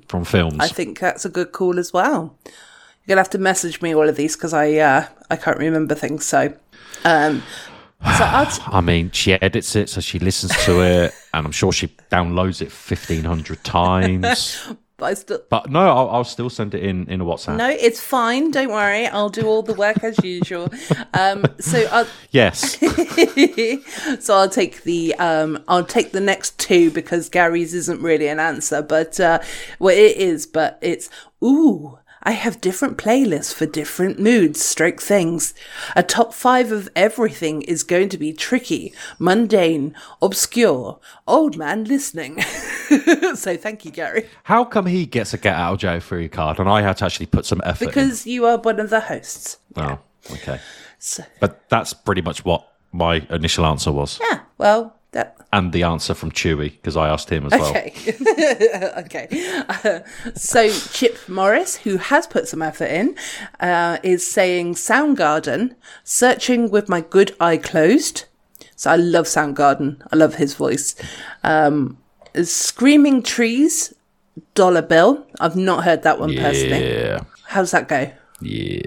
from 0.09 0.25
films. 0.25 0.59
I 0.59 0.67
think 0.67 0.99
that's 0.99 1.25
a 1.25 1.29
good 1.29 1.53
call 1.53 1.79
as 1.79 1.93
well. 1.93 2.37
You're 3.09 3.15
gonna 3.15 3.23
have 3.23 3.31
to 3.31 3.39
message 3.39 3.81
me 3.81 3.95
all 3.95 4.07
of 4.07 4.17
these 4.17 4.37
because 4.37 4.53
I 4.53 4.75
uh, 4.75 5.07
I 5.31 5.37
can't 5.37 5.57
remember 5.57 5.95
things. 5.95 6.27
So, 6.27 6.53
um, 7.07 7.43
so 8.05 8.45
t- 8.45 8.63
I 8.67 8.83
mean, 8.83 9.11
she 9.13 9.33
edits 9.33 9.75
it, 9.77 9.89
so 9.89 10.03
she 10.03 10.19
listens 10.19 10.55
to 10.67 10.83
it, 10.83 11.15
and 11.33 11.47
I'm 11.47 11.53
sure 11.53 11.73
she 11.73 11.89
downloads 12.13 12.61
it 12.61 12.71
fifteen 12.71 13.25
hundred 13.25 13.65
times. 13.65 14.69
but 14.99 15.07
I 15.07 15.15
still 15.15 15.41
But 15.49 15.71
no, 15.71 15.89
I'll, 15.89 16.11
I'll 16.11 16.25
still 16.25 16.51
send 16.51 16.75
it 16.75 16.85
in 16.85 17.09
in 17.09 17.23
a 17.23 17.25
WhatsApp. 17.25 17.57
no, 17.57 17.71
it's 17.71 17.99
fine. 17.99 18.51
Don't 18.51 18.69
worry. 18.69 19.07
I'll 19.07 19.31
do 19.31 19.47
all 19.47 19.63
the 19.63 19.73
work 19.73 20.05
as 20.05 20.23
usual. 20.23 20.69
Um, 21.15 21.47
so 21.61 21.89
I'll 21.91 22.07
Yes, 22.31 22.79
so 24.23 24.35
I'll 24.37 24.51
take 24.51 24.83
the 24.83 25.15
um 25.15 25.65
I'll 25.67 25.83
take 25.83 26.13
the 26.13 26.21
next 26.21 26.59
two 26.59 26.91
because 26.91 27.31
Gary's 27.31 27.73
isn't 27.73 28.03
really 28.03 28.29
an 28.29 28.39
answer, 28.39 28.83
but 28.83 29.19
uh 29.19 29.39
well 29.79 29.97
it 29.97 30.19
is, 30.19 30.47
but 30.47 30.79
it's 30.83 31.09
ooh. 31.43 31.98
I 32.23 32.33
have 32.33 32.61
different 32.61 32.99
playlists 32.99 33.55
for 33.55 33.67
different 33.67 34.19
moods, 34.19 34.63
stroke 34.63 35.01
things. 35.01 35.55
A 35.95 36.03
top 36.03 36.35
five 36.35 36.73
of 36.73 36.89
everything 36.97 37.63
is 37.63 37.83
going 37.83 38.09
to 38.11 38.19
be 38.19 38.33
tricky, 38.33 38.93
mundane, 39.19 39.95
obscure, 40.21 40.99
old 41.27 41.57
man 41.57 41.85
listening. 41.85 42.41
so 43.35 43.57
thank 43.57 43.85
you, 43.85 43.91
Gary. 43.91 44.29
how 44.45 44.65
come 44.65 44.87
he 44.87 45.07
gets 45.07 45.33
a 45.35 45.39
get 45.39 45.55
out 45.55 45.75
of 45.75 45.79
jail 45.79 46.01
free 46.01 46.29
card, 46.29 46.59
and 46.59 46.69
I 46.69 46.83
had 46.83 46.97
to 46.99 47.05
actually 47.05 47.27
put 47.27 47.47
some 47.47 47.61
effort? 47.65 47.87
Because 47.87 48.27
you 48.27 48.47
are 48.47 48.59
one 48.59 48.81
of 48.81 48.91
the 48.91 49.01
hosts. 49.01 49.59
in? 49.77 49.83
oh, 49.83 49.99
okay, 50.33 50.61
So, 50.99 51.23
but 51.41 51.69
that's 51.69 51.95
pretty 51.95 52.23
much 52.23 52.45
what 52.45 52.67
my 52.93 53.27
initial 53.31 53.65
answer 53.65 53.93
was, 53.93 54.19
yeah, 54.31 54.41
well, 54.57 54.98
that 55.13 55.37
and 55.53 55.73
the 55.73 55.83
answer 55.83 56.13
from 56.15 56.31
Chewy 56.31 56.73
because 56.73 56.97
I 56.97 57.09
asked 57.09 57.31
him 57.31 57.47
as 57.47 57.53
well. 57.53 57.71
Okay. 57.71 57.93
okay. 58.99 59.29
Uh, 59.69 60.01
so 60.35 60.71
Chip 60.71 61.17
Morris, 61.29 61.77
who 61.77 61.97
has 61.97 62.27
put 62.27 62.47
some 62.49 62.61
effort 62.61 62.91
in, 62.91 63.17
uh, 63.61 63.99
is 64.03 64.27
saying 64.31 64.75
Soundgarden, 64.75 65.75
searching 66.05 66.71
with 66.71 66.89
my 66.89 67.01
good 67.01 67.35
eye 67.41 67.57
closed. 67.57 68.25
So 68.77 68.91
I 68.91 68.97
love 68.97 69.25
Soundgarden. 69.27 70.07
I 70.13 70.17
love 70.17 70.35
his 70.35 70.55
voice. 70.55 70.95
Um, 71.43 71.99
Screaming 72.43 73.23
Trees, 73.23 73.95
Dollar 74.55 74.83
Bill. 74.83 75.27
I've 75.41 75.57
not 75.57 75.85
heard 75.85 76.03
that 76.03 76.21
one 76.21 76.35
personally. 76.37 76.95
Yeah, 76.95 77.21
How's 77.47 77.71
that 77.71 77.89
go? 77.89 78.13
yeah. 78.41 78.83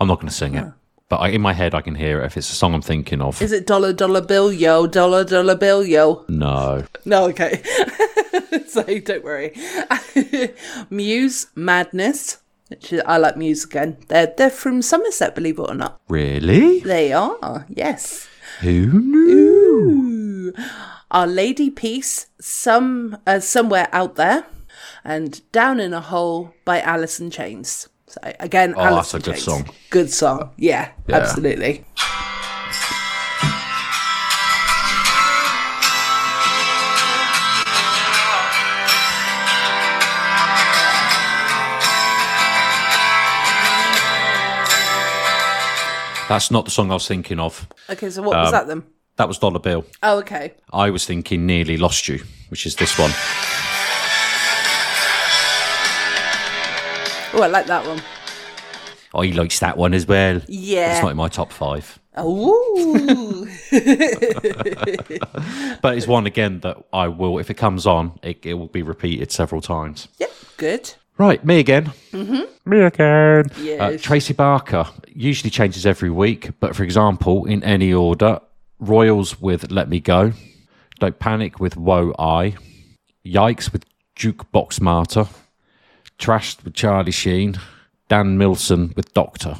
I'm 0.00 0.08
not 0.08 0.16
going 0.16 0.28
to 0.28 0.34
sing 0.34 0.54
it, 0.54 0.66
but 1.10 1.16
I, 1.16 1.28
in 1.28 1.42
my 1.42 1.52
head 1.52 1.74
I 1.74 1.82
can 1.82 1.94
hear 1.96 2.22
it 2.22 2.26
if 2.26 2.36
it's 2.38 2.48
a 2.50 2.54
song 2.54 2.72
I'm 2.72 2.80
thinking 2.80 3.20
of. 3.20 3.42
Is 3.42 3.52
it 3.52 3.66
Dollar 3.66 3.92
Dollar 3.92 4.22
Bill 4.22 4.50
Yo? 4.50 4.86
Dollar 4.86 5.24
Dollar 5.24 5.56
Bill 5.56 5.84
Yo? 5.84 6.24
no, 6.28 6.84
No, 7.04 7.24
okay. 7.26 7.62
so 8.68 8.82
don't 8.84 9.22
worry. 9.24 9.52
Muse 10.90 11.48
Madness. 11.54 12.38
Which 12.68 12.92
is, 12.92 13.02
I 13.04 13.18
like 13.18 13.36
Muse 13.36 13.64
again. 13.64 13.96
They're 14.08 14.32
they're 14.36 14.48
from 14.48 14.80
Somerset, 14.80 15.34
believe 15.34 15.58
it 15.58 15.68
or 15.68 15.74
not. 15.74 16.00
really? 16.08 16.80
They 16.80 17.12
are, 17.12 17.66
yes. 17.68 18.28
Who 18.60 18.86
knew? 18.86 20.54
Ooh. 20.56 20.62
Our 21.10 21.26
Lady 21.26 21.70
Peace, 21.70 22.26
some 22.40 23.18
uh, 23.26 23.40
somewhere 23.40 23.88
out 23.92 24.14
there, 24.14 24.46
and 25.02 25.40
Down 25.50 25.80
in 25.80 25.92
a 25.92 26.00
Hole 26.00 26.54
by 26.64 26.80
Alice 26.80 27.18
in 27.18 27.30
Chains. 27.32 27.88
So 28.10 28.20
again, 28.40 28.74
Oh, 28.76 28.96
that's 28.96 29.14
a 29.14 29.20
good 29.20 29.38
song. 29.38 29.68
Good 29.88 30.10
song, 30.10 30.50
yeah, 30.56 30.88
Yeah. 31.06 31.16
absolutely. 31.18 31.84
That's 46.28 46.48
not 46.52 46.64
the 46.64 46.70
song 46.70 46.92
I 46.92 46.94
was 46.94 47.08
thinking 47.08 47.40
of. 47.40 47.66
Okay, 47.88 48.08
so 48.08 48.22
what 48.22 48.36
Um, 48.36 48.42
was 48.42 48.52
that 48.52 48.68
then? 48.68 48.84
That 49.16 49.26
was 49.26 49.38
Dollar 49.38 49.58
Bill. 49.58 49.84
Oh, 50.00 50.18
okay. 50.18 50.52
I 50.72 50.90
was 50.90 51.04
thinking 51.04 51.44
Nearly 51.44 51.76
Lost 51.76 52.06
You, 52.06 52.22
which 52.50 52.66
is 52.66 52.76
this 52.76 52.96
one. 52.96 53.10
Oh, 57.34 57.42
I 57.42 57.46
like 57.46 57.66
that 57.66 57.86
one. 57.86 58.00
Oh, 59.14 59.20
he 59.22 59.32
likes 59.32 59.58
that 59.60 59.76
one 59.76 59.94
as 59.94 60.06
well. 60.06 60.40
Yeah. 60.48 60.92
It's 60.94 61.02
not 61.02 61.10
in 61.12 61.16
my 61.16 61.28
top 61.28 61.52
five. 61.52 61.98
Ooh. 62.18 63.46
But 65.82 65.96
it's 65.96 66.06
one, 66.06 66.26
again, 66.26 66.60
that 66.60 66.76
I 66.92 67.08
will, 67.08 67.38
if 67.38 67.48
it 67.50 67.54
comes 67.54 67.86
on, 67.86 68.18
it, 68.22 68.44
it 68.44 68.54
will 68.54 68.66
be 68.68 68.82
repeated 68.82 69.32
several 69.32 69.60
times. 69.60 70.08
yep, 70.18 70.30
good. 70.56 70.92
Right, 71.18 71.44
me 71.44 71.58
again. 71.58 71.92
Me 72.12 72.80
again. 72.80 73.44
Yes. 73.60 73.80
Uh, 73.80 73.96
Tracy 74.00 74.32
Barker 74.32 74.86
usually 75.14 75.50
changes 75.50 75.86
every 75.86 76.10
week, 76.10 76.50
but 76.60 76.74
for 76.76 76.82
example, 76.82 77.44
in 77.46 77.62
any 77.64 77.92
order, 77.92 78.40
Royals 78.78 79.40
with 79.40 79.70
Let 79.70 79.88
Me 79.88 80.00
Go, 80.00 80.32
Don't 80.98 81.18
Panic 81.18 81.60
with 81.60 81.76
Woe 81.76 82.14
I, 82.18 82.54
Yikes 83.26 83.72
with 83.72 83.84
Jukebox 84.16 84.80
Martyr, 84.80 85.26
Trashed 86.20 86.62
with 86.64 86.74
Charlie 86.74 87.12
Sheen, 87.12 87.58
Dan 88.08 88.38
Milson 88.38 88.94
with 88.94 89.12
Doctor. 89.14 89.56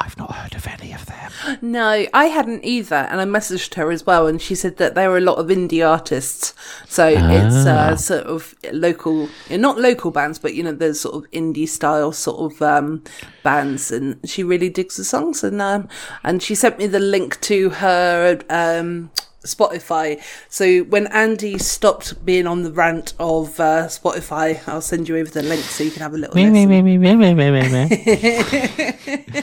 I've 0.00 0.16
not 0.16 0.34
heard 0.34 0.54
of 0.54 0.66
any 0.66 0.92
of 0.92 1.04
them. 1.06 1.16
No, 1.62 2.06
I 2.12 2.26
hadn't 2.26 2.64
either, 2.64 2.96
and 2.96 3.20
I 3.20 3.24
messaged 3.24 3.74
her 3.74 3.90
as 3.90 4.06
well, 4.06 4.26
and 4.26 4.40
she 4.40 4.54
said 4.54 4.76
that 4.76 4.94
there 4.94 5.10
are 5.10 5.16
a 5.16 5.22
lot 5.22 5.36
of 5.36 5.48
indie 5.48 5.86
artists. 5.86 6.54
So 6.86 7.06
it's 7.06 7.66
uh, 7.66 7.96
sort 7.96 8.24
of 8.24 8.54
local, 8.72 9.28
not 9.50 9.78
local 9.78 10.10
bands, 10.10 10.38
but 10.38 10.54
you 10.54 10.62
know, 10.62 10.72
there's 10.72 11.00
sort 11.00 11.16
of 11.16 11.30
indie 11.30 11.68
style 11.68 12.12
sort 12.12 12.52
of 12.52 12.62
um, 12.62 13.04
bands, 13.42 13.90
and 13.90 14.18
she 14.28 14.42
really 14.42 14.68
digs 14.68 14.96
the 14.96 15.04
songs. 15.04 15.42
And 15.42 15.60
um, 15.60 15.88
and 16.22 16.42
she 16.42 16.54
sent 16.54 16.78
me 16.78 16.86
the 16.86 17.00
link 17.00 17.40
to 17.42 17.70
her 17.70 18.40
um, 18.50 19.10
Spotify. 19.44 20.20
So 20.48 20.80
when 20.84 21.06
Andy 21.08 21.58
stopped 21.58 22.24
being 22.24 22.46
on 22.46 22.62
the 22.62 22.70
rant 22.72 23.14
of 23.18 23.58
uh, 23.58 23.86
Spotify, 23.86 24.60
I'll 24.68 24.80
send 24.80 25.08
you 25.08 25.16
over 25.16 25.30
the 25.30 25.42
link 25.42 25.62
so 25.62 25.82
you 25.84 25.90
can 25.90 26.02
have 26.02 26.14
a 26.14 26.18
little 26.18 26.34
Me, 26.34 26.44
listen. 26.52 26.68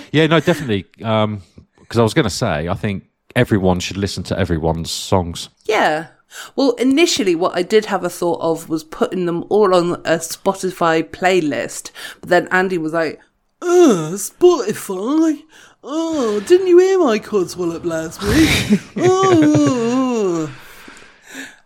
Yeah, 0.11 0.27
no, 0.27 0.39
definitely. 0.39 0.83
Because 0.83 1.97
I 1.97 2.03
was 2.03 2.13
going 2.13 2.23
to 2.25 2.29
say, 2.29 2.67
I 2.67 2.73
think 2.73 3.05
everyone 3.35 3.79
should 3.79 3.97
listen 3.97 4.23
to 4.25 4.37
everyone's 4.39 4.91
songs. 4.91 5.49
Yeah. 5.65 6.07
Well, 6.55 6.71
initially, 6.73 7.35
what 7.35 7.55
I 7.55 7.61
did 7.63 7.85
have 7.85 8.03
a 8.03 8.09
thought 8.09 8.41
of 8.41 8.67
was 8.69 8.83
putting 8.83 9.25
them 9.25 9.45
all 9.49 9.73
on 9.73 9.93
a 10.05 10.17
Spotify 10.19 11.03
playlist. 11.03 11.91
But 12.21 12.29
then 12.29 12.47
Andy 12.51 12.77
was 12.77 12.93
like, 12.93 13.19
Uh, 13.61 14.11
Spotify. 14.13 15.41
Oh, 15.89 16.41
didn't 16.41 16.67
you 16.67 16.79
hear 16.79 16.99
my 16.99 17.17
Codswallop 17.17 17.85
last 17.85 18.21
week? 18.21 18.81
oh. 18.97 20.53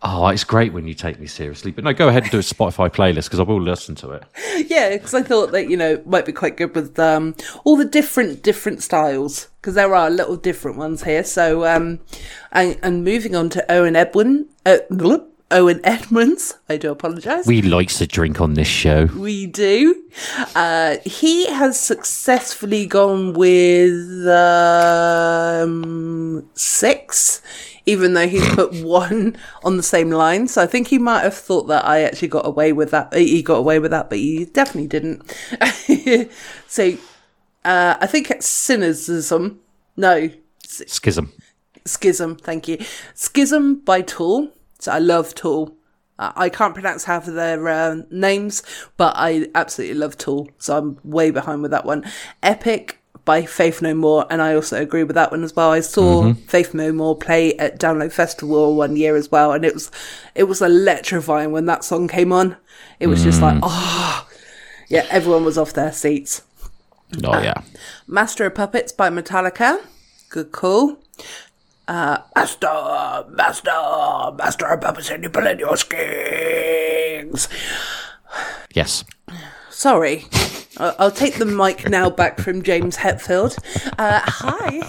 Oh, 0.00 0.28
it's 0.28 0.44
great 0.44 0.72
when 0.72 0.86
you 0.86 0.94
take 0.94 1.18
me 1.18 1.26
seriously. 1.26 1.72
But 1.72 1.82
no, 1.82 1.92
go 1.92 2.06
ahead 2.06 2.22
and 2.22 2.30
do 2.30 2.38
a 2.38 2.42
Spotify 2.42 2.88
playlist 2.88 3.24
because 3.24 3.40
I 3.40 3.42
will 3.42 3.60
listen 3.60 3.96
to 3.96 4.12
it. 4.12 4.22
Yeah, 4.68 4.90
because 4.90 5.12
I 5.12 5.22
thought 5.22 5.50
that 5.50 5.68
you 5.68 5.76
know 5.76 5.94
it 5.94 6.06
might 6.06 6.24
be 6.24 6.32
quite 6.32 6.56
good 6.56 6.72
with 6.72 6.96
um, 7.00 7.34
all 7.64 7.76
the 7.76 7.84
different 7.84 8.44
different 8.44 8.80
styles 8.80 9.48
because 9.60 9.74
there 9.74 9.92
are 9.92 10.06
a 10.06 10.10
little 10.10 10.36
different 10.36 10.76
ones 10.76 11.02
here. 11.02 11.24
So 11.24 11.66
um, 11.66 11.98
and, 12.52 12.78
and 12.80 13.02
moving 13.02 13.34
on 13.34 13.48
to 13.50 13.72
Owen 13.72 13.96
Edwin, 13.96 14.46
uh, 14.64 14.78
Owen 15.52 15.80
Edmonds. 15.84 16.58
I 16.68 16.76
do 16.76 16.90
apologise. 16.90 17.46
We 17.46 17.62
likes 17.62 17.98
to 17.98 18.06
drink 18.06 18.40
on 18.40 18.54
this 18.54 18.66
show. 18.66 19.04
We 19.16 19.46
do. 19.46 20.02
Uh, 20.54 20.96
he 21.04 21.46
has 21.46 21.78
successfully 21.78 22.86
gone 22.86 23.34
with 23.34 24.26
um, 24.26 25.68
six, 26.54 27.42
even 27.86 28.14
though 28.14 28.26
he's 28.26 28.48
put 28.54 28.74
one 28.84 29.36
on 29.62 29.76
the 29.76 29.82
same 29.82 30.10
line. 30.10 30.48
So 30.48 30.62
I 30.62 30.66
think 30.66 30.88
he 30.88 30.98
might 30.98 31.22
have 31.22 31.34
thought 31.34 31.68
that 31.68 31.84
I 31.84 32.02
actually 32.02 32.28
got 32.28 32.46
away 32.46 32.72
with 32.72 32.90
that. 32.90 33.14
He 33.14 33.42
got 33.42 33.58
away 33.58 33.78
with 33.78 33.90
that, 33.92 34.08
but 34.08 34.18
he 34.18 34.46
definitely 34.46 34.88
didn't. 34.88 35.30
so 36.66 36.96
uh, 37.64 37.96
I 38.00 38.06
think 38.06 38.30
it's 38.30 38.46
cynicism. 38.46 39.60
No, 39.96 40.30
Schism. 40.72 41.32
Schism, 41.84 42.36
thank 42.36 42.68
you. 42.68 42.78
Schism 43.14 43.76
by 43.76 44.02
Tool. 44.02 44.52
So 44.82 44.90
I 44.90 44.98
love 44.98 45.34
Tool. 45.34 45.76
Uh, 46.18 46.32
I 46.34 46.48
can't 46.48 46.74
pronounce 46.74 47.04
half 47.04 47.28
of 47.28 47.34
their 47.34 47.68
uh, 47.68 48.02
names, 48.10 48.64
but 48.96 49.14
I 49.16 49.48
absolutely 49.54 49.96
love 49.96 50.18
Tool. 50.18 50.50
So 50.58 50.76
I'm 50.76 50.98
way 51.04 51.30
behind 51.30 51.62
with 51.62 51.70
that 51.70 51.84
one. 51.84 52.04
Epic 52.42 52.98
by 53.24 53.44
Faith 53.44 53.80
No 53.80 53.94
More, 53.94 54.26
and 54.28 54.42
I 54.42 54.54
also 54.54 54.82
agree 54.82 55.04
with 55.04 55.14
that 55.14 55.30
one 55.30 55.44
as 55.44 55.54
well. 55.54 55.70
I 55.70 55.78
saw 55.78 56.34
Faith 56.34 56.74
No 56.74 56.92
More 56.92 57.16
play 57.16 57.56
at 57.58 57.78
Download 57.78 58.10
Festival 58.10 58.74
one 58.74 58.96
year 58.96 59.14
as 59.14 59.30
well, 59.30 59.52
and 59.52 59.64
it 59.64 59.72
was 59.72 59.92
it 60.34 60.44
was 60.44 60.60
electrifying 60.60 61.52
when 61.52 61.66
that 61.66 61.84
song 61.84 62.08
came 62.08 62.32
on. 62.32 62.56
It 62.98 63.06
was 63.06 63.22
just 63.22 63.40
like, 63.40 63.58
oh, 63.62 64.28
yeah, 64.88 65.06
everyone 65.10 65.44
was 65.44 65.58
off 65.58 65.72
their 65.72 65.92
seats. 65.92 66.42
Oh, 67.24 67.40
yeah. 67.40 67.62
Master 68.08 68.46
of 68.46 68.56
Puppets 68.56 68.90
by 68.90 69.10
Metallica. 69.10 69.80
Good 70.28 70.50
call. 70.50 70.98
Uh, 71.88 72.18
Master, 72.36 73.24
Master, 73.30 74.36
Master 74.36 74.66
of 74.66 74.80
Puppets, 74.80 75.10
and 75.10 75.22
you 75.22 75.30
pull 75.30 75.46
in 75.46 75.58
your 75.58 75.76
strings. 75.76 77.48
Yes. 78.72 79.04
Sorry. 79.70 80.26
I'll 80.78 81.10
take 81.10 81.34
the 81.34 81.44
mic 81.44 81.88
now 81.88 82.08
back 82.08 82.38
from 82.38 82.62
James 82.62 82.96
Hetfield. 82.96 83.58
Uh, 83.98 84.20
hi. 84.24 84.80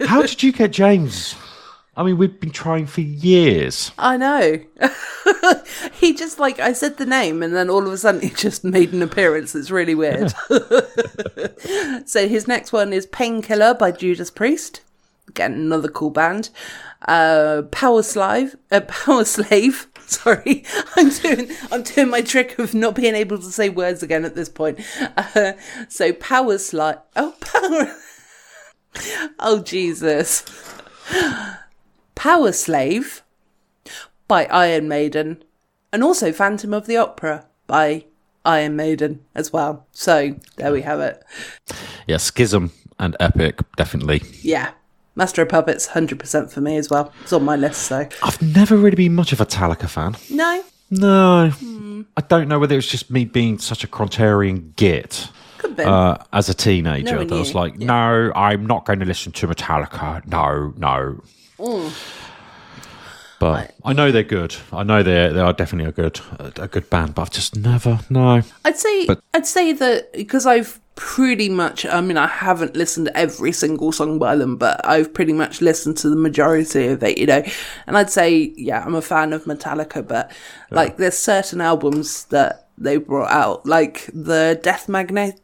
How 0.06 0.22
did 0.22 0.42
you 0.42 0.52
get 0.52 0.70
James? 0.72 1.34
I 1.96 2.04
mean, 2.04 2.16
we've 2.18 2.38
been 2.38 2.52
trying 2.52 2.86
for 2.86 3.00
years. 3.00 3.90
I 3.98 4.16
know. 4.16 4.60
he 5.94 6.14
just 6.14 6.38
like 6.38 6.60
I 6.60 6.72
said 6.72 6.96
the 6.96 7.06
name, 7.06 7.42
and 7.42 7.56
then 7.56 7.68
all 7.68 7.84
of 7.84 7.92
a 7.92 7.98
sudden 7.98 8.20
he 8.20 8.30
just 8.30 8.62
made 8.62 8.92
an 8.92 9.02
appearance. 9.02 9.54
It's 9.54 9.70
really 9.70 9.96
weird. 9.96 10.32
so 12.06 12.28
his 12.28 12.46
next 12.46 12.72
one 12.72 12.92
is 12.92 13.06
Painkiller 13.06 13.74
by 13.74 13.90
Judas 13.90 14.30
Priest. 14.30 14.82
Again, 15.28 15.52
another 15.54 15.88
cool 15.88 16.10
band. 16.10 16.50
Uh, 17.06 17.62
Power 17.70 18.02
Slave. 18.02 18.56
Uh, 18.70 18.80
Power 18.86 19.24
Slave. 19.24 19.86
Sorry, 20.08 20.64
I'm 20.96 21.10
doing 21.10 21.50
I'm 21.70 21.82
doing 21.82 22.08
my 22.08 22.22
trick 22.22 22.58
of 22.58 22.72
not 22.72 22.94
being 22.94 23.14
able 23.14 23.36
to 23.36 23.52
say 23.52 23.68
words 23.68 24.02
again 24.02 24.24
at 24.24 24.34
this 24.34 24.48
point. 24.48 24.80
Uh, 25.18 25.52
so 25.88 26.14
Power 26.14 26.56
Slave. 26.56 26.96
Oh, 27.14 27.34
Power. 27.40 27.94
oh 29.38 29.62
Jesus. 29.62 30.44
Power 32.14 32.52
Slave 32.52 33.22
by 34.26 34.46
Iron 34.46 34.88
Maiden, 34.88 35.44
and 35.92 36.02
also 36.02 36.32
Phantom 36.32 36.72
of 36.72 36.86
the 36.86 36.96
Opera 36.96 37.46
by 37.66 38.06
Iron 38.46 38.76
Maiden 38.76 39.24
as 39.34 39.52
well. 39.52 39.86
So 39.92 40.36
there 40.56 40.72
we 40.72 40.82
have 40.82 41.00
it. 41.00 41.22
Yeah, 42.06 42.16
Schism 42.16 42.72
and 42.98 43.14
Epic, 43.20 43.60
definitely. 43.76 44.22
Yeah. 44.42 44.70
Master 45.18 45.42
of 45.42 45.48
Puppets, 45.48 45.88
100% 45.88 46.50
for 46.52 46.60
me 46.60 46.76
as 46.76 46.88
well. 46.88 47.12
It's 47.22 47.32
on 47.32 47.44
my 47.44 47.56
list, 47.56 47.82
so. 47.82 48.06
I've 48.22 48.40
never 48.40 48.76
really 48.76 48.94
been 48.94 49.14
much 49.16 49.32
of 49.32 49.40
a 49.40 49.46
Metallica 49.46 49.88
fan. 49.88 50.14
No, 50.30 50.62
No. 50.90 51.52
I 52.16 52.20
don't 52.22 52.46
know 52.48 52.60
whether 52.60 52.78
it's 52.78 52.86
just 52.86 53.10
me 53.10 53.24
being 53.24 53.58
such 53.58 53.82
a 53.82 53.88
contrarian 53.88 54.76
git 54.76 55.28
could 55.58 55.76
be. 55.76 55.82
uh, 55.82 56.16
as 56.32 56.48
a 56.48 56.54
teenager 56.54 57.16
Knowing 57.16 57.26
that 57.28 57.34
I 57.34 57.38
was 57.40 57.52
like, 57.54 57.78
no, 57.78 58.32
I'm 58.34 58.64
not 58.64 58.84
going 58.86 59.00
to 59.00 59.04
listen 59.04 59.32
to 59.32 59.48
Metallica. 59.48 60.24
No, 60.26 60.72
no. 60.76 61.20
Mm. 61.58 62.14
But 63.40 63.74
I 63.84 63.92
know 63.92 64.10
they're 64.12 64.22
good. 64.24 64.54
I 64.72 64.82
know 64.82 65.02
they 65.02 65.32
they 65.32 65.40
are 65.40 65.52
definitely 65.52 65.88
a 65.88 65.92
good 65.92 66.20
a, 66.40 66.52
a 66.62 66.68
good 66.68 66.90
band. 66.90 67.14
But 67.14 67.22
I've 67.22 67.30
just 67.30 67.54
never 67.56 68.00
no. 68.10 68.42
I'd 68.64 68.76
say 68.78 69.06
But- 69.06 69.20
I'd 69.34 69.46
say 69.46 69.72
that 69.72 70.12
because 70.12 70.44
I've 70.46 70.80
pretty 71.00 71.48
much 71.48 71.86
I 71.86 72.00
mean 72.00 72.16
I 72.16 72.26
haven't 72.26 72.74
listened 72.74 73.06
to 73.06 73.16
every 73.16 73.52
single 73.52 73.92
song 73.92 74.18
by 74.18 74.34
them, 74.34 74.56
but 74.56 74.84
I've 74.84 75.14
pretty 75.14 75.32
much 75.32 75.60
listened 75.62 75.96
to 75.98 76.10
the 76.10 76.16
majority 76.16 76.88
of 76.88 77.02
it, 77.04 77.16
you 77.18 77.26
know. 77.26 77.42
And 77.86 77.96
I'd 77.96 78.10
say 78.10 78.52
yeah, 78.56 78.84
I'm 78.84 78.96
a 78.96 79.00
fan 79.00 79.32
of 79.32 79.44
Metallica, 79.44 80.06
but 80.06 80.32
like 80.72 80.96
there's 80.96 81.16
certain 81.16 81.60
albums 81.60 82.24
that 82.26 82.66
they 82.76 82.96
brought 82.96 83.30
out, 83.30 83.64
like 83.64 84.10
the 84.12 84.58
Death 84.62 84.88
Magnet 84.88 85.40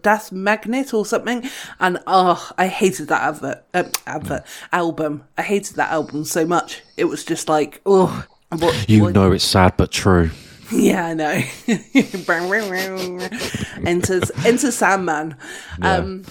Death 0.00 0.32
Magnet 0.32 0.94
or 0.94 1.04
something, 1.04 1.46
and 1.78 1.98
oh, 2.06 2.50
I 2.56 2.68
hated 2.68 3.08
that 3.08 3.20
advert, 3.20 3.64
uh, 3.74 3.84
advert 4.06 4.44
album. 4.72 5.24
I 5.36 5.42
hated 5.42 5.76
that 5.76 5.90
album 5.92 6.24
so 6.24 6.46
much. 6.46 6.82
It 6.96 7.04
was 7.04 7.22
just 7.22 7.50
like 7.50 7.82
oh, 7.84 8.24
what, 8.58 8.88
You 8.88 9.02
what- 9.02 9.14
know 9.14 9.32
it's 9.32 9.44
sad 9.44 9.74
but 9.76 9.90
true. 9.90 10.30
Yeah, 10.70 11.06
I 11.06 11.14
know. 11.14 11.42
enter, 13.84 14.20
enter 14.46 14.70
Sandman. 14.70 15.36
Um, 15.82 16.22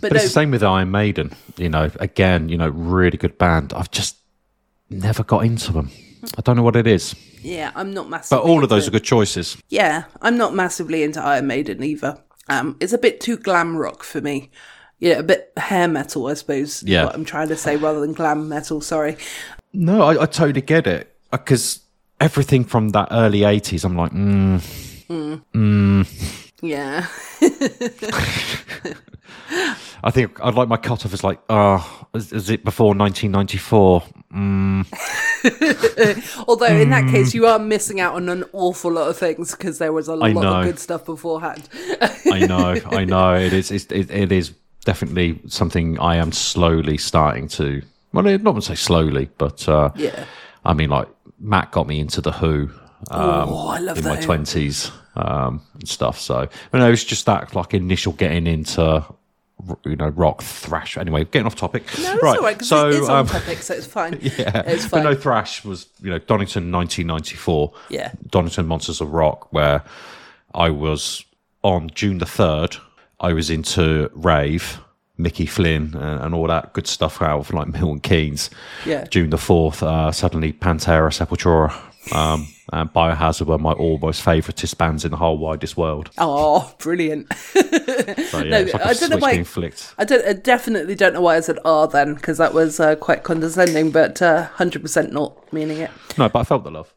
But 0.00 0.12
no, 0.12 0.16
it's 0.16 0.24
the 0.26 0.30
same 0.30 0.50
with 0.50 0.62
Iron 0.62 0.90
Maiden. 0.90 1.32
You 1.56 1.68
know, 1.68 1.90
again, 1.98 2.48
you 2.48 2.56
know, 2.56 2.68
really 2.68 3.18
good 3.18 3.38
band. 3.38 3.72
I've 3.72 3.90
just 3.90 4.16
never 4.90 5.24
got 5.24 5.44
into 5.44 5.72
them. 5.72 5.90
I 6.36 6.42
don't 6.42 6.56
know 6.56 6.62
what 6.62 6.76
it 6.76 6.86
is. 6.86 7.14
yeah, 7.42 7.70
I'm 7.74 7.94
not 7.94 8.08
massively. 8.08 8.42
But 8.42 8.50
all 8.50 8.64
of 8.64 8.70
those 8.70 8.88
are 8.88 8.90
good 8.90 9.04
choices. 9.04 9.56
Yeah, 9.68 10.04
I'm 10.20 10.36
not 10.36 10.54
massively 10.54 11.02
into 11.02 11.22
Iron 11.22 11.46
Maiden 11.46 11.82
either. 11.82 12.18
Um, 12.48 12.76
it's 12.80 12.92
a 12.92 12.98
bit 12.98 13.20
too 13.20 13.36
glam 13.36 13.76
rock 13.76 14.02
for 14.02 14.20
me. 14.20 14.50
Yeah, 14.98 15.18
a 15.18 15.22
bit 15.22 15.52
hair 15.56 15.86
metal, 15.86 16.26
I 16.26 16.34
suppose. 16.34 16.82
Yeah. 16.82 17.04
what 17.04 17.14
I'm 17.14 17.24
trying 17.24 17.48
to 17.48 17.56
say 17.56 17.76
rather 17.76 18.00
than 18.00 18.14
glam 18.14 18.48
metal. 18.48 18.80
Sorry. 18.80 19.16
No, 19.72 20.02
I, 20.02 20.22
I 20.22 20.26
totally 20.26 20.62
get 20.62 20.86
it 20.86 21.14
because 21.30 21.80
everything 22.20 22.64
from 22.64 22.90
that 22.90 23.08
early 23.10 23.40
'80s, 23.40 23.84
I'm 23.84 23.96
like, 23.96 24.12
mm, 24.12 24.62
Yeah. 26.62 27.06
I 30.04 30.10
think 30.10 30.38
I'd 30.40 30.54
like 30.54 30.68
my 30.68 30.76
cutoff 30.76 31.12
is 31.12 31.24
like, 31.24 31.40
oh, 31.48 32.06
is, 32.14 32.32
is 32.32 32.50
it 32.50 32.64
before 32.64 32.94
1994? 32.94 34.02
Although 36.46 36.66
in 36.66 36.90
that 36.90 37.08
case, 37.10 37.34
you 37.34 37.46
are 37.46 37.58
missing 37.58 38.00
out 38.00 38.14
on 38.14 38.28
an 38.28 38.44
awful 38.52 38.92
lot 38.92 39.08
of 39.08 39.16
things 39.16 39.52
because 39.52 39.78
there 39.78 39.92
was 39.92 40.08
a 40.08 40.14
lot 40.14 40.32
know. 40.34 40.60
of 40.60 40.64
good 40.64 40.78
stuff 40.78 41.04
beforehand. 41.04 41.68
I 42.30 42.46
know, 42.46 42.76
I 42.90 43.04
know. 43.04 43.34
It 43.34 43.52
is, 43.52 43.70
it, 43.70 43.90
it 43.90 44.30
is 44.30 44.52
definitely 44.84 45.40
something 45.48 45.98
I 45.98 46.16
am 46.16 46.32
slowly 46.32 46.98
starting 46.98 47.48
to. 47.48 47.82
Well, 48.12 48.38
not 48.38 48.54
to 48.54 48.62
say 48.62 48.74
slowly, 48.74 49.30
but 49.38 49.68
uh, 49.68 49.90
Yeah. 49.96 50.24
I 50.64 50.74
mean, 50.74 50.90
like 50.90 51.08
Matt 51.40 51.70
got 51.70 51.86
me 51.86 52.00
into 52.00 52.20
the 52.20 52.32
Who. 52.32 52.70
Um, 53.10 53.48
oh, 53.48 53.74
in 53.74 54.04
my 54.04 54.20
twenties 54.20 54.90
um, 55.14 55.62
and 55.74 55.88
stuff. 55.88 56.18
So, 56.18 56.48
but 56.70 56.78
no, 56.78 56.90
it's 56.90 57.04
just 57.04 57.26
that 57.26 57.54
like 57.54 57.74
initial 57.74 58.12
getting 58.12 58.46
into 58.46 59.04
you 59.84 59.96
know 59.96 60.08
rock 60.08 60.42
thrash. 60.42 60.96
Anyway, 60.96 61.24
getting 61.24 61.46
off 61.46 61.56
topic. 61.56 61.84
No, 61.98 62.14
it's 62.14 62.22
all 62.24 62.40
right. 62.42 62.62
so 62.62 62.88
it's 62.88 63.08
on 63.08 63.16
um, 63.20 63.26
topic, 63.26 63.58
so 63.58 63.74
it's 63.74 63.86
fine. 63.86 64.18
yeah, 64.22 64.62
it's 64.66 64.84
but 64.84 64.98
fine. 64.98 65.04
no, 65.04 65.14
thrash 65.14 65.64
was 65.64 65.86
you 66.02 66.10
know 66.10 66.18
Donington, 66.18 66.70
nineteen 66.70 67.06
ninety 67.06 67.36
four. 67.36 67.72
Yeah. 67.88 68.12
Donington 68.28 68.66
Monsters 68.66 69.00
of 69.00 69.12
Rock, 69.12 69.52
where 69.52 69.82
I 70.54 70.70
was 70.70 71.24
on 71.62 71.90
June 71.94 72.18
the 72.18 72.26
third. 72.26 72.76
I 73.20 73.32
was 73.32 73.50
into 73.50 74.10
rave. 74.14 74.80
Mickey 75.18 75.46
Finn 75.46 75.94
and, 75.94 76.20
and 76.22 76.34
all 76.34 76.46
that 76.46 76.72
good 76.72 76.86
stuff 76.86 77.20
out 77.20 77.40
of 77.40 77.52
like 77.52 77.68
Milton 77.68 78.00
Keynes. 78.00 78.50
Yeah. 78.86 79.04
June 79.04 79.30
the 79.30 79.36
4th, 79.36 79.82
uh, 79.82 80.12
suddenly 80.12 80.52
Pantera, 80.52 81.10
Sepultura, 81.10 81.72
um, 82.14 82.46
and 82.72 82.92
Biohazard 82.92 83.46
were 83.46 83.58
my 83.58 83.72
almost 83.72 84.24
favouriteest 84.24 84.78
bands 84.78 85.04
in 85.04 85.10
the 85.10 85.16
whole 85.16 85.36
widest 85.38 85.76
world. 85.76 86.10
Oh, 86.18 86.72
brilliant. 86.78 87.32
So, 88.28 88.42
yeah, 88.42 88.62
No, 88.62 88.72
like 88.72 88.86
I 88.86 88.92
don't 88.94 89.10
know 89.10 89.16
why- 89.18 89.42
flicked. 89.42 89.94
I 89.98 90.04
don't. 90.04 90.26
I 90.26 90.32
definitely 90.34 90.94
don't 90.94 91.14
know 91.14 91.20
why 91.20 91.36
I 91.36 91.40
said 91.40 91.58
"ah" 91.64 91.86
then, 91.86 92.14
because 92.14 92.38
that 92.38 92.52
was 92.52 92.78
uh, 92.80 92.94
quite 92.96 93.22
condescending, 93.22 93.90
but 93.90 94.20
uh, 94.20 94.44
hundred 94.44 94.82
percent 94.82 95.12
not 95.12 95.50
meaning 95.52 95.78
it. 95.78 95.90
No, 96.18 96.28
but 96.28 96.40
I 96.40 96.44
felt 96.44 96.64
the 96.64 96.70
love. 96.70 96.92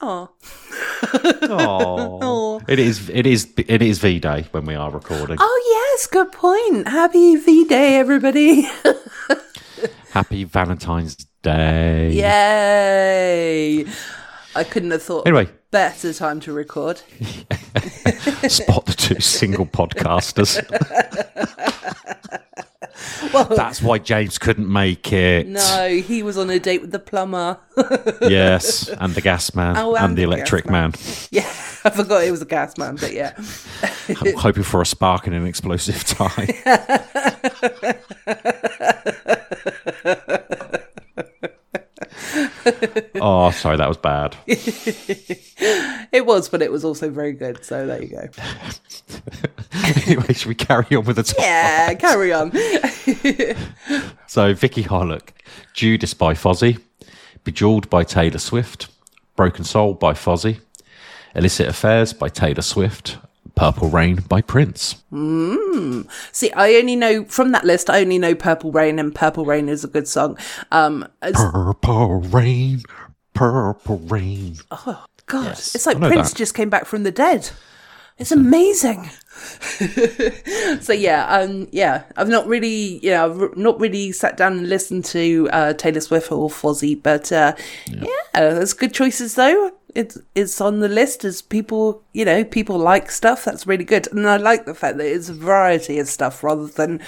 Oh, 0.00 0.30
Oh, 1.42 2.60
it 2.68 2.78
is. 2.78 3.08
It 3.10 3.26
is. 3.26 3.48
It 3.56 3.82
is 3.82 3.98
V 3.98 4.18
Day 4.18 4.46
when 4.50 4.64
we 4.66 4.74
are 4.74 4.90
recording. 4.90 5.36
oh 5.40 5.90
yes, 5.92 6.06
good 6.06 6.32
point. 6.32 6.88
Happy 6.88 7.36
V 7.36 7.64
Day, 7.66 7.96
everybody! 7.98 8.62
Happy 10.10 10.44
Valentine's 10.44 11.16
Day. 11.42 12.10
Yay! 12.12 13.86
I 14.56 14.64
couldn't 14.64 14.92
have 14.92 15.02
thought 15.02 15.26
Anyway, 15.26 15.48
better 15.70 16.12
time 16.12 16.38
to 16.40 16.52
record. 16.52 16.98
spot 18.48 18.86
the 18.86 18.94
two 18.96 19.20
single 19.20 19.66
podcasters. 19.66 20.60
That's 23.32 23.82
why 23.82 23.98
James 23.98 24.38
couldn't 24.38 24.70
make 24.70 25.12
it. 25.12 25.46
No, 25.48 25.88
he 25.88 26.22
was 26.22 26.38
on 26.38 26.50
a 26.50 26.58
date 26.58 26.80
with 26.80 26.92
the 26.92 26.98
plumber. 26.98 27.58
Yes, 28.20 28.88
and 28.88 29.14
the 29.14 29.20
gas 29.20 29.54
man 29.54 29.76
Oh, 29.76 29.94
and, 29.96 30.04
and 30.04 30.16
the 30.16 30.22
the 30.22 30.28
electric 30.28 30.64
gas 30.64 30.70
man. 30.70 30.92
yeah, 31.30 31.46
I 31.84 31.90
forgot 31.90 32.24
it 32.24 32.30
was 32.30 32.40
a 32.40 32.46
gas 32.46 32.78
man, 32.78 32.96
but 32.96 33.12
yeah. 33.12 33.34
I'm 34.08 34.34
hoping 34.36 34.62
for 34.62 34.80
a 34.80 34.86
spark 34.86 35.26
and 35.26 35.34
an 35.34 35.46
explosive 35.46 36.04
tie. 36.04 36.46
oh, 43.20 43.50
sorry, 43.50 43.76
that 43.76 43.88
was 43.88 43.96
bad. 43.96 44.36
It 46.12 46.26
was, 46.26 46.48
but 46.48 46.62
it 46.62 46.70
was 46.70 46.84
also 46.84 47.10
very 47.10 47.32
good. 47.32 47.64
So 47.64 47.86
there 47.88 48.00
you 48.00 48.08
go. 48.08 48.28
anyway, 50.06 50.32
should 50.32 50.46
we 50.46 50.54
carry 50.54 50.94
on 50.94 51.04
with 51.04 51.16
the 51.16 51.24
top? 51.24 51.36
Yeah, 51.40 51.94
carry 51.94 52.32
on. 52.32 52.52
So, 54.34 54.52
Vicky 54.52 54.82
Harlock, 54.82 55.28
Judas 55.74 56.12
by 56.12 56.34
Fozzy, 56.34 56.80
Bejeweled 57.44 57.88
by 57.88 58.02
Taylor 58.02 58.38
Swift, 58.38 58.88
Broken 59.36 59.64
Soul 59.64 59.94
by 59.94 60.12
Fozzy, 60.12 60.58
Illicit 61.36 61.68
Affairs 61.68 62.12
by 62.12 62.28
Taylor 62.28 62.62
Swift, 62.62 63.16
Purple 63.56 63.88
Rain 63.88 64.16
by 64.28 64.40
Prince. 64.40 65.02
See, 66.32 66.52
I 66.52 66.74
only 66.74 66.96
know 66.96 67.24
from 67.26 67.52
that 67.52 67.64
list. 67.64 67.88
I 67.88 68.00
only 68.00 68.18
know 68.18 68.34
Purple 68.34 68.72
Rain, 68.72 68.98
and 68.98 69.14
Purple 69.14 69.44
Rain 69.44 69.68
is 69.68 69.84
a 69.84 69.88
good 69.88 70.08
song. 70.08 70.36
Um, 70.72 71.06
as- 71.22 71.34
Purple 71.34 72.20
Rain, 72.20 72.82
Purple 73.32 73.98
Rain. 73.98 74.56
Oh 74.70 75.04
God, 75.26 75.44
Yes, 75.46 75.74
it's 75.74 75.86
like 75.86 75.98
Prince 75.98 76.30
that. 76.30 76.38
just 76.38 76.54
came 76.54 76.70
back 76.70 76.84
from 76.86 77.04
the 77.04 77.12
dead. 77.12 77.50
It's 78.16 78.30
amazing. 78.30 79.10
so 80.80 80.92
yeah, 80.92 81.26
um, 81.28 81.66
yeah, 81.72 82.04
I've 82.16 82.28
not 82.28 82.46
really, 82.46 82.98
you 83.04 83.10
know, 83.10 83.24
I've 83.50 83.56
not 83.56 83.80
really 83.80 84.12
sat 84.12 84.36
down 84.36 84.52
and 84.52 84.68
listened 84.68 85.04
to 85.06 85.48
uh, 85.52 85.72
Taylor 85.72 86.00
Swift 86.00 86.30
or 86.30 86.48
Fozzy, 86.48 87.00
but 87.02 87.32
uh, 87.32 87.54
yeah. 87.88 88.06
there's 88.32 88.72
good 88.72 88.94
choices 88.94 89.34
though. 89.34 89.72
It's 89.94 90.18
it's 90.34 90.60
on 90.60 90.80
the 90.80 90.88
list 90.88 91.24
as 91.24 91.42
people, 91.42 92.02
you 92.12 92.24
know, 92.24 92.44
people 92.44 92.78
like 92.78 93.10
stuff. 93.10 93.44
That's 93.44 93.66
really 93.66 93.84
good, 93.84 94.08
and 94.12 94.26
I 94.28 94.36
like 94.36 94.64
the 94.66 94.74
fact 94.74 94.98
that 94.98 95.06
it's 95.06 95.28
a 95.28 95.34
variety 95.34 95.98
of 95.98 96.08
stuff 96.08 96.42
rather 96.42 96.66
than 96.66 97.00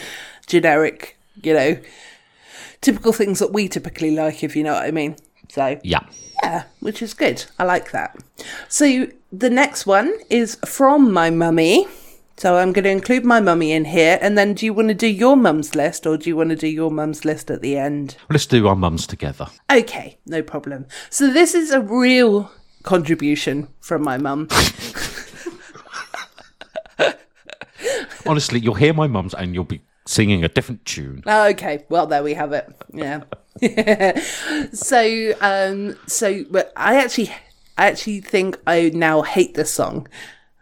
generic, 0.46 1.18
you 1.42 1.54
know, 1.54 1.78
typical 2.80 3.12
things 3.12 3.38
that 3.40 3.52
we 3.52 3.68
typically 3.68 4.12
like. 4.12 4.42
If 4.44 4.54
you 4.56 4.62
know 4.62 4.74
what 4.74 4.84
I 4.84 4.90
mean. 4.90 5.16
So 5.48 5.78
Yeah. 5.84 6.00
yeah, 6.42 6.64
which 6.80 7.02
is 7.02 7.14
good. 7.14 7.44
I 7.58 7.64
like 7.64 7.92
that. 7.92 8.16
So 8.68 9.06
the 9.32 9.50
next 9.50 9.86
one 9.86 10.12
is 10.28 10.56
from 10.64 11.12
my 11.12 11.30
mummy. 11.30 11.86
So 12.36 12.56
I'm 12.56 12.72
going 12.72 12.84
to 12.84 12.90
include 12.90 13.24
my 13.24 13.40
mummy 13.40 13.72
in 13.72 13.86
here. 13.86 14.18
And 14.20 14.36
then 14.36 14.52
do 14.54 14.66
you 14.66 14.74
want 14.74 14.88
to 14.88 14.94
do 14.94 15.06
your 15.06 15.36
mum's 15.36 15.74
list 15.74 16.06
or 16.06 16.18
do 16.18 16.28
you 16.28 16.36
want 16.36 16.50
to 16.50 16.56
do 16.56 16.66
your 16.66 16.90
mum's 16.90 17.24
list 17.24 17.50
at 17.50 17.62
the 17.62 17.78
end? 17.78 18.16
Let's 18.28 18.44
do 18.44 18.66
our 18.66 18.76
mums 18.76 19.06
together. 19.06 19.46
Okay, 19.72 20.18
no 20.26 20.42
problem. 20.42 20.86
So 21.08 21.32
this 21.32 21.54
is 21.54 21.70
a 21.70 21.80
real 21.80 22.50
contribution 22.86 23.68
from 23.80 24.02
my 24.02 24.16
mum. 24.16 24.48
Honestly, 28.26 28.58
you'll 28.58 28.74
hear 28.74 28.94
my 28.94 29.06
mums 29.06 29.34
and 29.34 29.54
you'll 29.54 29.64
be 29.64 29.82
singing 30.06 30.42
a 30.44 30.48
different 30.48 30.84
tune. 30.86 31.22
Okay, 31.26 31.84
well 31.90 32.06
there 32.06 32.22
we 32.22 32.32
have 32.34 32.52
it. 32.52 32.72
Yeah. 32.94 33.24
so 34.72 35.32
um 35.40 35.96
so 36.06 36.44
but 36.50 36.72
I 36.76 36.96
actually 36.96 37.30
I 37.76 37.88
actually 37.88 38.20
think 38.20 38.58
I 38.66 38.90
now 38.94 39.22
hate 39.22 39.54
this 39.54 39.70
song, 39.70 40.08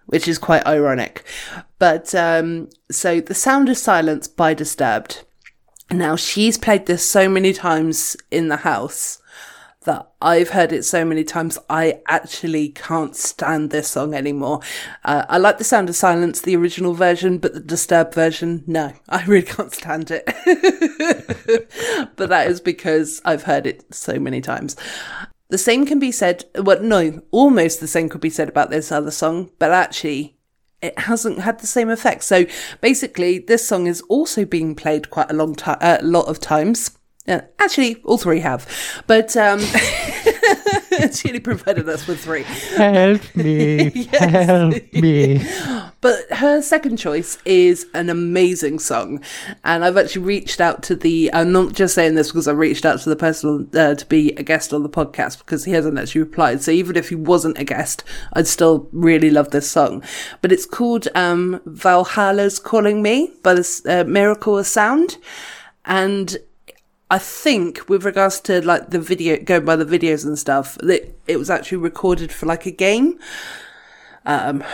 which 0.07 0.27
is 0.27 0.39
quite 0.39 0.67
ironic. 0.67 1.25
But 1.79 2.15
um 2.15 2.71
so 2.91 3.21
The 3.21 3.35
Sound 3.35 3.69
of 3.69 3.77
Silence 3.79 4.27
by 4.29 4.55
Disturbed. 4.55 5.25
Now 5.91 6.17
she's 6.17 6.57
played 6.59 6.87
this 6.87 7.09
so 7.09 7.29
many 7.29 7.53
times 7.53 8.17
in 8.31 8.49
the 8.49 8.59
house 8.59 9.21
that 9.85 10.11
I've 10.21 10.51
heard 10.51 10.73
it 10.73 10.85
so 10.85 11.05
many 11.05 11.25
times, 11.25 11.59
I 11.71 12.01
actually 12.09 12.71
can't 12.71 13.15
stand 13.17 13.71
this 13.71 13.89
song 13.89 14.15
anymore. 14.15 14.61
Uh, 15.05 15.25
I 15.29 15.39
like 15.39 15.59
the 15.59 15.65
sound 15.65 15.89
of 15.89 15.97
silence, 15.97 16.41
the 16.41 16.57
original 16.57 16.95
version, 16.95 17.39
but 17.39 17.55
the 17.55 17.61
disturbed 17.61 18.15
version, 18.15 18.65
no, 18.67 18.93
I 19.09 19.25
really 19.25 19.47
can't 19.47 19.73
stand 19.73 20.11
it. 20.11 20.27
but 22.17 22.29
that 22.29 22.47
is 22.49 22.61
because 22.61 23.23
I've 23.25 23.45
heard 23.45 23.67
it 23.67 23.95
so 23.95 24.19
many 24.19 24.41
times. 24.41 24.77
The 25.49 25.59
same 25.59 25.87
can 25.87 25.99
be 25.99 26.11
said, 26.11 26.45
well, 26.57 26.83
no, 26.83 27.23
almost 27.31 27.81
the 27.81 27.87
same 27.87 28.09
could 28.09 28.21
be 28.21 28.31
said 28.31 28.49
about 28.49 28.71
this 28.71 28.91
other 28.91 29.11
song, 29.11 29.51
but 29.59 29.71
actually, 29.71 30.37
it 30.83 30.99
hasn't 30.99 31.41
had 31.41 31.61
the 31.61 31.67
same 31.67 31.89
effect. 31.89 32.25
So 32.25 32.47
basically, 32.81 33.39
this 33.39 33.67
song 33.67 33.87
is 33.87 34.03
also 34.03 34.45
being 34.45 34.75
played 34.75 35.11
quite 35.11 35.31
a 35.31 35.35
long 35.35 35.55
time, 35.55 35.79
a 35.81 36.03
lot 36.03 36.27
of 36.27 36.41
times. 36.41 36.99
Uh, 37.27 37.41
actually, 37.59 37.97
all 38.05 38.19
three 38.19 38.41
have, 38.41 38.69
but 39.07 39.35
um, 39.35 39.59
she 41.13 41.29
only 41.29 41.41
provided 41.41 41.89
us 41.89 42.07
with 42.07 42.21
three. 42.21 42.43
Help 42.43 43.35
me, 43.35 44.05
help 44.13 44.93
me. 44.93 45.47
But 46.05 46.31
her 46.33 46.61
second 46.61 46.99
choice 46.99 47.39
is 47.47 47.87
an 47.95 48.11
amazing 48.11 48.79
song, 48.79 49.25
and 49.65 49.83
I've 49.83 49.97
actually 49.97 50.27
reached 50.27 50.61
out 50.61 50.83
to 50.83 50.95
the. 50.95 51.31
I'm 51.33 51.51
not 51.51 51.73
just 51.73 51.95
saying 51.95 52.15
this 52.15 52.31
because 52.31 52.47
I 52.47 52.53
reached 52.53 52.85
out 52.85 53.01
to 53.01 53.09
the 53.09 53.17
person 53.17 53.71
uh, 53.73 53.95
to 53.95 54.05
be 54.05 54.33
a 54.33 54.43
guest 54.43 54.75
on 54.75 54.83
the 54.83 54.91
podcast 54.91 55.39
because 55.39 55.65
he 55.65 55.73
hasn't 55.73 55.99
actually 55.99 56.21
replied. 56.21 56.63
So 56.63 56.73
even 56.73 56.97
if 56.97 57.09
he 57.09 57.15
wasn't 57.15 57.57
a 57.57 57.65
guest, 57.65 58.05
I'd 58.35 58.47
still 58.47 58.87
really 58.93 59.31
love 59.31 59.51
this 59.51 59.71
song. 59.71 60.03
But 60.43 60.53
it's 60.53 60.67
called 60.67 61.09
um, 61.15 61.63
Valhalla's 61.65 62.59
"Calling 62.59 63.01
Me" 63.01 63.33
by 63.43 63.55
the 63.55 63.83
uh, 63.89 64.05
Miracle 64.05 64.59
of 64.59 64.67
Sound, 64.67 65.17
and 65.87 66.37
I 67.11 67.19
think 67.19 67.89
with 67.89 68.05
regards 68.05 68.41
to 68.41 68.65
like 68.65 68.91
the 68.91 68.99
video, 68.99 69.37
going 69.39 69.65
by 69.65 69.77
the 69.77 69.85
videos 69.85 70.25
and 70.25 70.39
stuff, 70.39 70.77
that 70.79 71.15
it 71.27 71.37
was 71.37 71.51
actually 71.51 71.79
recorded 71.79 72.33
for 72.33 72.47
like 72.47 72.67
a 72.67 72.71
game. 72.71 73.19
Um, 74.27 74.65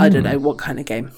I 0.00 0.08
don't 0.08 0.22
know 0.22 0.38
what 0.38 0.56
kind 0.56 0.78
of 0.78 0.86
game, 0.86 1.10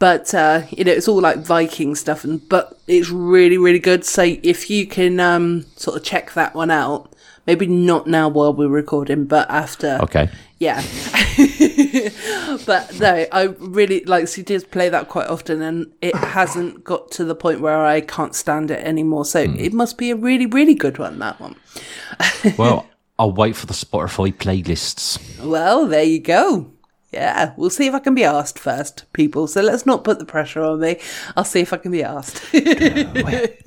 but 0.00 0.34
uh, 0.34 0.62
you 0.70 0.82
know, 0.82 0.90
it's 0.90 1.06
all 1.06 1.20
like 1.20 1.38
Viking 1.38 1.94
stuff, 1.94 2.24
and 2.24 2.46
but 2.48 2.76
it's 2.88 3.10
really, 3.10 3.58
really 3.58 3.78
good. 3.78 4.04
So 4.04 4.22
if 4.42 4.68
you 4.68 4.88
can 4.88 5.20
um, 5.20 5.64
sort 5.76 5.96
of 5.96 6.02
check 6.02 6.32
that 6.32 6.52
one 6.52 6.72
out, 6.72 7.12
maybe 7.46 7.68
not 7.68 8.08
now 8.08 8.28
while 8.28 8.52
we're 8.52 8.66
recording, 8.68 9.26
but 9.26 9.48
after. 9.48 9.98
Okay. 10.02 10.30
Yeah. 10.58 10.82
but 12.66 12.98
no, 12.98 13.26
I 13.32 13.42
really 13.58 14.04
like 14.04 14.28
she 14.28 14.42
does 14.42 14.64
play 14.64 14.88
that 14.88 15.08
quite 15.08 15.28
often 15.28 15.62
and 15.62 15.92
it 16.00 16.14
hasn't 16.14 16.84
got 16.84 17.10
to 17.12 17.24
the 17.24 17.34
point 17.34 17.60
where 17.60 17.84
I 17.84 18.00
can't 18.00 18.34
stand 18.34 18.70
it 18.70 18.84
anymore. 18.84 19.24
So 19.24 19.46
hmm. 19.46 19.56
it 19.56 19.72
must 19.72 19.98
be 19.98 20.10
a 20.10 20.16
really, 20.16 20.46
really 20.46 20.74
good 20.74 20.98
one, 20.98 21.18
that 21.18 21.40
one. 21.40 21.56
Well, 22.58 22.86
I'll 23.18 23.32
wait 23.32 23.54
for 23.54 23.66
the 23.66 23.72
Spotify 23.72 24.34
playlists. 24.34 25.18
Well, 25.42 25.86
there 25.86 26.02
you 26.02 26.20
go. 26.20 26.72
Yeah, 27.12 27.52
we'll 27.56 27.70
see 27.70 27.86
if 27.86 27.94
I 27.94 27.98
can 27.98 28.14
be 28.14 28.24
asked 28.24 28.58
first, 28.58 29.04
people. 29.12 29.46
So 29.46 29.60
let's 29.60 29.84
not 29.84 30.02
put 30.02 30.18
the 30.18 30.24
pressure 30.24 30.62
on 30.62 30.80
me. 30.80 30.98
I'll 31.36 31.44
see 31.44 31.60
if 31.60 31.72
I 31.72 31.76
can 31.76 31.92
be 31.92 32.02
asked. 32.02 32.42
do 32.52 32.58
it, 32.58 33.62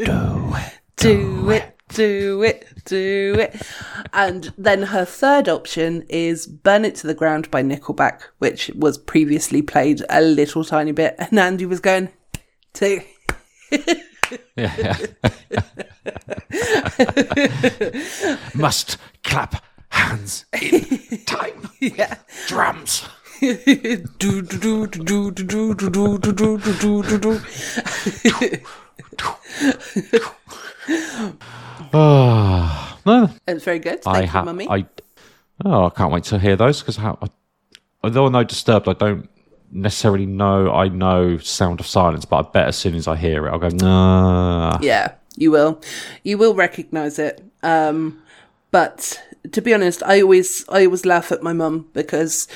do 0.98 1.50
it, 1.52 1.75
do 1.90 2.44
it, 2.44 2.68
do 2.86 3.36
it. 3.40 3.62
And 4.14 4.54
then 4.58 4.84
her 4.84 5.06
third 5.06 5.48
option 5.48 6.04
is 6.10 6.48
Burn 6.48 6.86
It 6.86 6.96
to 6.96 7.08
the 7.08 7.14
Ground 7.14 7.50
by 7.52 7.64
Nickelback, 7.64 8.22
which 8.40 8.72
was 8.76 8.98
previously 8.98 9.62
played 9.62 10.02
a 10.10 10.22
little 10.22 10.64
tiny 10.64 10.92
bit. 10.92 11.16
And 11.20 11.40
Andy 11.40 11.66
was 11.66 11.80
going 11.80 12.10
to. 12.74 13.02
Yeah. 14.56 14.98
Must 18.56 18.98
clap 19.24 19.64
hands 19.90 20.46
in 20.62 21.24
time. 21.26 21.70
Yeah. 21.80 22.16
Drums. 22.48 23.08
do 23.40 24.42
do 24.42 24.42
do 24.42 24.88
do 24.88 25.32
do 25.32 25.32
do 25.32 25.74
do 25.76 26.18
do 26.18 26.34
do 26.34 26.58
do 26.58 27.04
do 27.04 27.18
do. 27.20 27.42
Oh, 31.94 32.98
no, 33.06 33.30
It's 33.48 33.64
very 33.64 33.80
good. 33.80 34.04
Thank 34.04 34.18
I 34.18 34.22
you, 34.22 34.28
have. 34.28 34.46
mummy. 34.46 34.68
I 34.70 34.86
oh, 35.64 35.86
I 35.86 35.90
can't 35.90 36.12
wait 36.12 36.24
to 36.26 36.40
hear 36.40 36.56
those 36.56 36.82
because 36.82 37.00
although 38.04 38.26
I 38.26 38.30
know 38.30 38.44
Disturbed, 38.44 38.88
I 38.88 38.94
don't 38.94 39.30
necessarily 39.72 40.26
know. 40.26 40.72
I 40.74 40.88
know 40.90 41.38
Sound 41.38 41.80
of 41.80 41.88
Silence, 41.88 42.26
but 42.26 42.38
I 42.38 42.50
bet 42.52 42.68
as 42.68 42.78
soon 42.78 42.96
as 42.96 43.08
I 43.08 43.16
hear 43.16 43.48
it, 43.48 43.52
I'll 43.52 43.60
go 43.60 43.70
nah. 43.70 44.78
Yeah, 44.82 45.14
you 45.36 45.52
will. 45.52 45.82
You 46.24 46.38
will 46.38 46.54
recognize 46.56 47.20
it. 47.20 47.44
Um, 47.64 48.22
but 48.72 49.22
to 49.52 49.62
be 49.62 49.74
honest, 49.74 50.04
I 50.04 50.22
always 50.22 50.68
I 50.70 50.86
always 50.86 51.06
laugh 51.06 51.32
at 51.32 51.44
my 51.44 51.54
mum 51.54 51.90
because 51.94 52.48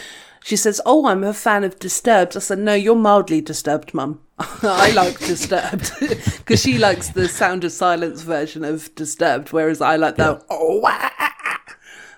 she 0.43 0.55
says, 0.55 0.81
"Oh, 0.85 1.05
I'm 1.07 1.23
a 1.23 1.33
fan 1.33 1.63
of 1.63 1.79
Disturbed." 1.79 2.35
I 2.35 2.39
said, 2.39 2.59
"No, 2.59 2.73
you're 2.73 2.95
mildly 2.95 3.41
disturbed, 3.41 3.93
mum. 3.93 4.19
I 4.63 4.91
like 4.91 5.19
Disturbed 5.19 5.91
because 5.99 6.61
she 6.61 6.77
likes 6.77 7.09
the 7.09 7.27
Sound 7.27 7.63
of 7.63 7.71
Silence 7.71 8.21
version 8.21 8.63
of 8.63 8.93
Disturbed, 8.95 9.51
whereas 9.51 9.81
I 9.81 9.97
like 9.97 10.15
the 10.15 10.41
oh 10.49 10.79
wah, 10.79 10.89
ah, 10.91 11.13
ah, 11.19 11.75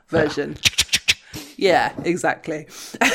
version." 0.09 0.57
Yeah, 1.57 1.93
exactly. 2.03 2.67
Do 3.01 3.09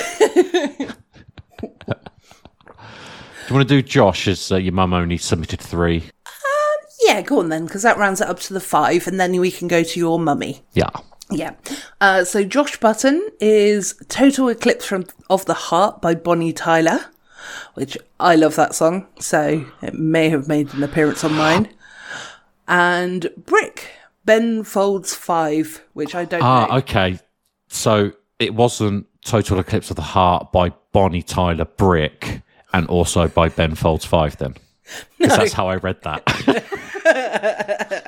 you 3.48 3.54
want 3.54 3.68
to 3.68 3.74
do 3.76 3.82
Josh 3.82 4.26
as 4.26 4.50
uh, 4.50 4.56
your 4.56 4.72
mum 4.72 4.92
only 4.92 5.18
submitted 5.18 5.60
three? 5.60 6.10
Yeah, 7.02 7.22
go 7.22 7.38
on 7.38 7.50
then, 7.50 7.66
because 7.66 7.82
that 7.82 7.98
rounds 7.98 8.20
it 8.20 8.26
up 8.26 8.40
to 8.40 8.54
the 8.54 8.60
five, 8.60 9.06
and 9.06 9.20
then 9.20 9.38
we 9.38 9.50
can 9.52 9.68
go 9.68 9.84
to 9.84 10.00
your 10.00 10.18
mummy. 10.18 10.62
Yeah. 10.72 10.90
Yeah. 11.30 11.54
Uh, 12.00 12.24
so 12.24 12.42
Josh 12.42 12.78
Button 12.80 13.28
is 13.40 13.94
Total 14.08 14.48
Eclipse 14.48 14.86
from 14.86 15.06
of 15.28 15.44
the 15.44 15.54
Heart 15.54 16.00
by 16.00 16.14
Bonnie 16.14 16.52
Tyler, 16.52 17.06
which 17.74 17.96
I 18.20 18.36
love 18.36 18.56
that 18.56 18.74
song, 18.74 19.06
so 19.18 19.64
it 19.82 19.94
may 19.94 20.28
have 20.28 20.48
made 20.48 20.72
an 20.74 20.82
appearance 20.82 21.24
on 21.24 21.34
mine. 21.34 21.68
And 22.68 23.30
Brick, 23.36 23.92
Ben 24.24 24.64
Folds 24.64 25.14
5, 25.14 25.84
which 25.92 26.14
I 26.14 26.24
don't 26.24 26.40
know. 26.40 26.46
Ah, 26.46 26.76
okay. 26.78 27.18
So 27.68 28.12
it 28.38 28.54
wasn't 28.54 29.06
Total 29.24 29.58
Eclipse 29.58 29.90
of 29.90 29.96
the 29.96 30.02
Heart 30.02 30.52
by 30.52 30.70
Bonnie 30.92 31.22
Tyler 31.22 31.64
Brick 31.64 32.42
and 32.72 32.86
also 32.88 33.28
by 33.28 33.48
Ben 33.48 33.74
Folds 33.74 34.04
5 34.04 34.36
then? 34.38 34.54
Because 35.18 35.36
that's 35.36 35.52
how 35.52 35.68
I 35.68 35.76
read 35.76 36.00
that. 36.02 36.22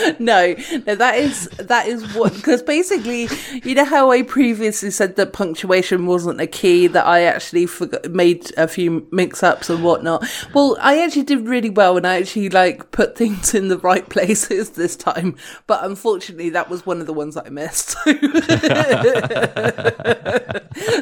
No, 0.18 0.54
no, 0.86 0.94
that 0.94 1.16
is 1.16 1.48
that 1.58 1.86
is 1.86 2.14
what 2.14 2.34
because 2.34 2.62
basically, 2.62 3.28
you 3.64 3.74
know 3.74 3.84
how 3.84 4.10
I 4.10 4.22
previously 4.22 4.90
said 4.90 5.16
that 5.16 5.32
punctuation 5.32 6.06
wasn't 6.06 6.40
a 6.40 6.46
key 6.46 6.86
that 6.88 7.06
I 7.06 7.22
actually 7.22 7.66
forgot, 7.66 8.10
made 8.10 8.52
a 8.56 8.68
few 8.68 9.06
mix-ups 9.10 9.70
and 9.70 9.82
whatnot. 9.82 10.24
Well, 10.54 10.76
I 10.80 11.02
actually 11.02 11.24
did 11.24 11.48
really 11.48 11.70
well 11.70 11.96
and 11.96 12.06
I 12.06 12.20
actually 12.20 12.50
like 12.50 12.90
put 12.90 13.16
things 13.16 13.54
in 13.54 13.68
the 13.68 13.78
right 13.78 14.08
places 14.08 14.70
this 14.80 14.96
time, 14.96 15.36
but 15.66 15.84
unfortunately, 15.84 16.50
that 16.50 16.70
was 16.70 16.84
one 16.86 17.00
of 17.00 17.06
the 17.06 17.14
ones 17.14 17.34
that 17.34 17.46
I 17.46 17.50
missed. 17.50 17.90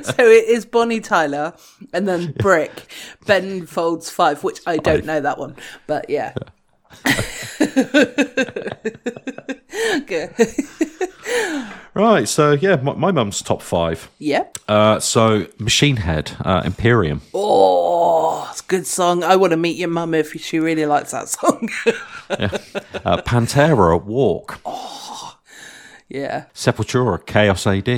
so 0.04 0.24
it 0.24 0.48
is 0.48 0.64
Bonnie 0.64 1.00
Tyler 1.00 1.54
and 1.92 2.06
then 2.06 2.32
Brick 2.38 2.86
Ben 3.26 3.66
Folds 3.66 4.10
Five, 4.10 4.44
which 4.44 4.60
I 4.66 4.76
don't 4.76 5.04
know 5.04 5.20
that 5.20 5.38
one, 5.38 5.56
but 5.86 6.08
yeah. 6.08 6.34
Good. 10.06 10.30
right. 11.94 12.28
So, 12.28 12.52
yeah, 12.52 12.76
my, 12.76 12.94
my 12.94 13.10
mum's 13.12 13.42
top 13.42 13.62
five. 13.62 14.10
yeah. 14.18 14.44
Uh, 14.68 15.00
so, 15.00 15.46
Machine 15.58 15.96
Head, 15.96 16.32
uh, 16.44 16.62
Imperium. 16.64 17.22
Oh, 17.32 18.46
it's 18.50 18.60
a 18.60 18.64
good 18.64 18.86
song. 18.86 19.24
I 19.24 19.36
want 19.36 19.52
to 19.52 19.56
meet 19.56 19.76
your 19.78 19.88
mum 19.88 20.12
if 20.14 20.32
she 20.40 20.58
really 20.58 20.84
likes 20.86 21.12
that 21.12 21.28
song. 21.28 21.68
Uh, 22.30 23.22
Pantera, 23.22 24.02
Walk. 24.02 24.60
Oh, 24.66 25.38
yeah. 26.08 26.44
Sepultura, 26.54 27.24
Chaos 27.24 27.66
AD. 27.66 27.88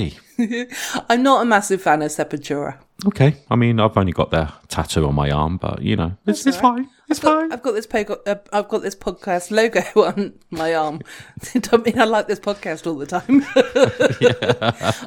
I'm 1.09 1.23
not 1.23 1.41
a 1.41 1.45
massive 1.45 1.81
fan 1.81 2.01
of 2.01 2.09
Sepultura. 2.11 2.77
Okay. 3.07 3.35
I 3.49 3.55
mean, 3.55 3.79
I've 3.79 3.97
only 3.97 4.11
got 4.11 4.29
their 4.31 4.51
tattoo 4.67 5.07
on 5.07 5.15
my 5.15 5.31
arm, 5.31 5.57
but, 5.57 5.81
you 5.81 5.95
know, 5.95 6.15
it's, 6.27 6.45
it's 6.45 6.57
fine. 6.57 6.87
It's 7.09 7.19
fine. 7.19 7.51
I've 7.51 7.63
got 7.63 7.71
this 7.73 7.87
po- 7.87 8.21
uh, 8.27 8.35
I've 8.53 8.67
got 8.69 8.83
this 8.83 8.95
podcast 8.95 9.49
logo 9.51 9.81
on 10.05 10.33
my 10.51 10.73
arm. 10.75 11.01
Don't 11.53 11.85
mean 11.85 11.99
I 11.99 12.05
like 12.05 12.27
this 12.27 12.39
podcast 12.39 12.85
all 12.87 12.95
the 12.95 13.07
time. 13.07 13.43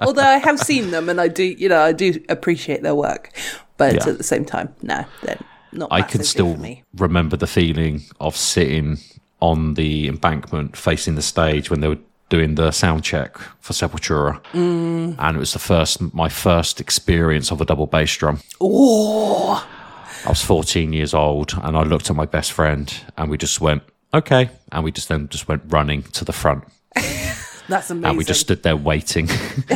Although 0.03 0.23
I 0.23 0.39
have 0.39 0.59
seen 0.59 0.91
them 0.91 1.09
and 1.09 1.21
I 1.21 1.29
do, 1.29 1.45
you 1.45 1.69
know, 1.69 1.81
I 1.81 1.93
do 1.93 2.23
appreciate 2.29 2.83
their 2.83 2.95
work, 2.95 3.31
but 3.77 3.95
Yeah. 3.95 4.09
at 4.09 4.19
the 4.19 4.25
same 4.25 4.45
time, 4.45 4.75
no, 4.83 5.05
they're 5.23 5.39
not. 5.73 5.89
I 5.93 6.03
can 6.03 6.25
still 6.25 6.59
remember 6.97 7.37
the 7.37 7.47
feeling 7.47 8.03
of 8.21 8.37
sitting 8.37 8.99
on 9.41 9.75
the 9.75 10.09
embankment 10.09 10.77
facing 10.77 11.15
the 11.17 11.23
stage 11.23 11.71
when 11.71 11.81
they 11.81 11.89
were 11.89 11.99
doing 12.29 12.55
the 12.57 12.71
sound 12.71 13.05
check 13.05 13.37
for 13.61 13.73
Sepultura, 13.75 14.41
Mm. 14.53 15.17
and 15.19 15.37
it 15.37 15.39
was 15.41 15.53
the 15.53 15.59
first 15.59 16.01
my 16.15 16.29
first 16.29 16.81
experience 16.81 17.51
of 17.53 17.61
a 17.61 17.65
double 17.65 17.87
bass 17.87 18.17
drum. 18.17 18.41
Oh, 18.61 19.65
I 20.25 20.29
was 20.29 20.43
14 20.43 20.93
years 20.93 21.13
old, 21.15 21.55
and 21.63 21.77
I 21.77 21.83
looked 21.83 22.11
at 22.11 22.17
my 22.17 22.27
best 22.27 22.53
friend, 22.53 22.93
and 23.17 23.31
we 23.31 23.37
just 23.37 23.61
went 23.61 23.83
okay, 24.13 24.49
and 24.73 24.85
we 24.85 24.91
just 24.93 25.09
then 25.09 25.29
just 25.29 25.49
went 25.49 25.63
running 25.69 26.03
to 26.13 26.25
the 26.25 26.33
front. 26.33 26.65
that's 27.69 27.91
amazing. 27.91 28.11
And 28.11 28.19
we 28.19 28.25
just 28.25 28.41
stood 28.41 28.63
there 28.63 28.77
waiting. 28.77 29.29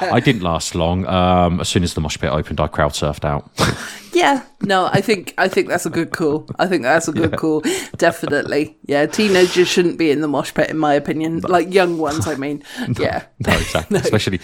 I 0.00 0.20
didn't 0.20 0.42
last 0.42 0.74
long. 0.74 1.06
Um, 1.06 1.60
as 1.60 1.68
soon 1.68 1.82
as 1.82 1.94
the 1.94 2.00
mosh 2.00 2.18
pit 2.18 2.30
opened, 2.30 2.60
I 2.60 2.66
crowd 2.66 2.92
surfed 2.92 3.24
out. 3.24 3.50
Yeah, 4.12 4.42
no, 4.62 4.86
I 4.92 5.00
think 5.02 5.34
I 5.38 5.46
think 5.46 5.68
that's 5.68 5.86
a 5.86 5.88
good 5.88 6.10
call. 6.10 6.44
I 6.58 6.66
think 6.66 6.82
that's 6.82 7.06
a 7.06 7.12
good 7.12 7.36
call. 7.36 7.62
Definitely, 7.96 8.76
yeah. 8.86 9.06
Teenagers 9.06 9.68
shouldn't 9.68 9.98
be 9.98 10.10
in 10.10 10.20
the 10.20 10.26
mosh 10.26 10.52
pit, 10.52 10.68
in 10.68 10.78
my 10.78 10.94
opinion. 10.94 11.38
Like 11.42 11.72
young 11.72 11.96
ones, 11.96 12.26
I 12.26 12.34
mean. 12.34 12.64
Yeah, 12.98 13.22
no, 13.46 13.52
exactly. 13.52 14.00
Especially 14.00 14.40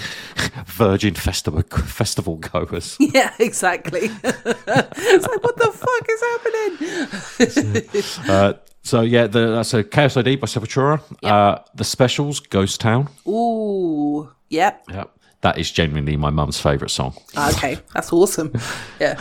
Virgin 0.67 1.15
festival 1.15 1.63
festival 1.63 2.37
goers. 2.37 2.97
yeah, 3.01 3.35
exactly. 3.41 4.03
it's 4.23 5.27
like, 5.27 5.43
what 5.43 5.57
the 5.57 5.73
fuck 5.73 6.07
is 6.13 7.81
happening? 7.91 8.31
Uh, 8.31 8.53
so 8.87 9.01
yeah, 9.03 9.26
the, 9.26 9.49
that's 9.49 9.74
a 9.74 9.82
Chaos 9.84 10.16
AD 10.16 10.24
by 10.41 10.47
Sepultura. 10.47 11.01
Uh, 11.22 11.59
the 11.74 11.84
specials, 11.84 12.41
Ghost 12.41 12.80
Town. 12.80 13.09
Ooh, 13.26 14.30
yep. 14.49 14.84
Yep. 14.93 15.11
That 15.43 15.59
is 15.59 15.70
genuinely 15.70 16.16
my 16.16 16.30
mum's 16.30 16.59
favourite 16.61 16.91
song. 16.91 17.14
Okay, 17.37 17.78
that's 17.95 18.12
awesome. 18.12 18.53
Yeah, 19.01 19.20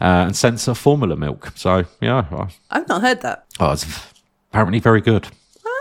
Uh, 0.00 0.26
and 0.26 0.36
Sensor 0.36 0.74
Formula 0.74 1.16
Milk. 1.16 1.52
So 1.56 1.84
yeah, 2.00 2.24
I- 2.30 2.48
I've 2.78 2.88
not 2.88 3.02
heard 3.02 3.20
that. 3.22 3.46
oh, 3.60 3.72
it's 3.72 3.84
apparently 4.50 4.78
very 4.80 5.00
good. 5.00 5.26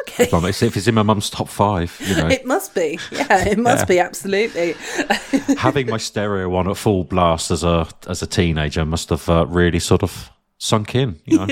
Okay. 0.07 0.29
Well, 0.31 0.45
if 0.45 0.61
it's 0.61 0.87
in 0.87 0.95
my 0.95 1.01
mum's 1.03 1.29
top 1.29 1.49
five, 1.49 1.95
you 1.99 2.15
know, 2.15 2.27
It 2.39 2.45
must 2.45 2.75
be. 2.75 2.99
Yeah, 3.11 3.47
it 3.47 3.57
must 3.57 3.87
be 3.87 3.99
absolutely. 3.99 4.75
having 5.57 5.87
my 5.87 5.97
stereo 5.97 6.53
on 6.55 6.69
at 6.69 6.77
full 6.77 7.03
blast 7.03 7.49
as 7.51 7.63
a 7.63 7.87
as 8.07 8.21
a 8.21 8.27
teenager 8.27 8.85
must 8.85 9.09
have 9.09 9.27
uh, 9.29 9.45
really 9.47 9.79
sort 9.79 10.03
of 10.03 10.29
sunk 10.59 10.93
in. 10.95 11.19
You 11.25 11.37
know, 11.39 11.47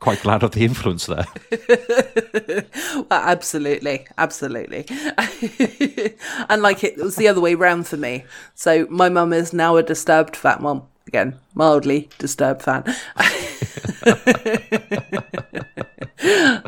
quite 0.00 0.22
glad 0.22 0.42
of 0.42 0.52
the 0.52 0.64
influence 0.64 1.06
there. 1.06 1.26
Well, 2.94 3.06
absolutely, 3.22 4.06
absolutely. 4.16 4.86
and 6.48 6.62
like 6.62 6.82
it, 6.82 6.96
was 6.96 7.16
the 7.16 7.28
other 7.28 7.40
way 7.40 7.54
round 7.54 7.86
for 7.86 7.96
me. 7.96 8.24
So 8.54 8.86
my 8.90 9.08
mum 9.08 9.32
is 9.32 9.52
now 9.52 9.76
a 9.76 9.82
disturbed 9.82 10.34
fat 10.34 10.60
mum 10.60 10.82
again, 11.06 11.38
mildly 11.54 12.08
disturbed 12.18 12.62
fan. 12.62 12.82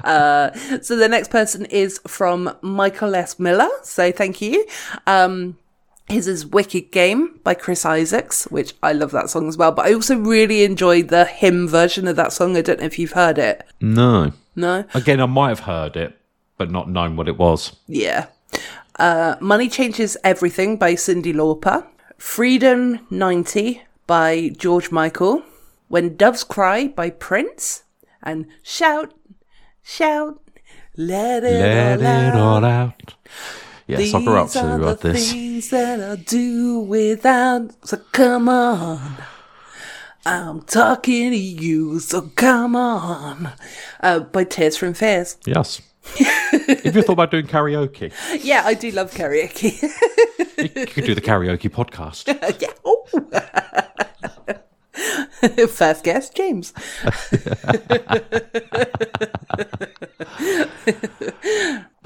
uh, 0.05 0.51
so 0.81 0.97
the 0.97 1.09
next 1.09 1.31
person 1.31 1.67
is 1.67 2.01
from 2.07 2.57
Michael 2.63 3.15
S. 3.15 3.39
Miller. 3.39 3.69
So 3.83 4.11
thank 4.11 4.41
you. 4.41 4.67
Um, 5.07 5.57
his 6.11 6.27
is 6.27 6.45
Wicked 6.47 6.91
Game 6.91 7.39
by 7.45 7.55
Chris 7.55 7.85
Isaacs, 7.87 8.45
which 8.51 8.75
I 8.83 8.93
love 8.93 9.11
that 9.13 9.31
song 9.31 9.49
as 9.49 9.57
well. 9.57 9.73
But 9.73 9.87
I 9.87 9.95
also 9.95 10.17
really 10.17 10.65
enjoyed 10.65 11.09
the 11.09 11.25
HIM 11.25 11.69
version 11.69 12.07
of 12.09 12.17
that 12.17 12.33
song. 12.33 12.57
I 12.57 12.63
don't 12.63 12.81
know 12.81 12.87
if 12.87 12.99
you've 12.99 13.13
heard 13.13 13.39
it. 13.39 13.65
No, 13.81 14.33
No? 14.57 14.85
again, 14.95 15.21
I 15.21 15.27
might 15.27 15.49
have 15.51 15.61
heard 15.61 15.97
it, 15.97 16.19
but 16.57 16.71
not 16.71 16.91
known 16.91 17.17
what 17.17 17.29
it 17.29 17.39
was. 17.39 17.77
Yeah. 17.87 18.27
Uh, 18.99 19.37
Money 19.41 19.69
Changes 19.69 20.17
Everything 20.25 20.77
by 20.77 20.95
Cyndi 20.95 21.33
Lauper. 21.33 21.87
Freedom 22.19 23.07
90 23.11 23.83
by 24.07 24.51
George 24.59 24.91
Michael. 24.91 25.43
When 25.89 26.17
Doves 26.17 26.45
Cry 26.45 26.89
by 26.89 27.11
Prince. 27.11 27.85
And 28.23 28.47
Shout, 28.63 29.15
Shout, 29.83 30.39
Let 30.97 31.43
It 31.45 31.61
Let 31.61 31.99
All 31.99 32.03
it 32.03 32.07
Out. 32.07 32.35
all 32.37 32.65
out. 32.65 33.15
Yes, 33.91 34.15
I 34.15 34.23
grew 34.23 34.37
up 34.37 34.49
are 34.49 34.53
to 34.53 34.61
uh, 34.61 34.95
the 34.95 35.09
this. 35.13 35.33
things 35.33 35.71
that 35.71 36.01
I'll 36.01 36.17
do 36.17 36.81
without. 36.81 37.73
So 37.87 37.99
come 38.13 38.49
on. 38.49 39.17
I'm 40.27 40.63
talking 40.63 41.31
to 41.31 41.37
you, 41.37 41.99
so 41.99 42.31
come 42.37 42.77
on. 42.77 43.53
Uh, 44.01 44.21
by 44.21 44.45
Tears 44.45 44.77
from 44.77 44.95
Fears. 44.95 45.39
Yes. 45.47 45.81
Have 46.19 46.95
you 46.97 47.03
thought 47.03 47.13
about 47.13 47.31
doing 47.31 47.47
karaoke? 47.47 48.13
Yeah, 48.43 48.63
I 48.65 48.75
do 48.75 48.91
love 48.91 49.13
karaoke. 49.13 49.83
You 50.59 50.87
could 50.87 51.05
do 51.05 51.15
the 51.15 51.21
karaoke 51.21 51.71
podcast. 51.71 52.27
yeah. 52.61 52.73
Oh. 52.85 53.07
First 55.69 56.05
guest, 56.05 56.37
James. 56.37 56.75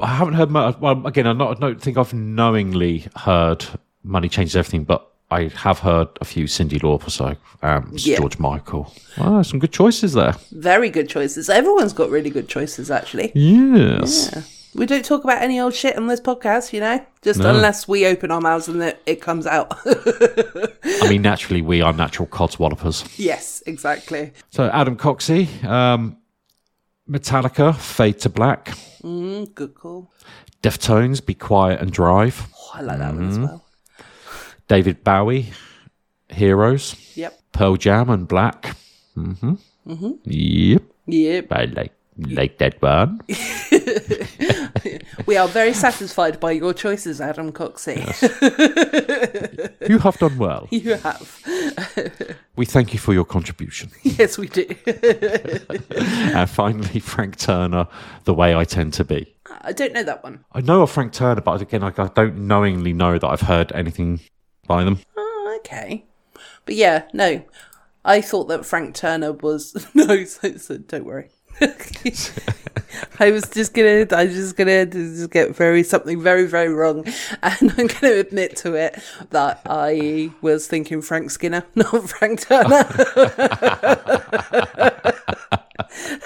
I 0.01 0.09
haven't 0.09 0.35
heard 0.35 0.51
much. 0.51 0.79
Well, 0.81 1.07
again, 1.07 1.27
I'm 1.27 1.39
not, 1.39 1.57
I 1.57 1.61
don't 1.61 1.81
think 1.81 1.97
I've 1.97 2.13
knowingly 2.13 3.07
heard 3.17 3.65
"Money 4.03 4.29
Changes 4.29 4.57
Everything," 4.57 4.85
but 4.85 5.09
I 5.31 5.49
have 5.49 5.79
heard 5.79 6.09
a 6.21 6.25
few 6.25 6.45
Cyndi 6.45 6.81
Lauper, 6.81 7.11
so 7.11 7.35
um, 7.63 7.91
Yeah. 7.95 8.19
George 8.19 8.39
Michael. 8.39 8.93
Wow, 9.19 9.43
some 9.43 9.59
good 9.59 9.73
choices 9.73 10.13
there. 10.13 10.35
Very 10.53 10.91
good 10.91 11.09
choices. 11.09 11.49
Everyone's 11.49 11.93
got 11.93 12.11
really 12.11 12.31
good 12.31 12.49
choices, 12.49 12.91
actually. 12.91 13.33
Yes. 13.35 14.31
Yeah. 14.33 14.43
We 14.77 14.87
don't 14.87 15.05
talk 15.05 15.23
about 15.23 15.41
any 15.41 15.61
old 15.61 15.73
shit 15.73 15.97
on 15.97 16.09
this 16.09 16.21
podcast, 16.21 16.73
you 16.73 16.81
know? 16.81 17.05
Just 17.23 17.39
No. 17.39 17.51
unless 17.55 17.87
we 17.87 18.07
open 18.07 18.33
our 18.33 18.41
mouths 18.41 18.67
and 18.67 18.83
it, 18.83 19.01
it 19.07 19.21
comes 19.23 19.47
out. 19.47 19.69
I 19.87 21.09
mean, 21.09 21.23
naturally, 21.23 21.63
we 21.63 21.81
are 21.81 21.93
natural 21.93 22.27
codswallopers. 22.27 23.17
yes, 23.17 23.63
exactly. 23.67 24.33
So, 24.51 24.69
Adam 24.71 24.97
Coxey, 24.97 25.49
um, 25.65 26.17
Metallica, 27.09 27.75
Fade 27.77 28.19
to 28.21 28.29
Black, 28.29 28.69
Mm, 29.03 29.55
good 29.55 29.75
call. 29.75 30.11
Deftones, 30.63 31.25
Be 31.25 31.35
Quiet 31.35 31.81
and 31.81 31.93
Drive, 31.93 32.49
Oh, 32.57 32.71
I 32.75 32.81
like 32.83 32.99
that 32.99 33.15
one 33.15 33.23
Mm-hmm. 33.31 33.31
as 33.31 33.39
well. 33.39 33.65
David 34.69 35.05
Bowie, 35.05 35.53
Heroes, 36.31 36.97
Yep. 37.17 37.39
Pearl 37.53 37.77
Jam 37.77 38.09
and 38.11 38.27
Black. 38.27 38.77
Mm-hmm. 39.17 39.55
Mm-hmm. 39.87 40.13
Yep. 40.25 40.83
Yep. 41.07 41.53
I 41.53 41.65
like 41.67 41.93
like 42.19 42.59
that 42.59 42.81
one. 42.81 43.21
We 45.27 45.37
are 45.39 45.49
very 45.49 45.73
satisfied 45.73 46.39
by 46.39 46.53
your 46.53 46.75
choices, 46.75 47.21
Adam 47.21 47.51
Coxey. 47.53 47.97
You 49.89 49.99
have 49.99 50.19
done 50.19 50.37
well. 50.39 50.69
you 50.71 50.95
have. 50.95 52.37
We 52.57 52.67
thank 52.67 52.93
you 52.93 53.01
for 53.01 53.12
your 53.12 53.25
contribution. 53.25 53.91
Yes, 54.05 54.39
we 54.39 54.47
do. 54.47 54.65
and 55.91 56.49
finally, 56.49 57.01
Frank 57.01 57.37
Turner, 57.37 57.89
The 58.25 58.33
Way 58.33 58.55
I 58.55 58.62
Tend 58.62 58.93
to 58.93 59.05
Be. 59.05 59.35
I 59.62 59.73
don't 59.73 59.93
know 59.93 60.05
that 60.05 60.23
one. 60.23 60.45
I 60.53 60.61
know 60.61 60.83
of 60.83 60.91
Frank 60.93 61.12
Turner, 61.12 61.41
but 61.41 61.61
again, 61.61 61.81
like, 61.81 61.99
I 61.99 62.07
don't 62.15 62.47
knowingly 62.47 62.93
know 62.93 63.19
that 63.19 63.27
I've 63.27 63.41
heard 63.41 63.73
anything 63.73 64.21
by 64.69 64.85
them. 64.85 65.01
Oh, 65.17 65.57
okay. 65.61 66.05
But 66.65 66.77
yeah, 66.77 67.07
no. 67.12 67.43
I 68.05 68.21
thought 68.21 68.45
that 68.45 68.65
Frank 68.65 68.95
Turner 68.95 69.33
was 69.33 69.89
no. 69.95 70.25
So, 70.25 70.57
so 70.57 70.79
don't 70.79 71.05
worry. 71.07 71.31
I 73.21 73.31
was 73.31 73.49
just 73.51 73.75
gonna. 73.75 74.07
I 74.11 74.25
was 74.25 74.35
just 74.35 74.57
gonna 74.57 74.87
just 74.87 75.31
get 75.31 75.55
very 75.55 75.83
something 75.83 76.21
very 76.21 76.47
very 76.47 76.73
wrong, 76.73 77.07
and 77.43 77.75
I'm 77.79 77.87
gonna 77.87 78.15
admit 78.15 78.57
to 78.59 78.75
it 78.75 78.99
that 79.31 79.61
I 79.67 80.31
was 80.41 80.67
thinking 80.67 81.01
Frank 81.03 81.31
Skinner, 81.31 81.65
not 81.75 82.09
Frank 82.11 82.41
Turner. 82.41 82.85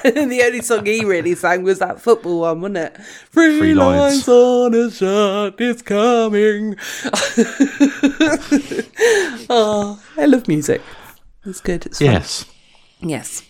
and 0.05 0.31
the 0.31 0.43
only 0.45 0.63
song 0.63 0.87
he 0.87 1.05
really 1.05 1.35
sang 1.35 1.63
was 1.63 1.79
that 1.79 2.01
football 2.01 2.41
one, 2.41 2.61
wasn't 2.61 2.79
it? 2.79 2.97
Three, 3.31 3.59
Three 3.59 3.75
lines. 3.75 4.27
lines 4.27 4.29
on 4.29 4.75
a 4.75 4.91
shirt 4.91 5.61
is 5.61 5.83
coming. 5.83 6.77
oh, 9.51 10.03
I 10.17 10.25
love 10.27 10.49
music. 10.49 10.81
It's 11.45 11.61
good. 11.61 11.87
It's. 11.87 12.01
Yes. 12.01 12.45
Yes. 13.01 13.43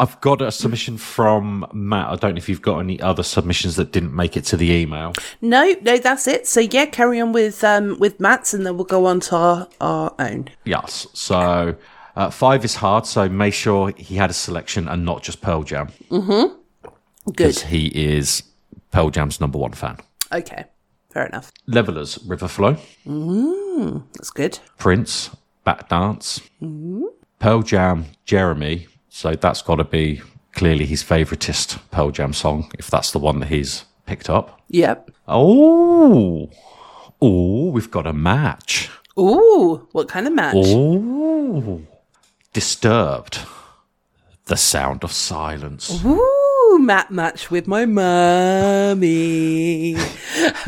I've 0.00 0.20
got 0.22 0.40
a 0.40 0.50
submission 0.50 0.96
from 0.96 1.66
Matt. 1.74 2.08
I 2.08 2.16
don't 2.16 2.34
know 2.34 2.38
if 2.38 2.48
you've 2.48 2.62
got 2.62 2.78
any 2.78 2.98
other 3.00 3.22
submissions 3.22 3.76
that 3.76 3.92
didn't 3.92 4.14
make 4.16 4.34
it 4.36 4.44
to 4.46 4.56
the 4.56 4.70
email. 4.72 5.12
No, 5.42 5.74
no, 5.82 5.98
that's 5.98 6.26
it. 6.26 6.46
So 6.48 6.60
yeah, 6.60 6.86
carry 6.86 7.20
on 7.20 7.32
with 7.32 7.62
um 7.62 7.98
with 7.98 8.18
Matt's, 8.18 8.54
and 8.54 8.64
then 8.64 8.76
we'll 8.76 8.86
go 8.86 9.04
on 9.06 9.20
to 9.20 9.36
our, 9.36 9.68
our 9.80 10.14
own. 10.18 10.48
Yes. 10.64 11.06
So 11.12 11.76
uh, 12.16 12.30
five 12.30 12.64
is 12.64 12.74
hard, 12.76 13.04
so 13.06 13.28
make 13.28 13.52
sure 13.54 13.92
he 13.96 14.16
had 14.16 14.30
a 14.30 14.34
selection 14.34 14.88
and 14.88 15.04
not 15.04 15.22
just 15.22 15.42
Pearl 15.42 15.62
Jam. 15.64 15.88
Mm-hmm. 16.10 16.54
Good. 17.26 17.36
Because 17.36 17.62
he 17.64 17.88
is 17.88 18.42
Pearl 18.92 19.10
Jam's 19.10 19.38
number 19.40 19.58
one 19.58 19.72
fan. 19.72 19.98
Okay. 20.32 20.64
Fair 21.12 21.26
enough. 21.26 21.52
Levellers, 21.66 22.18
River 22.26 22.48
Flow, 22.48 22.76
That's 24.14 24.30
good. 24.30 24.58
Prince, 24.78 25.30
Bat 25.64 25.88
Dance, 25.88 26.40
Mm. 26.62 27.02
Pearl 27.40 27.62
Jam, 27.62 28.06
Jeremy. 28.24 28.86
So 29.10 29.34
that's 29.34 29.60
got 29.60 29.76
to 29.76 29.84
be 29.84 30.22
clearly 30.52 30.86
his 30.86 31.02
favouriteest 31.02 31.80
Pearl 31.90 32.10
Jam 32.10 32.32
song, 32.32 32.70
if 32.78 32.88
that's 32.88 33.10
the 33.10 33.18
one 33.18 33.40
that 33.40 33.48
he's 33.48 33.84
picked 34.06 34.30
up. 34.30 34.60
Yep. 34.68 35.10
Oh, 35.28 36.48
oh, 37.20 37.70
we've 37.70 37.90
got 37.90 38.06
a 38.06 38.12
match. 38.12 38.88
Ooh, 39.18 39.88
what 39.92 40.08
kind 40.08 40.26
of 40.26 40.32
match? 40.32 40.54
Oh, 40.56 41.82
Disturbed. 42.52 43.40
The 44.46 44.56
Sound 44.56 45.04
of 45.04 45.12
Silence. 45.12 46.02
Ooh, 46.04 46.78
Matt 46.80 47.10
match 47.10 47.50
with 47.50 47.66
my 47.66 47.84
mummy. 47.84 49.96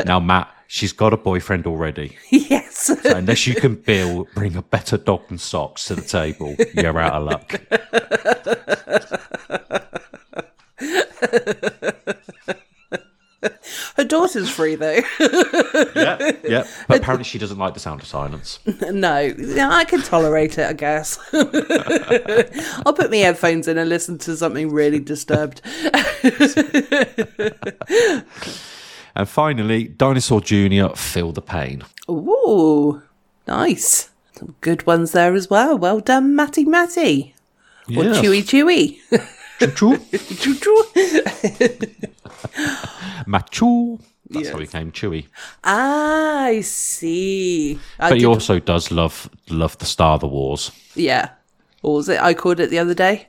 now, 0.05 0.21
Matt, 0.21 0.53
she's 0.73 0.95
got 0.95 1.13
a 1.13 1.19
boyfriend 1.19 1.67
already. 1.67 2.17
yes. 2.31 2.79
So 2.79 2.97
unless 3.05 3.47
you 3.47 3.55
can 3.55 3.75
Bill 3.75 4.27
bring 4.35 4.57
a 4.57 4.63
better 4.63 4.97
dog 4.97 5.29
than 5.29 5.37
socks 5.37 5.85
to 5.87 5.95
the 5.95 6.03
table, 6.03 6.57
you're 6.75 6.99
out 6.99 7.13
of 7.13 7.25
luck. 7.25 7.61
Her 13.97 14.05
daughter's 14.05 14.49
free 14.49 14.75
though. 14.77 15.01
yeah, 15.95 16.33
yeah. 16.43 16.67
But 16.89 17.01
apparently 17.01 17.25
she 17.25 17.39
doesn't 17.39 17.59
like 17.59 17.75
the 17.75 17.81
sound 17.81 18.01
of 18.01 18.07
silence. 18.07 18.59
no, 18.81 19.35
I 19.71 19.85
can 19.85 20.01
tolerate 20.03 20.57
it, 20.59 20.67
I 20.69 20.73
guess. 20.73 21.19
I'll 22.87 22.95
put 22.95 23.11
my 23.11 23.19
headphones 23.19 23.69
in 23.69 23.77
and 23.77 23.91
listen 23.91 24.17
to 24.19 24.37
something 24.37 24.73
really 24.73 25.01
disturbed. 25.01 25.61
And 29.15 29.29
finally, 29.29 29.85
Dinosaur 29.89 30.41
Jr. 30.41 30.95
Feel 30.97 31.33
the 31.33 31.43
Pain. 31.43 31.83
Ooh, 32.09 33.03
nice. 33.47 34.11
Some 34.39 34.55
good 34.61 34.87
ones 34.87 35.13
there 35.13 35.35
as 35.35 35.51
well. 35.51 35.77
Well 35.79 36.01
done, 36.01 36.35
Matty 36.35 36.65
Matty. 36.65 37.35
Or 37.97 38.05
Yes. 38.05 38.19
Chewy 38.21 38.43
Chewy. 38.43 38.99
Choo-choo. 39.59 39.99
Choo-choo. 40.37 40.85
Machu. 43.27 44.01
That's 44.31 44.45
Yes. 44.47 44.53
how 44.55 44.59
he 44.61 44.67
came 44.67 44.93
Chewy. 44.93 45.27
Ah, 45.63 46.45
I 46.45 46.61
see. 46.63 47.79
I 47.99 48.09
But 48.09 48.15
he 48.15 48.21
did- 48.21 48.27
also 48.29 48.59
does 48.61 48.91
love 48.91 49.29
love 49.51 49.77
the 49.79 49.85
Star 49.85 50.19
the 50.19 50.27
Wars. 50.27 50.71
Yeah. 50.95 51.29
What 51.83 51.93
was 51.93 52.09
it? 52.09 52.21
I 52.21 52.33
called 52.33 52.61
it 52.61 52.71
the 52.71 52.79
other 52.79 52.95
day. 52.95 53.27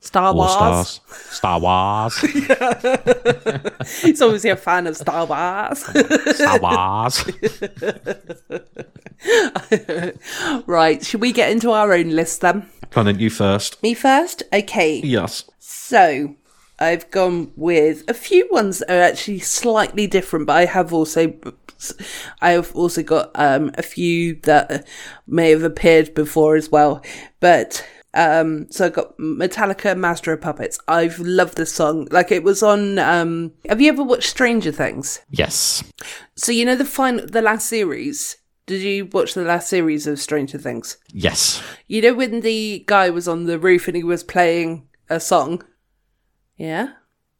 Star 0.00 0.34
Wars. 0.34 0.52
Stars. 0.52 1.00
Star 1.30 1.60
Wars. 1.60 2.18
He's 4.02 4.22
obviously 4.22 4.50
a 4.50 4.56
fan 4.56 4.86
of 4.86 4.96
Star 4.96 5.26
Wars. 5.26 5.84
Star 6.36 6.60
Wars. 6.60 7.24
right. 10.66 11.04
Should 11.04 11.20
we 11.20 11.32
get 11.32 11.50
into 11.50 11.72
our 11.72 11.92
own 11.92 12.10
list 12.10 12.40
then? 12.42 12.68
On, 12.94 13.18
you 13.18 13.30
first. 13.30 13.82
Me 13.82 13.94
first? 13.94 14.42
Okay. 14.52 15.00
Yes. 15.00 15.44
So 15.58 16.36
I've 16.78 17.10
gone 17.10 17.52
with 17.56 18.04
a 18.08 18.14
few 18.14 18.48
ones 18.50 18.78
that 18.78 18.90
are 18.90 19.02
actually 19.02 19.40
slightly 19.40 20.06
different, 20.06 20.46
but 20.46 20.56
I 20.56 20.66
have 20.66 20.92
also 20.92 21.34
I 22.40 22.50
have 22.50 22.74
also 22.74 23.02
got 23.02 23.30
um, 23.34 23.70
a 23.76 23.82
few 23.82 24.36
that 24.42 24.86
may 25.26 25.50
have 25.50 25.62
appeared 25.62 26.14
before 26.14 26.56
as 26.56 26.70
well. 26.70 27.02
But 27.40 27.86
um, 28.16 28.66
so 28.70 28.86
I 28.86 28.88
got 28.88 29.16
Metallica, 29.18 29.96
Master 29.96 30.32
of 30.32 30.40
Puppets. 30.40 30.78
I've 30.88 31.18
loved 31.18 31.56
this 31.56 31.72
song. 31.72 32.08
Like 32.10 32.32
it 32.32 32.42
was 32.42 32.62
on. 32.62 32.98
Um, 32.98 33.52
have 33.68 33.80
you 33.80 33.90
ever 33.90 34.02
watched 34.02 34.30
Stranger 34.30 34.72
Things? 34.72 35.20
Yes. 35.30 35.84
So 36.34 36.50
you 36.50 36.64
know 36.64 36.76
the 36.76 36.84
final, 36.84 37.26
the 37.26 37.42
last 37.42 37.68
series. 37.68 38.38
Did 38.66 38.82
you 38.82 39.06
watch 39.06 39.34
the 39.34 39.42
last 39.42 39.68
series 39.68 40.06
of 40.08 40.18
Stranger 40.18 40.58
Things? 40.58 40.96
Yes. 41.12 41.62
You 41.86 42.02
know 42.02 42.14
when 42.14 42.40
the 42.40 42.82
guy 42.86 43.10
was 43.10 43.28
on 43.28 43.44
the 43.44 43.60
roof 43.60 43.86
and 43.86 43.96
he 43.96 44.02
was 44.02 44.24
playing 44.24 44.88
a 45.08 45.20
song? 45.20 45.62
Yeah? 46.56 46.94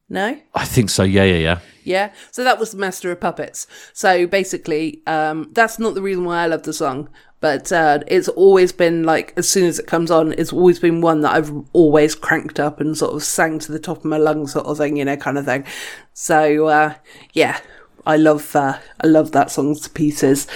No? 0.08 0.38
I 0.54 0.64
think 0.64 0.90
so. 0.90 1.02
Yeah, 1.02 1.24
yeah, 1.24 1.38
yeah. 1.38 1.58
Yeah? 1.86 2.12
So 2.30 2.44
that 2.44 2.58
was 2.58 2.72
the 2.72 2.78
Master 2.78 3.10
of 3.10 3.20
Puppets. 3.20 3.66
So 3.92 4.26
basically, 4.26 5.02
um, 5.06 5.50
that's 5.52 5.78
not 5.78 5.94
the 5.94 6.02
reason 6.02 6.24
why 6.24 6.42
I 6.42 6.46
love 6.46 6.64
the 6.64 6.72
song, 6.72 7.08
but 7.40 7.70
uh, 7.72 8.00
it's 8.06 8.28
always 8.28 8.72
been 8.72 9.04
like, 9.04 9.32
as 9.36 9.48
soon 9.48 9.66
as 9.66 9.78
it 9.78 9.86
comes 9.86 10.10
on, 10.10 10.32
it's 10.32 10.52
always 10.52 10.78
been 10.78 11.00
one 11.00 11.20
that 11.22 11.34
I've 11.34 11.52
always 11.72 12.14
cranked 12.14 12.58
up 12.58 12.80
and 12.80 12.96
sort 12.96 13.14
of 13.14 13.22
sang 13.22 13.58
to 13.60 13.72
the 13.72 13.78
top 13.78 13.98
of 13.98 14.04
my 14.04 14.18
lungs, 14.18 14.52
sort 14.52 14.66
of 14.66 14.78
thing, 14.78 14.96
you 14.96 15.04
know, 15.04 15.16
kind 15.16 15.38
of 15.38 15.44
thing. 15.44 15.64
So, 16.12 16.66
uh, 16.66 16.94
yeah. 17.32 17.60
I 18.06 18.16
love, 18.16 18.54
uh, 18.54 18.78
I 19.00 19.06
love 19.08 19.32
that 19.32 19.50
song 19.50 19.74
to 19.74 19.90
pieces. 19.90 20.46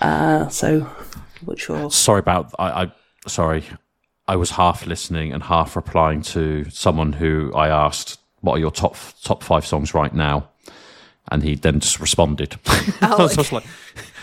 Uh, 0.00 0.48
so, 0.48 0.88
what's 1.44 1.66
your 1.68 1.90
Sorry 1.90 2.20
about. 2.20 2.54
I, 2.58 2.82
I. 2.84 2.92
Sorry. 3.26 3.64
I 4.28 4.36
was 4.36 4.50
half 4.50 4.86
listening 4.86 5.32
and 5.32 5.42
half 5.42 5.76
replying 5.76 6.22
to 6.22 6.68
someone 6.70 7.12
who 7.12 7.52
I 7.54 7.68
asked, 7.68 8.18
"What 8.40 8.54
are 8.54 8.58
your 8.58 8.70
top 8.70 8.96
top 9.22 9.42
five 9.42 9.66
songs 9.66 9.94
right 9.94 10.12
now?" 10.14 10.48
And 11.30 11.42
he 11.42 11.54
then 11.56 11.80
just 11.80 11.98
responded. 12.00 12.56
Was 13.02 13.34
just 13.34 13.50
like, 13.52 13.64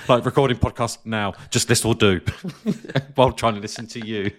like 0.08 0.26
recording 0.26 0.58
podcast 0.58 1.00
now. 1.06 1.34
Just 1.50 1.68
this 1.68 1.84
will 1.84 1.94
do. 1.94 2.22
While 3.16 3.32
trying 3.34 3.56
to 3.56 3.60
listen 3.60 3.88
to 3.88 4.06
you. 4.06 4.32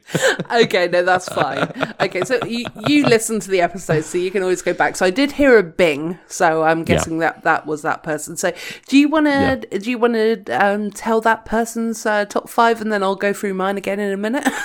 okay, 0.51 0.89
no, 0.89 1.03
that's 1.03 1.29
fine. 1.29 1.71
Okay, 2.01 2.23
so 2.23 2.43
you, 2.47 2.65
you 2.89 3.05
listen 3.07 3.41
to 3.41 3.51
the 3.51 3.61
episode, 3.61 4.05
so 4.05 4.17
you 4.19 4.31
can 4.31 4.43
always 4.43 4.63
go 4.63 4.73
back. 4.73 4.97
So 4.97 5.05
I 5.07 5.11
did 5.11 5.33
hear 5.33 5.59
a 5.59 5.63
bing, 5.63 6.19
so 6.27 6.63
I'm 6.63 6.85
guessing 6.85 7.19
that 7.19 7.43
that 7.45 7.67
was 7.67 7.83
that 7.83 8.03
person. 8.03 8.37
So 8.37 8.53
do 8.89 8.97
you 8.99 9.09
want 9.09 9.27
to 9.27 9.31
Yeah. 9.31 9.57
do 9.79 9.91
you 9.91 9.99
want 9.99 10.15
to 10.15 10.43
um, 10.53 10.91
tell 10.91 11.21
that 11.21 11.45
person's 11.45 12.07
uh, 12.07 12.25
top 12.25 12.49
five, 12.49 12.81
and 12.81 12.91
then 12.93 13.03
I'll 13.03 13.15
go 13.17 13.33
through 13.35 13.55
mine 13.55 13.77
again 13.77 14.01
in 14.01 14.11
a 14.13 14.17
minute? 14.17 14.49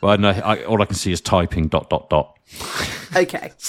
Well, 0.00 0.18
no. 0.18 0.30
I, 0.30 0.64
all 0.64 0.82
I 0.82 0.86
can 0.86 0.96
see 0.96 1.12
is 1.12 1.20
typing 1.20 1.68
dot 1.68 1.90
dot 1.90 2.10
dot. 2.10 2.36
Okay. 3.16 3.52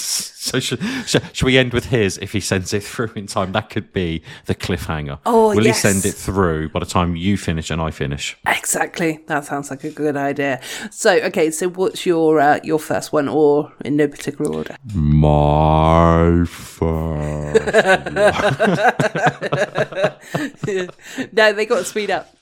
So 0.42 0.58
should, 0.58 0.82
should, 1.06 1.22
should 1.32 1.46
we 1.46 1.56
end 1.56 1.72
with 1.72 1.86
his 1.86 2.18
if 2.18 2.32
he 2.32 2.40
sends 2.40 2.72
it 2.72 2.82
through 2.82 3.12
in 3.14 3.28
time? 3.28 3.52
That 3.52 3.70
could 3.70 3.92
be 3.92 4.24
the 4.46 4.56
cliffhanger. 4.56 5.20
Oh, 5.24 5.54
Will 5.54 5.64
yes. 5.64 5.82
he 5.82 5.88
send 5.88 6.04
it 6.04 6.16
through 6.16 6.70
by 6.70 6.80
the 6.80 6.86
time 6.86 7.14
you 7.14 7.36
finish 7.36 7.70
and 7.70 7.80
I 7.80 7.92
finish? 7.92 8.36
Exactly. 8.48 9.20
That 9.28 9.44
sounds 9.44 9.70
like 9.70 9.84
a 9.84 9.90
good 9.90 10.16
idea. 10.16 10.60
So, 10.90 11.12
okay, 11.12 11.52
so 11.52 11.68
what's 11.68 12.04
your 12.04 12.40
uh, 12.40 12.58
your 12.64 12.80
first 12.80 13.12
one 13.12 13.28
or 13.28 13.72
in 13.84 13.96
no 13.96 14.08
particular 14.08 14.52
order? 14.52 14.76
My 14.92 16.44
first. 16.44 17.64
no, 21.32 21.52
they 21.52 21.66
got 21.66 21.78
to 21.78 21.84
speed 21.84 22.10
up. 22.10 22.34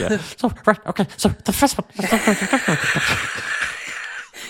Yeah. 0.00 0.18
So, 0.36 0.52
right, 0.66 0.86
okay. 0.86 1.06
So 1.16 1.28
the 1.44 1.52
first 1.52 1.78
one. 1.78 1.88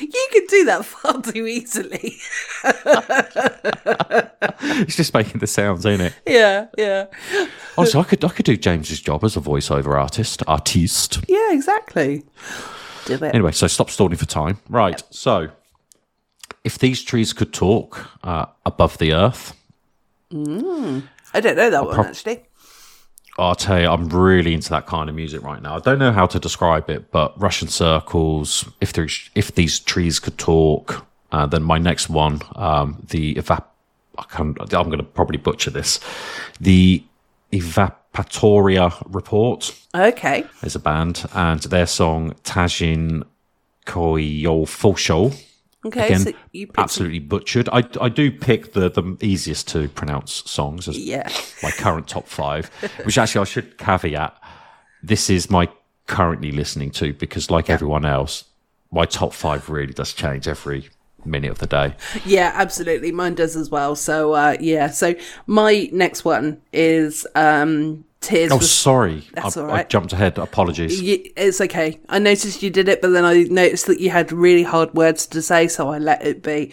You 0.01 0.29
can 0.33 0.47
do 0.47 0.65
that 0.67 0.85
far 0.85 1.21
too 1.23 1.47
easily. 1.47 2.19
He's 4.85 4.97
just 4.97 5.13
making 5.13 5.41
the 5.41 5.47
sounds, 5.47 5.85
ain't 5.87 6.03
it? 6.03 6.15
yeah, 6.27 6.67
yeah. 6.77 7.07
Also, 7.77 7.99
I 8.01 8.05
could 8.05 8.25
I 8.25 8.29
could 8.29 8.45
do 8.45 8.57
James's 8.57 9.01
job 9.01 9.25
as 9.25 9.37
a 9.37 9.41
voiceover 9.41 9.99
artist, 9.99 10.43
artiste. 10.47 11.19
Yeah, 11.27 11.53
exactly. 11.53 12.23
Do 13.07 13.15
it. 13.15 13.35
Anyway, 13.35 13.53
so 13.53 13.67
stop 13.67 13.91
stalling 13.91 14.17
for 14.17 14.27
time. 14.27 14.59
Right. 14.69 15.03
So, 15.11 15.49
if 16.63 16.79
these 16.79 17.03
trees 17.03 17.33
could 17.33 17.53
talk 17.53 18.09
uh, 18.23 18.47
above 18.65 18.99
the 18.99 19.13
earth, 19.13 19.55
I 20.31 21.41
don't 21.41 21.57
know 21.57 21.71
that 21.71 21.85
one, 21.85 22.07
actually. 22.07 22.45
I'll 23.39 23.55
tell 23.55 23.81
you, 23.81 23.89
I'm 23.89 24.09
really 24.09 24.53
into 24.53 24.71
that 24.71 24.87
kind 24.87 25.09
of 25.09 25.15
music 25.15 25.43
right 25.43 25.63
now. 25.63 25.77
I 25.77 25.79
don't 25.79 25.99
know 25.99 26.13
how 26.13 26.27
to 26.27 26.39
describe 26.41 26.91
it, 26.91 27.11
but 27.13 27.41
Russian 27.41 27.69
circles. 27.69 28.69
If 28.81 28.93
there, 28.93 29.07
if 29.35 29.55
these 29.55 29.79
trees 29.79 30.19
could 30.19 30.37
talk, 30.39 31.07
uh, 31.31 31.47
then 31.47 31.63
my 31.63 31.79
next 31.79 32.09
one, 32.09 32.41
um, 32.57 33.05
the 33.09 33.35
evap. 33.37 33.65
I 34.19 34.25
can't, 34.25 34.59
I'm 34.61 34.87
going 34.87 34.99
to 34.99 35.05
probably 35.05 35.37
butcher 35.39 35.71
this. 35.71 36.01
The 36.61 37.05
Evapatoria 37.53 39.01
Report 39.07 39.73
Okay. 39.95 40.45
is 40.63 40.75
a 40.75 40.81
band, 40.81 41.25
and 41.33 41.61
their 41.61 41.87
song 41.87 42.35
Tajin 42.43 43.23
Koyofosho. 43.87 45.35
Okay, 45.89 46.07
Again, 46.07 46.21
so 46.21 46.33
you 46.53 46.71
absolutely 46.79 47.19
butchered. 47.19 47.69
I, 47.71 47.83
I 48.01 48.09
do 48.09 48.31
pick 48.31 48.73
the, 48.73 48.89
the 48.91 49.17
easiest 49.21 49.69
to 49.69 49.89
pronounce 49.89 50.49
songs 50.51 50.89
as 50.89 50.99
Yeah. 50.99 51.29
my 51.63 51.71
current 51.71 52.09
top 52.09 52.27
five, 52.27 52.67
which 53.05 53.19
actually 53.19 53.41
I 53.43 53.45
should 53.45 53.79
caveat. 53.79 54.41
This 55.03 55.29
is 55.31 55.51
my 55.51 55.69
currently 56.07 56.53
listening 56.53 56.91
to 56.93 57.13
because, 57.13 57.51
like 57.51 57.69
everyone 57.71 58.05
else, 58.05 58.45
my 58.91 59.05
top 59.05 59.33
five 59.33 59.69
really 59.69 59.93
does 59.93 60.13
change 60.13 60.49
every 60.49 60.89
minute 61.25 61.51
of 61.51 61.59
the 61.59 61.67
day. 61.67 61.95
Yeah, 62.25 62.53
absolutely. 62.55 63.13
Mine 63.13 63.35
does 63.35 63.57
as 63.57 63.71
well. 63.71 63.95
So, 63.97 64.33
uh, 64.33 64.57
yeah. 64.61 64.89
So, 64.89 65.15
my 65.47 65.89
next 65.93 66.25
one 66.25 66.61
is 66.73 67.27
um, 67.35 68.05
Tears 68.21 68.51
Oh, 68.51 68.59
for 68.59 68.65
sorry, 68.65 69.29
That's 69.33 69.57
I, 69.57 69.63
all 69.63 69.71
I 69.71 69.85
jumped 69.85 70.13
ahead. 70.13 70.39
Apologies. 70.39 71.01
Y- 71.01 71.31
It's 71.37 71.61
okay. 71.61 72.01
I 72.09 72.19
noticed 72.19 72.63
you 72.65 72.69
did 72.71 72.89
it, 72.89 73.01
but 73.01 73.11
then 73.11 73.25
I 73.25 73.45
noticed 73.45 73.87
that 73.87 74.01
you 74.01 74.11
had 74.11 74.33
really 74.33 74.65
hard 74.65 74.93
words 74.93 75.25
to 75.29 75.41
say, 75.41 75.69
so 75.69 75.91
I 75.91 75.99
let 75.99 76.27
it 76.27 76.43
be. 76.43 76.73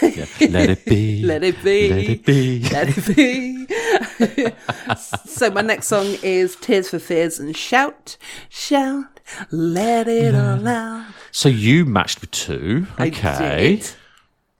Yeah. 0.00 0.26
Let 0.48 0.70
it 0.70 0.84
be. 0.84 1.22
Let 1.24 1.42
it 1.42 1.62
be. 1.64 1.88
Let 1.90 2.08
it 2.10 2.24
be. 2.24 2.60
Let 2.70 2.88
it 2.96 3.16
be. 3.16 4.54
so 5.26 5.50
my 5.50 5.62
next 5.62 5.88
song 5.88 6.06
is 6.22 6.54
Tears 6.56 6.90
for 6.90 7.00
Fears 7.00 7.40
and 7.40 7.56
Shout, 7.56 8.16
Shout, 8.48 9.20
Let 9.50 10.06
It 10.06 10.34
All 10.36 10.66
Out. 10.68 11.06
So 11.32 11.48
you 11.48 11.84
matched 11.84 12.20
with 12.20 12.30
two. 12.30 12.86
Okay. 13.00 13.82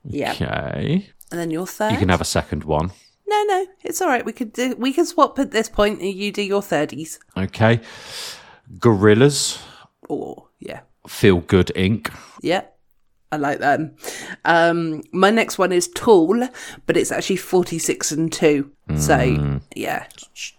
Yeah. 0.03 0.31
Okay. 0.33 1.09
And 1.31 1.39
then 1.39 1.49
your 1.49 1.65
third. 1.65 1.93
You 1.93 1.97
can 1.97 2.09
have 2.09 2.21
a 2.21 2.25
second 2.25 2.65
one. 2.65 2.91
No, 3.27 3.43
no, 3.43 3.65
it's 3.83 4.01
all 4.01 4.07
right. 4.07 4.25
We 4.25 4.33
could 4.33 4.53
do. 4.53 4.75
We 4.77 4.93
can 4.93 5.05
swap 5.05 5.39
at 5.39 5.51
this 5.51 5.67
point, 5.69 5.99
and 6.01 6.13
you 6.13 6.31
do 6.31 6.41
your 6.43 6.61
thirties. 6.61 7.19
Okay. 7.35 7.81
Gorillaz. 8.79 9.59
Or 10.09 10.47
yeah, 10.59 10.81
Feel 11.07 11.39
Good 11.41 11.71
Inc. 11.75 12.13
yeah, 12.41 12.65
I 13.31 13.37
like 13.37 13.59
that. 13.59 13.79
Um, 14.45 15.01
my 15.11 15.31
next 15.31 15.57
one 15.57 15.71
is 15.71 15.87
Tool, 15.87 16.47
but 16.85 16.95
it's 16.97 17.11
actually 17.11 17.37
forty 17.37 17.79
six 17.79 18.11
and 18.11 18.31
two. 18.31 18.71
So 18.95 19.59
yeah, 19.75 20.05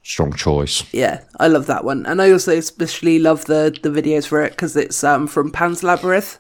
Strong 0.03 0.33
choice. 0.35 0.83
yeah, 0.93 1.21
I 1.39 1.47
love 1.47 1.67
that 1.67 1.85
one, 1.85 2.05
and 2.07 2.21
I 2.21 2.33
also 2.33 2.57
especially 2.57 3.21
love 3.21 3.45
the 3.45 3.77
the 3.83 3.91
videos 3.91 4.27
for 4.27 4.43
it 4.43 4.51
because 4.51 4.77
it's 4.77 5.05
um 5.05 5.29
from 5.29 5.53
Pan's 5.53 5.85
Labyrinth. 5.85 6.39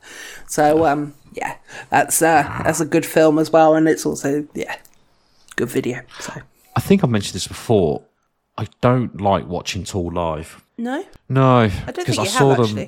So 0.48 0.84
um 0.86 1.14
yeah, 1.32 1.56
that's 1.90 2.20
uh 2.22 2.42
that's 2.64 2.80
a 2.80 2.86
good 2.86 3.06
film 3.06 3.38
as 3.38 3.52
well, 3.52 3.76
and 3.76 3.88
it's 3.88 4.04
also 4.04 4.48
yeah, 4.54 4.76
good 5.56 5.68
video. 5.68 6.02
So 6.20 6.32
I 6.76 6.80
think 6.80 7.02
I've 7.02 7.10
mentioned 7.10 7.34
this 7.34 7.48
before. 7.48 8.02
I 8.58 8.66
don't 8.80 9.20
like 9.20 9.46
watching 9.46 9.84
Tool 9.84 10.10
live. 10.12 10.62
no, 10.78 11.04
No, 11.28 11.58
I 11.60 11.68
don't 11.92 12.06
think 12.06 12.18
I, 12.18 12.22
you 12.22 12.28
saw 12.28 12.54
have 12.54 12.68
them. 12.68 12.78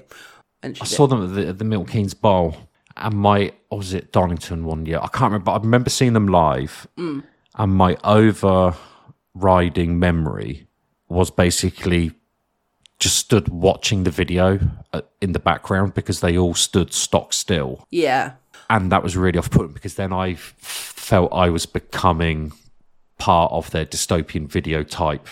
actually. 0.63 0.81
I 0.81 0.85
saw 0.85 1.07
them 1.07 1.25
at 1.25 1.35
the, 1.35 1.49
at 1.49 1.59
the 1.59 1.65
Milton 1.65 1.93
Keynes 1.93 2.15
Bowl, 2.15 2.57
and 2.97 3.15
my 3.15 3.53
or 3.71 3.79
was 3.79 3.93
it 3.95 4.13
Donington 4.13 4.65
one 4.65 4.87
year? 4.87 4.99
I 5.03 5.09
can't 5.09 5.31
remember. 5.33 5.51
I 5.53 5.57
remember 5.59 5.91
seeing 5.91 6.15
them 6.15 6.27
live, 6.29 6.87
Mm. 6.97 7.23
and 7.57 7.73
my 7.75 7.97
overriding 8.03 9.99
memory 9.99 10.67
was 11.09 11.31
basically 11.31 12.13
just 12.99 13.17
stood 13.17 13.49
watching 13.49 14.03
the 14.05 14.11
video 14.11 14.59
uh, 14.93 15.03
in 15.21 15.33
the 15.33 15.39
background 15.39 15.95
because 15.95 16.21
they 16.21 16.37
all 16.37 16.55
stood 16.55 16.93
stock 16.93 17.33
still, 17.33 17.87
yeah, 17.91 18.33
and 18.71 18.93
that 18.93 19.03
was 19.03 19.17
really 19.17 19.39
off-putting 19.39 19.73
because 19.73 19.95
then 19.95 20.13
I 20.13 20.35
felt 20.35 21.33
I 21.33 21.49
was 21.51 21.67
becoming 21.67 22.53
part 23.19 23.51
of 23.53 23.71
their 23.71 23.87
dystopian 23.87 24.47
video 24.47 24.83
type 24.83 25.27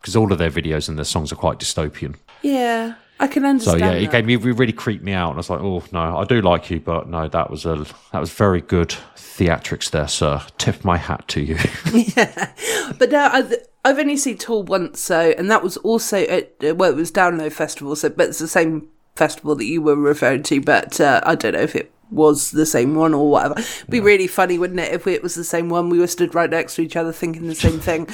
because 0.00 0.16
all 0.16 0.32
of 0.32 0.38
their 0.38 0.50
videos 0.50 0.88
and 0.88 0.96
their 0.96 1.04
songs 1.04 1.32
are 1.32 1.36
quite 1.36 1.58
dystopian. 1.58 2.14
yeah, 2.42 2.94
I 3.18 3.26
can 3.26 3.44
understand. 3.44 3.80
So 3.80 3.86
yeah, 3.86 3.92
it 3.92 4.10
gave 4.10 4.24
me 4.26 4.34
it 4.34 4.44
really 4.44 4.72
creeped 4.72 5.02
me 5.02 5.12
out, 5.12 5.30
and 5.30 5.36
I 5.36 5.38
was 5.38 5.50
like, 5.50 5.60
"Oh 5.60 5.82
no, 5.90 6.18
I 6.18 6.24
do 6.24 6.40
like 6.42 6.70
you, 6.70 6.80
but 6.80 7.08
no, 7.08 7.28
that 7.28 7.50
was 7.50 7.64
a 7.64 7.86
that 8.12 8.20
was 8.20 8.30
very 8.30 8.60
good 8.60 8.94
theatrics 9.16 9.90
there, 9.90 10.08
sir. 10.08 10.42
Tip 10.58 10.84
my 10.84 10.96
hat 10.96 11.26
to 11.28 11.40
you." 11.40 11.58
yeah, 12.16 12.52
But 12.98 13.10
now 13.10 13.30
I've, 13.32 13.54
I've 13.84 13.98
only 13.98 14.16
seen 14.16 14.38
Tool 14.38 14.62
once, 14.64 15.00
so 15.00 15.34
and 15.38 15.50
that 15.50 15.62
was 15.62 15.76
also 15.78 16.18
at 16.18 16.52
well, 16.76 16.90
it 16.90 16.96
was 16.96 17.10
Download 17.10 17.52
Festival, 17.52 17.96
so 17.96 18.10
but 18.10 18.28
it's 18.28 18.38
the 18.38 18.48
same 18.48 18.88
festival 19.16 19.54
that 19.56 19.64
you 19.64 19.80
were 19.80 19.96
referring 19.96 20.42
to, 20.44 20.60
but 20.60 21.00
uh, 21.00 21.22
I 21.24 21.34
don't 21.34 21.54
know 21.54 21.60
if 21.60 21.74
it 21.74 21.90
was 22.10 22.52
the 22.52 22.66
same 22.66 22.94
one 22.94 23.12
or 23.14 23.30
whatever. 23.30 23.54
It'd 23.58 23.90
be 23.90 24.00
really 24.00 24.26
funny, 24.28 24.58
wouldn't 24.58 24.78
it, 24.80 24.92
if 24.92 25.06
it 25.06 25.22
was 25.22 25.34
the 25.34 25.42
same 25.44 25.68
one? 25.68 25.90
We 25.90 25.98
were 25.98 26.06
stood 26.06 26.34
right 26.34 26.48
next 26.48 26.76
to 26.76 26.82
each 26.82 26.96
other 26.96 27.12
thinking 27.12 27.48
the 27.48 27.54
same 27.54 27.80
thing, 27.80 28.08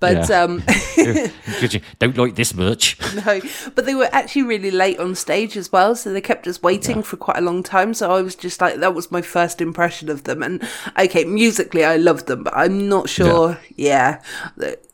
but 0.00 0.28
Yeah. 0.28 0.42
um. 0.42 0.62
Don't 1.98 2.16
like 2.16 2.34
this 2.34 2.54
much? 2.54 2.96
No, 3.26 3.40
but 3.74 3.84
they 3.86 3.94
were 3.94 4.08
actually 4.12 4.42
really 4.42 4.70
late 4.70 4.98
on 5.00 5.14
stage 5.14 5.56
as 5.56 5.72
well, 5.72 5.96
so 5.96 6.12
they 6.12 6.20
kept 6.20 6.46
us 6.46 6.62
waiting 6.62 7.02
for 7.02 7.16
quite 7.16 7.38
a 7.38 7.40
long 7.40 7.62
time. 7.62 7.94
So 7.94 8.12
I 8.14 8.22
was 8.22 8.34
just 8.36 8.60
like, 8.60 8.76
that 8.76 8.94
was 8.94 9.10
my 9.10 9.22
first 9.22 9.60
impression 9.60 10.08
of 10.08 10.24
them. 10.24 10.42
And 10.42 10.62
okay, 10.98 11.24
musically, 11.24 11.84
I 11.84 11.96
loved 11.96 12.26
them, 12.26 12.44
but 12.44 12.54
I'm 12.56 12.88
not 12.88 13.08
sure, 13.08 13.58
yeah, 13.76 14.22
that, 14.58 14.84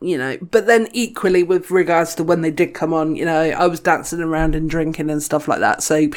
you 0.00 0.16
know. 0.18 0.36
But 0.40 0.66
then 0.66 0.88
equally, 0.92 1.42
with 1.42 1.70
regards 1.70 2.14
to 2.16 2.24
when 2.24 2.42
they 2.42 2.50
did 2.50 2.74
come 2.74 2.92
on, 2.92 3.16
you 3.16 3.24
know, 3.24 3.38
I 3.40 3.66
was 3.66 3.80
dancing 3.80 4.20
around 4.20 4.54
and 4.54 4.68
drinking 4.70 5.10
and 5.10 5.22
stuff 5.22 5.48
like 5.48 5.60
that. 5.60 5.82
So 5.82 6.08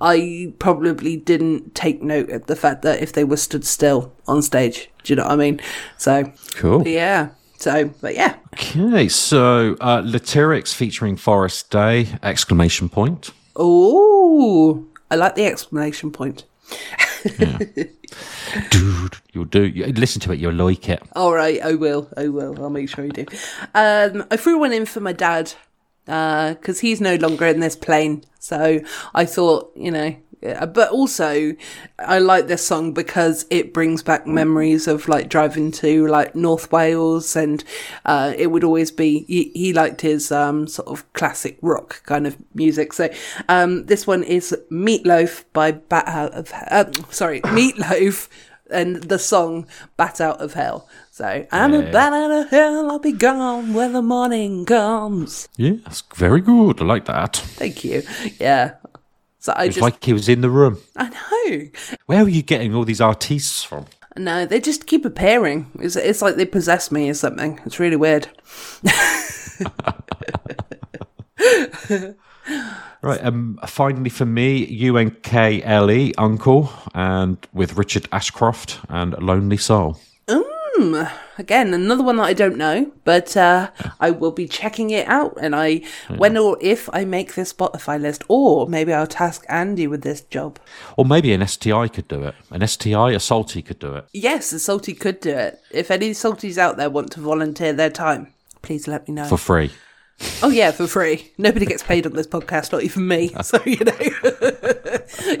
I 0.00 0.52
probably 0.58 1.16
didn't 1.16 1.74
take 1.74 2.02
note 2.02 2.30
of 2.30 2.46
the 2.46 2.56
fact 2.56 2.82
that 2.82 3.02
if 3.02 3.12
they 3.12 3.24
were 3.24 3.36
stood 3.36 3.64
still 3.64 4.12
on 4.26 4.42
stage, 4.42 4.90
do 5.04 5.12
you 5.12 5.16
know 5.16 5.24
what 5.24 5.32
I 5.32 5.36
mean? 5.36 5.60
So 5.98 6.32
Cool. 6.54 6.86
yeah. 6.86 7.30
So, 7.58 7.90
but 8.00 8.14
yeah, 8.14 8.36
Okay, 8.54 9.06
so 9.08 9.76
uh, 9.82 10.00
Lytyrix 10.00 10.72
featuring 10.72 11.16
Forest 11.16 11.68
Day! 11.70 12.08
Exclamation 12.22 12.88
point. 12.88 13.32
Oh, 13.54 14.86
I 15.10 15.16
like 15.16 15.34
the 15.34 15.44
exclamation 15.44 16.10
point. 16.10 16.44
Dude, 18.70 19.16
you'll 19.32 19.44
do. 19.44 19.64
You, 19.64 19.86
listen 19.86 20.20
to 20.22 20.32
it, 20.32 20.38
you'll 20.38 20.54
like 20.54 20.88
it. 20.88 21.02
All 21.14 21.32
right, 21.32 21.60
I 21.62 21.74
will. 21.74 22.08
I 22.16 22.28
will. 22.28 22.60
I'll 22.62 22.70
make 22.70 22.88
sure 22.88 23.04
you 23.04 23.12
do. 23.12 23.26
Um, 23.74 24.24
I 24.30 24.36
threw 24.36 24.58
one 24.58 24.72
in 24.72 24.86
for 24.86 25.00
my 25.00 25.12
dad 25.12 25.52
because 26.04 26.80
he's 26.80 27.00
no 27.00 27.14
longer 27.16 27.46
in 27.46 27.60
this 27.60 27.76
plane. 27.76 28.24
So 28.38 28.80
I 29.14 29.24
thought, 29.24 29.72
you 29.76 29.90
know, 29.90 30.16
but 30.40 30.90
also 30.90 31.54
I 31.98 32.18
like 32.18 32.46
this 32.46 32.66
song 32.66 32.92
because 32.92 33.46
it 33.50 33.74
brings 33.74 34.02
back 34.02 34.26
memories 34.26 34.86
of 34.86 35.08
like 35.08 35.28
driving 35.28 35.70
to 35.72 36.06
like 36.06 36.34
North 36.34 36.72
Wales, 36.72 37.36
and 37.36 37.62
uh, 38.04 38.32
it 38.36 38.48
would 38.48 38.64
always 38.64 38.90
be 38.90 39.24
he, 39.24 39.50
he 39.54 39.72
liked 39.72 40.00
his 40.00 40.32
um, 40.32 40.66
sort 40.66 40.88
of 40.88 41.10
classic 41.12 41.58
rock 41.62 42.02
kind 42.04 42.26
of 42.26 42.36
music. 42.54 42.92
So 42.92 43.10
um, 43.48 43.86
this 43.86 44.06
one 44.06 44.22
is 44.22 44.56
Meatloaf 44.70 45.44
by 45.52 45.72
Bat 45.72 46.08
Out 46.08 46.32
of 46.32 46.52
uh, 46.52 46.90
sorry 47.10 47.40
Meatloaf 47.44 48.28
and 48.70 48.96
the 49.02 49.18
song 49.18 49.66
Bat 49.96 50.20
Out 50.20 50.40
of 50.40 50.54
Hell. 50.54 50.88
So 51.10 51.46
I'm 51.52 51.74
a 51.74 51.82
bat 51.90 52.14
out 52.14 52.30
of 52.30 52.48
hell, 52.48 52.90
I'll 52.90 52.98
be 52.98 53.12
gone 53.12 53.74
when 53.74 53.92
the 53.92 54.00
morning 54.00 54.64
comes. 54.64 55.48
Yeah, 55.56 55.74
that's 55.84 56.02
very 56.14 56.40
good. 56.40 56.80
I 56.80 56.84
like 56.86 57.04
that. 57.06 57.36
Thank 57.36 57.84
you. 57.84 58.02
Yeah. 58.38 58.76
So 59.40 59.52
I 59.56 59.64
It's 59.64 59.76
just, 59.76 59.82
like 59.82 60.04
he 60.04 60.12
was 60.12 60.28
in 60.28 60.42
the 60.42 60.50
room. 60.50 60.78
I 60.96 61.08
know. 61.08 61.68
Where 62.06 62.22
are 62.22 62.28
you 62.28 62.42
getting 62.42 62.74
all 62.74 62.84
these 62.84 63.00
artistes 63.00 63.64
from? 63.64 63.86
No, 64.16 64.44
they 64.44 64.60
just 64.60 64.86
keep 64.86 65.04
appearing. 65.04 65.70
It's, 65.80 65.96
it's 65.96 66.20
like 66.20 66.36
they 66.36 66.44
possess 66.44 66.92
me 66.92 67.08
or 67.08 67.14
something. 67.14 67.58
It's 67.64 67.80
really 67.80 67.96
weird. 67.96 68.28
Right. 73.02 73.24
Um. 73.24 73.58
Finally, 73.66 74.10
for 74.10 74.26
me, 74.26 74.62
U 74.66 74.98
N 74.98 75.16
K 75.22 75.62
L 75.62 75.90
E, 75.90 76.12
Uncle, 76.18 76.70
and 76.94 77.38
with 77.54 77.78
Richard 77.78 78.06
Ashcroft 78.12 78.78
and 78.90 79.14
Lonely 79.22 79.56
Soul. 79.56 79.98
Again, 81.40 81.72
another 81.72 82.02
one 82.02 82.18
that 82.18 82.24
I 82.24 82.34
don't 82.34 82.58
know, 82.58 82.92
but 83.04 83.34
uh, 83.34 83.70
I 83.98 84.10
will 84.10 84.30
be 84.30 84.46
checking 84.46 84.90
it 84.90 85.08
out. 85.08 85.38
And 85.40 85.56
I, 85.56 85.80
when 86.18 86.36
or 86.36 86.58
if 86.60 86.90
I 86.92 87.06
make 87.06 87.34
this 87.34 87.50
Spotify 87.50 87.98
list, 87.98 88.24
or 88.28 88.68
maybe 88.68 88.92
I'll 88.92 89.06
task 89.06 89.46
Andy 89.48 89.86
with 89.86 90.02
this 90.02 90.20
job. 90.20 90.58
Or 90.98 91.06
maybe 91.06 91.32
an 91.32 91.46
STI 91.46 91.88
could 91.88 92.08
do 92.08 92.24
it. 92.24 92.34
An 92.50 92.66
STI, 92.66 93.12
a 93.12 93.18
salty 93.20 93.62
could 93.62 93.78
do 93.78 93.94
it. 93.94 94.04
Yes, 94.12 94.52
a 94.52 94.58
salty 94.58 94.92
could 94.92 95.20
do 95.20 95.30
it. 95.30 95.58
If 95.70 95.90
any 95.90 96.10
salties 96.10 96.58
out 96.58 96.76
there 96.76 96.90
want 96.90 97.10
to 97.12 97.20
volunteer 97.20 97.72
their 97.72 97.88
time, 97.90 98.34
please 98.60 98.86
let 98.86 99.08
me 99.08 99.14
know. 99.14 99.24
for 99.24 99.38
free. 99.38 99.70
oh 100.42 100.50
yeah, 100.50 100.72
for 100.72 100.86
free. 100.86 101.32
Nobody 101.38 101.64
gets 101.64 101.82
paid 101.82 102.04
on 102.04 102.12
this 102.12 102.26
podcast, 102.26 102.70
not 102.72 102.82
even 102.82 103.08
me. 103.08 103.30
So 103.42 103.58
you 103.64 103.82
know, 103.82 103.98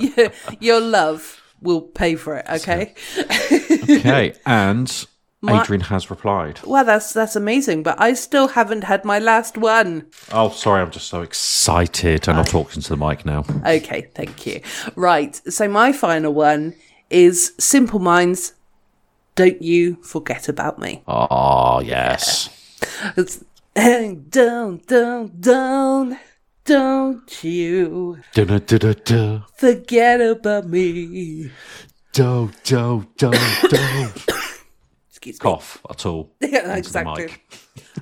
your, 0.00 0.30
your 0.60 0.80
love 0.80 1.42
will 1.60 1.82
pay 1.82 2.14
for 2.16 2.36
it. 2.36 2.46
Okay. 2.48 2.94
Okay. 3.18 4.32
and 4.46 5.06
Adrian 5.48 5.80
has 5.80 6.10
replied. 6.10 6.60
Well, 6.64 6.84
that's 6.84 7.14
that's 7.14 7.34
amazing, 7.34 7.82
but 7.82 7.98
I 8.00 8.12
still 8.12 8.48
haven't 8.48 8.84
had 8.84 9.04
my 9.04 9.18
last 9.18 9.56
one. 9.56 10.06
Oh, 10.32 10.50
sorry. 10.50 10.82
I'm 10.82 10.90
just 10.90 11.08
so 11.08 11.22
excited. 11.22 12.28
And 12.28 12.38
I'm 12.38 12.44
talking 12.44 12.82
to 12.82 12.88
the 12.90 12.96
mic 12.96 13.24
now. 13.24 13.44
Okay, 13.64 14.02
thank 14.14 14.46
you. 14.46 14.60
Right, 14.96 15.34
so 15.50 15.66
my 15.66 15.92
final 15.92 16.34
one 16.34 16.74
is 17.08 17.54
Simple 17.58 18.00
Minds. 18.00 18.52
Don't 19.34 19.62
you 19.62 19.96
forget 20.02 20.48
about 20.48 20.78
me? 20.78 21.02
Oh, 21.08 21.80
yes. 21.80 22.50
It's 23.16 23.42
don't, 23.74 24.86
don't, 24.86 25.40
don't, 25.40 26.18
don't 26.64 27.44
you 27.44 28.18
forget 29.56 30.20
about 30.20 30.68
me. 30.68 31.50
Don't, 32.12 32.64
don't, 32.64 33.16
don't, 33.16 33.38
do. 33.70 34.36
Excuse 35.22 35.36
me. 35.36 35.50
Cough 35.50 35.80
at 35.90 36.06
all. 36.06 36.32
Yeah, 36.40 36.76
exactly. 36.76 37.28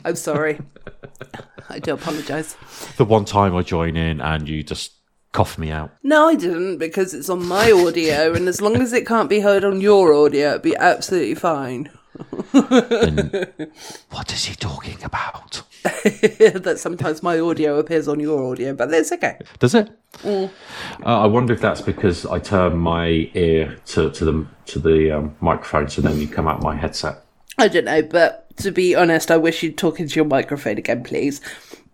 I'm 0.05 0.14
sorry. 0.14 0.61
I 1.69 1.81
do 1.81 1.95
apologise. 1.95 2.57
The 2.97 3.05
one 3.05 3.25
time 3.25 3.57
I 3.57 3.62
join 3.62 3.97
in 3.97 4.21
and 4.21 4.49
you 4.49 4.62
just 4.62 4.93
cough 5.33 5.59
me 5.59 5.71
out. 5.73 5.91
No, 6.05 6.29
I 6.29 6.37
didn't 6.37 6.79
because 6.79 7.14
it's 7.14 7.29
on 7.29 7.45
my 7.47 7.73
audio, 7.73 8.33
and 8.35 8.49
as 8.49 8.61
long 8.61 8.77
as 8.77 8.93
it 8.93 9.07
can't 9.07 9.29
be 9.29 9.41
heard 9.41 9.64
on 9.64 9.81
your 9.81 10.14
audio, 10.14 10.51
it'd 10.51 10.62
be 10.62 10.77
absolutely 10.77 11.35
fine. 11.35 11.91
Then 12.53 13.71
what 14.11 14.33
is 14.33 14.45
he 14.47 14.55
talking 14.55 15.03
about? 15.03 15.62
that 15.83 16.77
sometimes 16.79 17.23
my 17.23 17.39
audio 17.39 17.79
appears 17.79 18.09
on 18.09 18.21
your 18.21 18.51
audio, 18.51 18.75
but 18.75 18.91
that's 18.91 19.12
okay. 19.12 19.39
Does 19.59 19.75
it? 19.75 19.91
Uh, 20.25 20.49
I 21.05 21.27
wonder 21.27 21.53
if 21.53 21.61
that's 21.61 21.81
because 21.81 22.27
I 22.27 22.39
turn 22.39 22.77
my 22.77 23.31
ear 23.35 23.77
to, 23.87 24.11
to 24.11 24.25
the 24.25 24.47
to 24.66 24.79
the 24.79 25.11
um, 25.12 25.37
microphone, 25.41 25.89
so 25.89 26.03
then 26.03 26.21
you 26.21 26.29
come 26.29 26.49
out 26.49 26.62
my 26.62 26.75
headset. 26.75 27.25
I 27.59 27.69
don't 27.69 27.85
know, 27.85 28.03
but 28.03 28.57
to 28.59 28.71
be 28.71 28.95
honest, 28.95 29.31
I 29.31 29.37
wish 29.37 29.62
you'd 29.62 29.79
talk 29.79 30.01
into 30.01 30.16
your 30.16 30.25
microphone 30.25 30.79
again, 30.79 31.03
please. 31.05 31.41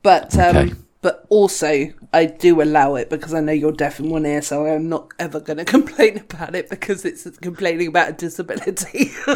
But 0.03 0.37
um, 0.39 0.57
Okay. 0.57 0.75
But 1.05 1.27
also, 1.29 1.93
I 2.15 2.25
do 2.25 2.63
allow 2.63 2.95
it 2.95 3.11
because 3.11 3.35
I 3.35 3.41
know 3.41 3.53
you're 3.53 3.73
deaf 3.73 4.01
in 4.01 4.09
one 4.09 4.25
ear, 4.25 4.41
so 4.41 4.65
I'm 4.65 4.89
not 4.89 5.13
ever 5.19 5.39
going 5.39 5.59
to 5.59 5.65
complain 5.67 6.17
about 6.17 6.55
it 6.55 6.71
because 6.71 7.05
it's 7.05 7.29
complaining 7.41 7.89
about 7.89 8.09
a 8.09 8.13
disability. 8.15 9.11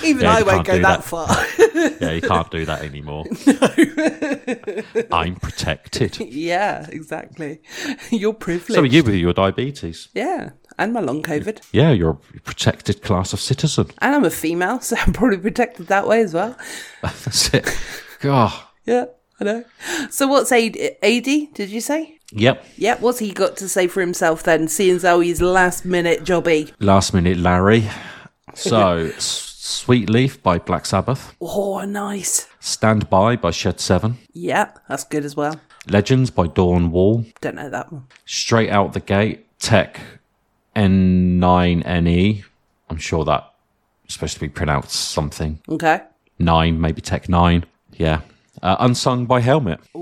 Even 0.06 0.22
Yeah, 0.24 0.36
I 0.36 0.42
won't 0.42 0.66
go 0.66 0.78
that, 0.80 0.82
that. 0.82 1.04
far. 1.04 1.28
Yeah, 1.98 2.10
you 2.12 2.20
can't 2.20 2.50
do 2.50 2.66
that 2.66 2.82
anymore. 2.82 3.24
I'm 5.10 5.36
protected. 5.36 6.18
yeah, 6.20 6.86
exactly. 6.90 7.62
You're 8.10 8.34
privileged. 8.34 8.74
So 8.74 8.82
are 8.82 8.86
you 8.86 9.02
with 9.02 9.14
your 9.14 9.32
diabetes? 9.32 10.08
Yeah, 10.12 10.50
and 10.78 10.92
my 10.92 11.00
long 11.00 11.22
COVID. 11.22 11.62
Yeah, 11.72 11.90
you're 11.92 12.18
a 12.36 12.40
protected 12.40 13.00
class 13.02 13.32
of 13.32 13.40
citizen. 13.40 13.86
And 14.00 14.14
I'm 14.14 14.24
a 14.24 14.30
female, 14.30 14.80
so 14.80 14.96
I'm 14.98 15.14
probably 15.14 15.38
protected 15.38 15.86
that 15.86 16.06
way 16.06 16.20
as 16.20 16.34
well. 16.34 16.54
That's 17.00 17.54
it. 17.54 17.66
God. 18.20 18.52
Yeah, 18.84 19.06
I 19.40 19.44
know. 19.44 19.64
So 20.10 20.26
what's 20.28 20.52
AD, 20.52 20.76
AD 21.02 21.24
did 21.24 21.70
you 21.70 21.80
say? 21.80 22.18
Yep. 22.32 22.64
Yep. 22.76 23.00
what's 23.00 23.18
he 23.18 23.32
got 23.32 23.56
to 23.56 23.68
say 23.68 23.86
for 23.88 24.00
himself 24.00 24.42
then, 24.42 24.68
seeing 24.68 24.96
as 24.96 25.02
how 25.02 25.20
he's 25.20 25.42
last 25.42 25.84
minute 25.84 26.22
jobby? 26.22 26.72
Last 26.78 27.12
minute, 27.12 27.38
Larry. 27.38 27.88
So, 28.54 29.10
Sweet 29.18 30.08
Leaf 30.10 30.42
by 30.42 30.58
Black 30.58 30.86
Sabbath. 30.86 31.34
Oh, 31.40 31.84
nice. 31.84 32.46
Stand 32.60 33.08
By 33.08 33.36
by 33.36 33.50
Shed 33.50 33.80
7. 33.80 34.18
Yeah, 34.32 34.72
that's 34.88 35.04
good 35.04 35.24
as 35.24 35.34
well. 35.34 35.60
Legends 35.88 36.30
by 36.30 36.46
Dawn 36.46 36.90
Wall. 36.90 37.24
Don't 37.40 37.56
know 37.56 37.70
that 37.70 37.92
one. 37.92 38.06
Straight 38.26 38.70
Out 38.70 38.92
the 38.92 39.00
Gate, 39.00 39.46
Tech 39.58 39.98
N9NE. 40.76 42.44
I'm 42.88 42.96
sure 42.98 43.24
that's 43.24 43.46
supposed 44.08 44.34
to 44.34 44.40
be 44.40 44.48
pronounced 44.48 44.92
something. 44.92 45.60
Okay. 45.68 46.02
9, 46.38 46.80
maybe 46.80 47.00
Tech 47.00 47.28
9. 47.28 47.64
Yeah. 48.00 48.22
Uh, 48.62 48.76
Unsung 48.80 49.26
by 49.26 49.40
Helmet. 49.40 49.78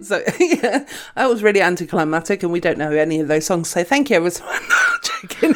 so 0.00 0.22
yeah, 0.40 0.86
that 1.14 1.28
was 1.28 1.42
really 1.42 1.60
anticlimactic, 1.60 2.42
and 2.42 2.52
we 2.52 2.60
don't 2.60 2.78
know 2.78 2.90
any 2.92 3.20
of 3.20 3.28
those 3.28 3.44
songs. 3.44 3.68
So 3.68 3.84
thank 3.84 4.10
you, 4.10 4.16
everyone. 4.16 4.62
Joking. 5.02 5.54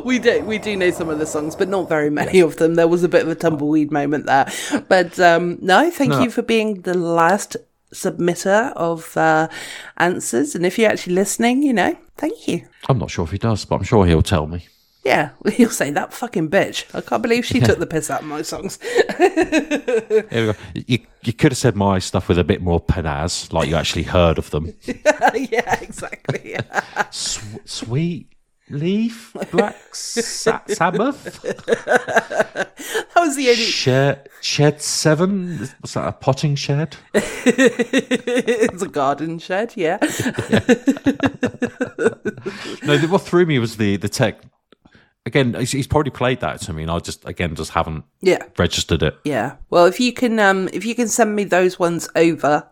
we 0.04 0.18
do 0.18 0.42
we 0.44 0.58
do 0.58 0.76
know 0.76 0.90
some 0.90 1.08
of 1.10 1.18
the 1.18 1.26
songs, 1.26 1.56
but 1.56 1.68
not 1.68 1.88
very 1.88 2.08
many 2.08 2.40
of 2.40 2.56
them. 2.56 2.76
There 2.76 2.88
was 2.88 3.02
a 3.04 3.08
bit 3.08 3.22
of 3.22 3.28
a 3.28 3.34
tumbleweed 3.34 3.90
moment 3.90 4.26
there, 4.26 4.46
but 4.88 5.18
um, 5.20 5.58
no, 5.60 5.90
thank 5.90 6.12
No. 6.12 6.22
you 6.22 6.30
for 6.30 6.42
being 6.42 6.82
the 6.82 6.94
last 6.96 7.56
submitter 7.92 8.72
of 8.76 9.16
uh, 9.16 9.48
answers. 9.98 10.54
And 10.54 10.64
if 10.64 10.78
you're 10.78 10.90
actually 10.90 11.14
listening, 11.14 11.62
you 11.62 11.72
know, 11.72 11.96
thank 12.16 12.48
you. 12.48 12.66
I'm 12.88 12.98
not 12.98 13.10
sure 13.10 13.24
if 13.24 13.30
he 13.32 13.38
does, 13.38 13.64
but 13.64 13.76
I'm 13.76 13.84
sure 13.84 14.06
he'll 14.06 14.22
tell 14.22 14.46
me. 14.46 14.66
Yeah, 15.04 15.30
you'll 15.58 15.70
say 15.70 15.90
that 15.90 16.12
fucking 16.14 16.48
bitch. 16.48 16.86
I 16.94 17.00
can't 17.02 17.22
believe 17.22 17.44
she 17.44 17.60
took 17.60 17.78
the 17.78 17.86
piss 17.86 18.10
out 18.10 18.22
of 18.22 18.26
my 18.26 18.42
songs. 18.42 18.78
Here 19.18 20.26
we 20.30 20.52
go. 20.52 20.54
You, 20.74 20.98
you 21.22 21.32
could 21.32 21.52
have 21.52 21.58
said 21.58 21.76
my 21.76 21.98
stuff 21.98 22.28
with 22.28 22.38
a 22.38 22.44
bit 22.44 22.62
more 22.62 22.80
panache, 22.80 23.52
like 23.52 23.68
you 23.68 23.76
actually 23.76 24.04
heard 24.04 24.38
of 24.38 24.50
them. 24.50 24.74
yeah, 24.86 25.78
exactly. 25.82 26.56
Sw- 27.10 27.58
sweet 27.66 28.28
Leaf, 28.70 29.36
Black 29.50 29.76
Sa- 29.94 30.62
Sabbath, 30.68 31.42
That 31.42 32.70
was 33.16 33.36
the 33.36 33.50
only. 33.50 33.56
Shed, 33.56 34.30
shed 34.40 34.80
Seven. 34.80 35.68
Was 35.82 35.92
that 35.94 36.08
a 36.08 36.12
potting 36.12 36.54
shed? 36.56 36.96
it's 37.12 38.82
a 38.82 38.88
garden 38.88 39.38
shed. 39.38 39.74
Yeah. 39.76 39.98
No, 42.84 42.98
what 43.08 43.22
threw 43.22 43.44
me 43.44 43.58
was 43.58 43.76
the 43.76 43.96
the 43.98 44.08
tech. 44.08 44.40
Again, 45.26 45.54
he's, 45.54 45.72
he's 45.72 45.86
probably 45.86 46.10
played 46.10 46.40
that 46.40 46.60
to 46.62 46.72
me, 46.74 46.82
and 46.82 46.90
I 46.90 46.98
just 46.98 47.26
again 47.26 47.54
just 47.54 47.70
haven't 47.70 48.04
Yeah. 48.20 48.42
registered 48.58 49.02
it. 49.02 49.16
Yeah. 49.24 49.56
Well, 49.70 49.86
if 49.86 49.98
you 49.98 50.12
can, 50.12 50.38
um, 50.38 50.68
if 50.72 50.84
you 50.84 50.94
can 50.94 51.08
send 51.08 51.34
me 51.34 51.44
those 51.44 51.78
ones 51.78 52.08
over, 52.14 52.68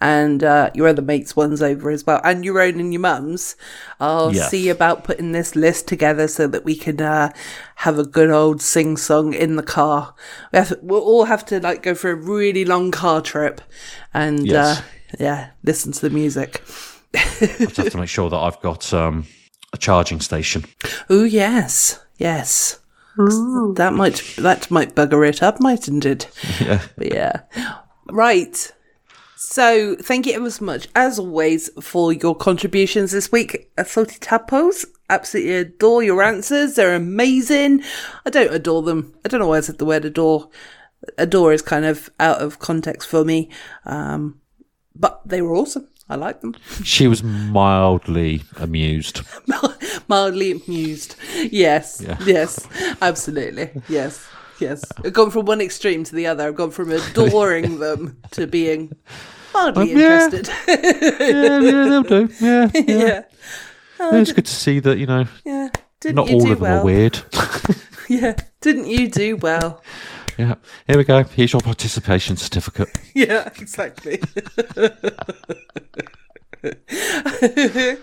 and 0.00 0.42
uh, 0.42 0.70
your 0.74 0.88
other 0.88 1.00
mates' 1.00 1.36
ones 1.36 1.62
over 1.62 1.88
as 1.90 2.04
well, 2.04 2.20
and 2.24 2.44
your 2.44 2.60
own 2.60 2.80
and 2.80 2.92
your 2.92 2.98
mum's, 2.98 3.54
I'll 4.00 4.32
see 4.34 4.68
about 4.68 5.04
putting 5.04 5.30
this 5.30 5.54
list 5.54 5.86
together 5.86 6.26
so 6.26 6.48
that 6.48 6.64
we 6.64 6.74
can 6.74 7.00
uh, 7.00 7.32
have 7.76 8.00
a 8.00 8.04
good 8.04 8.30
old 8.30 8.60
sing 8.60 8.96
song 8.96 9.32
in 9.32 9.54
the 9.54 9.62
car. 9.62 10.12
We 10.52 10.58
have 10.58 10.68
to, 10.70 10.78
we'll 10.82 11.02
all 11.02 11.26
have 11.26 11.46
to 11.46 11.60
like 11.60 11.84
go 11.84 11.94
for 11.94 12.10
a 12.10 12.16
really 12.16 12.64
long 12.64 12.90
car 12.90 13.20
trip, 13.20 13.60
and 14.12 14.44
Yes. 14.48 14.80
uh, 14.80 14.82
yeah, 15.20 15.50
listen 15.62 15.92
to 15.92 16.00
the 16.00 16.10
music. 16.10 16.64
I 17.14 17.20
just 17.60 17.76
have 17.76 17.90
to 17.90 17.98
make 17.98 18.08
sure 18.08 18.28
that 18.28 18.36
I've 18.36 18.60
got 18.60 18.92
um, 18.92 19.24
a 19.72 19.78
charging 19.78 20.20
station. 20.20 20.64
Oh 21.08 21.24
yes, 21.24 22.04
yes. 22.18 22.78
That 23.76 23.92
might 23.94 24.22
that 24.38 24.70
might 24.70 24.94
bugger 24.94 25.28
it 25.28 25.42
up, 25.42 25.60
mightn't 25.60 26.04
it? 26.06 26.28
Yeah. 26.60 26.82
But 26.96 27.14
yeah. 27.14 27.40
Right. 28.06 28.72
So 29.36 29.96
thank 29.96 30.26
you 30.26 30.34
ever 30.34 30.50
so 30.50 30.64
much, 30.64 30.88
as 30.94 31.18
always, 31.18 31.68
for 31.82 32.12
your 32.12 32.34
contributions 32.34 33.10
this 33.10 33.30
week. 33.32 33.70
Salty 33.84 34.16
Tadpoles, 34.18 34.86
absolutely 35.10 35.56
adore 35.56 36.02
your 36.02 36.22
answers. 36.22 36.74
They're 36.74 36.94
amazing. 36.94 37.82
I 38.24 38.30
don't 38.30 38.54
adore 38.54 38.82
them. 38.82 39.14
I 39.24 39.28
don't 39.28 39.40
know 39.40 39.48
why 39.48 39.58
I 39.58 39.60
said 39.60 39.78
the 39.78 39.84
word 39.84 40.04
adore. 40.04 40.48
Adore 41.18 41.52
is 41.52 41.60
kind 41.60 41.84
of 41.84 42.08
out 42.20 42.40
of 42.40 42.60
context 42.60 43.08
for 43.08 43.24
me. 43.24 43.50
Um, 43.84 44.40
but 44.94 45.20
they 45.26 45.42
were 45.42 45.54
awesome. 45.54 45.88
I 46.08 46.16
like 46.16 46.40
them. 46.40 46.54
She 46.84 47.06
was 47.08 47.22
mildly 47.22 48.42
amused. 48.58 49.22
mildly 50.08 50.52
amused. 50.52 51.16
Yes, 51.50 52.04
yes, 52.26 52.66
absolutely. 53.00 53.70
Yes, 53.88 54.26
yes. 54.60 54.84
I've 55.04 55.12
gone 55.12 55.30
from 55.30 55.46
one 55.46 55.60
extreme 55.60 56.04
to 56.04 56.14
the 56.14 56.26
other. 56.26 56.46
I've 56.48 56.54
gone 56.56 56.70
from 56.70 56.90
adoring 56.90 57.78
them 57.84 58.18
to 58.32 58.46
being 58.46 58.94
Hardly 59.52 59.92
Um, 59.92 59.98
yeah. 59.98 60.24
interested. 60.24 60.48
yeah, 60.68 61.60
yeah, 61.60 61.84
they'll 61.88 62.02
do. 62.02 62.28
Yeah, 62.40 62.70
yeah. 62.74 62.82
yeah. 62.86 63.22
Yeah, 64.00 64.14
it's 64.16 64.32
good 64.32 64.46
to 64.46 64.52
see 64.54 64.80
that 64.80 64.98
you 64.98 65.06
know 65.06 65.26
Yeah. 65.44 65.68
Didn't 66.00 66.16
not 66.16 66.28
you 66.28 66.34
all 66.36 66.44
do 66.46 66.52
of 66.52 66.58
them 66.58 66.62
well? 66.68 66.80
are 66.80 66.84
weird. 66.84 67.20
Yeah. 68.08 68.34
Didn't 68.60 68.86
you 68.88 69.08
do 69.08 69.36
well? 69.36 69.82
Yeah, 70.38 70.54
here 70.86 70.96
we 70.96 71.04
go. 71.04 71.22
Here's 71.24 71.52
your 71.52 71.60
participation 71.60 72.36
certificate. 72.36 72.88
Yeah, 73.14 73.50
exactly. 73.60 74.22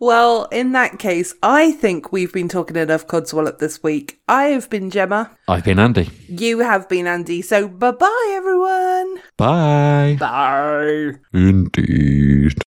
well, 0.00 0.44
in 0.46 0.72
that 0.72 0.98
case, 0.98 1.34
I 1.42 1.72
think 1.72 2.12
we've 2.12 2.32
been 2.32 2.48
talking 2.48 2.76
enough 2.76 3.06
Codswallop 3.06 3.58
this 3.58 3.82
week. 3.82 4.20
I 4.26 4.44
have 4.44 4.70
been 4.70 4.88
Gemma. 4.90 5.36
I've 5.46 5.64
been 5.64 5.78
Andy. 5.78 6.08
You 6.28 6.60
have 6.60 6.88
been 6.88 7.06
Andy. 7.06 7.42
So 7.42 7.68
bye 7.68 7.90
bye, 7.90 8.32
everyone. 8.32 9.20
Bye. 9.36 10.16
Bye. 10.18 11.18
Indeed. 11.34 12.62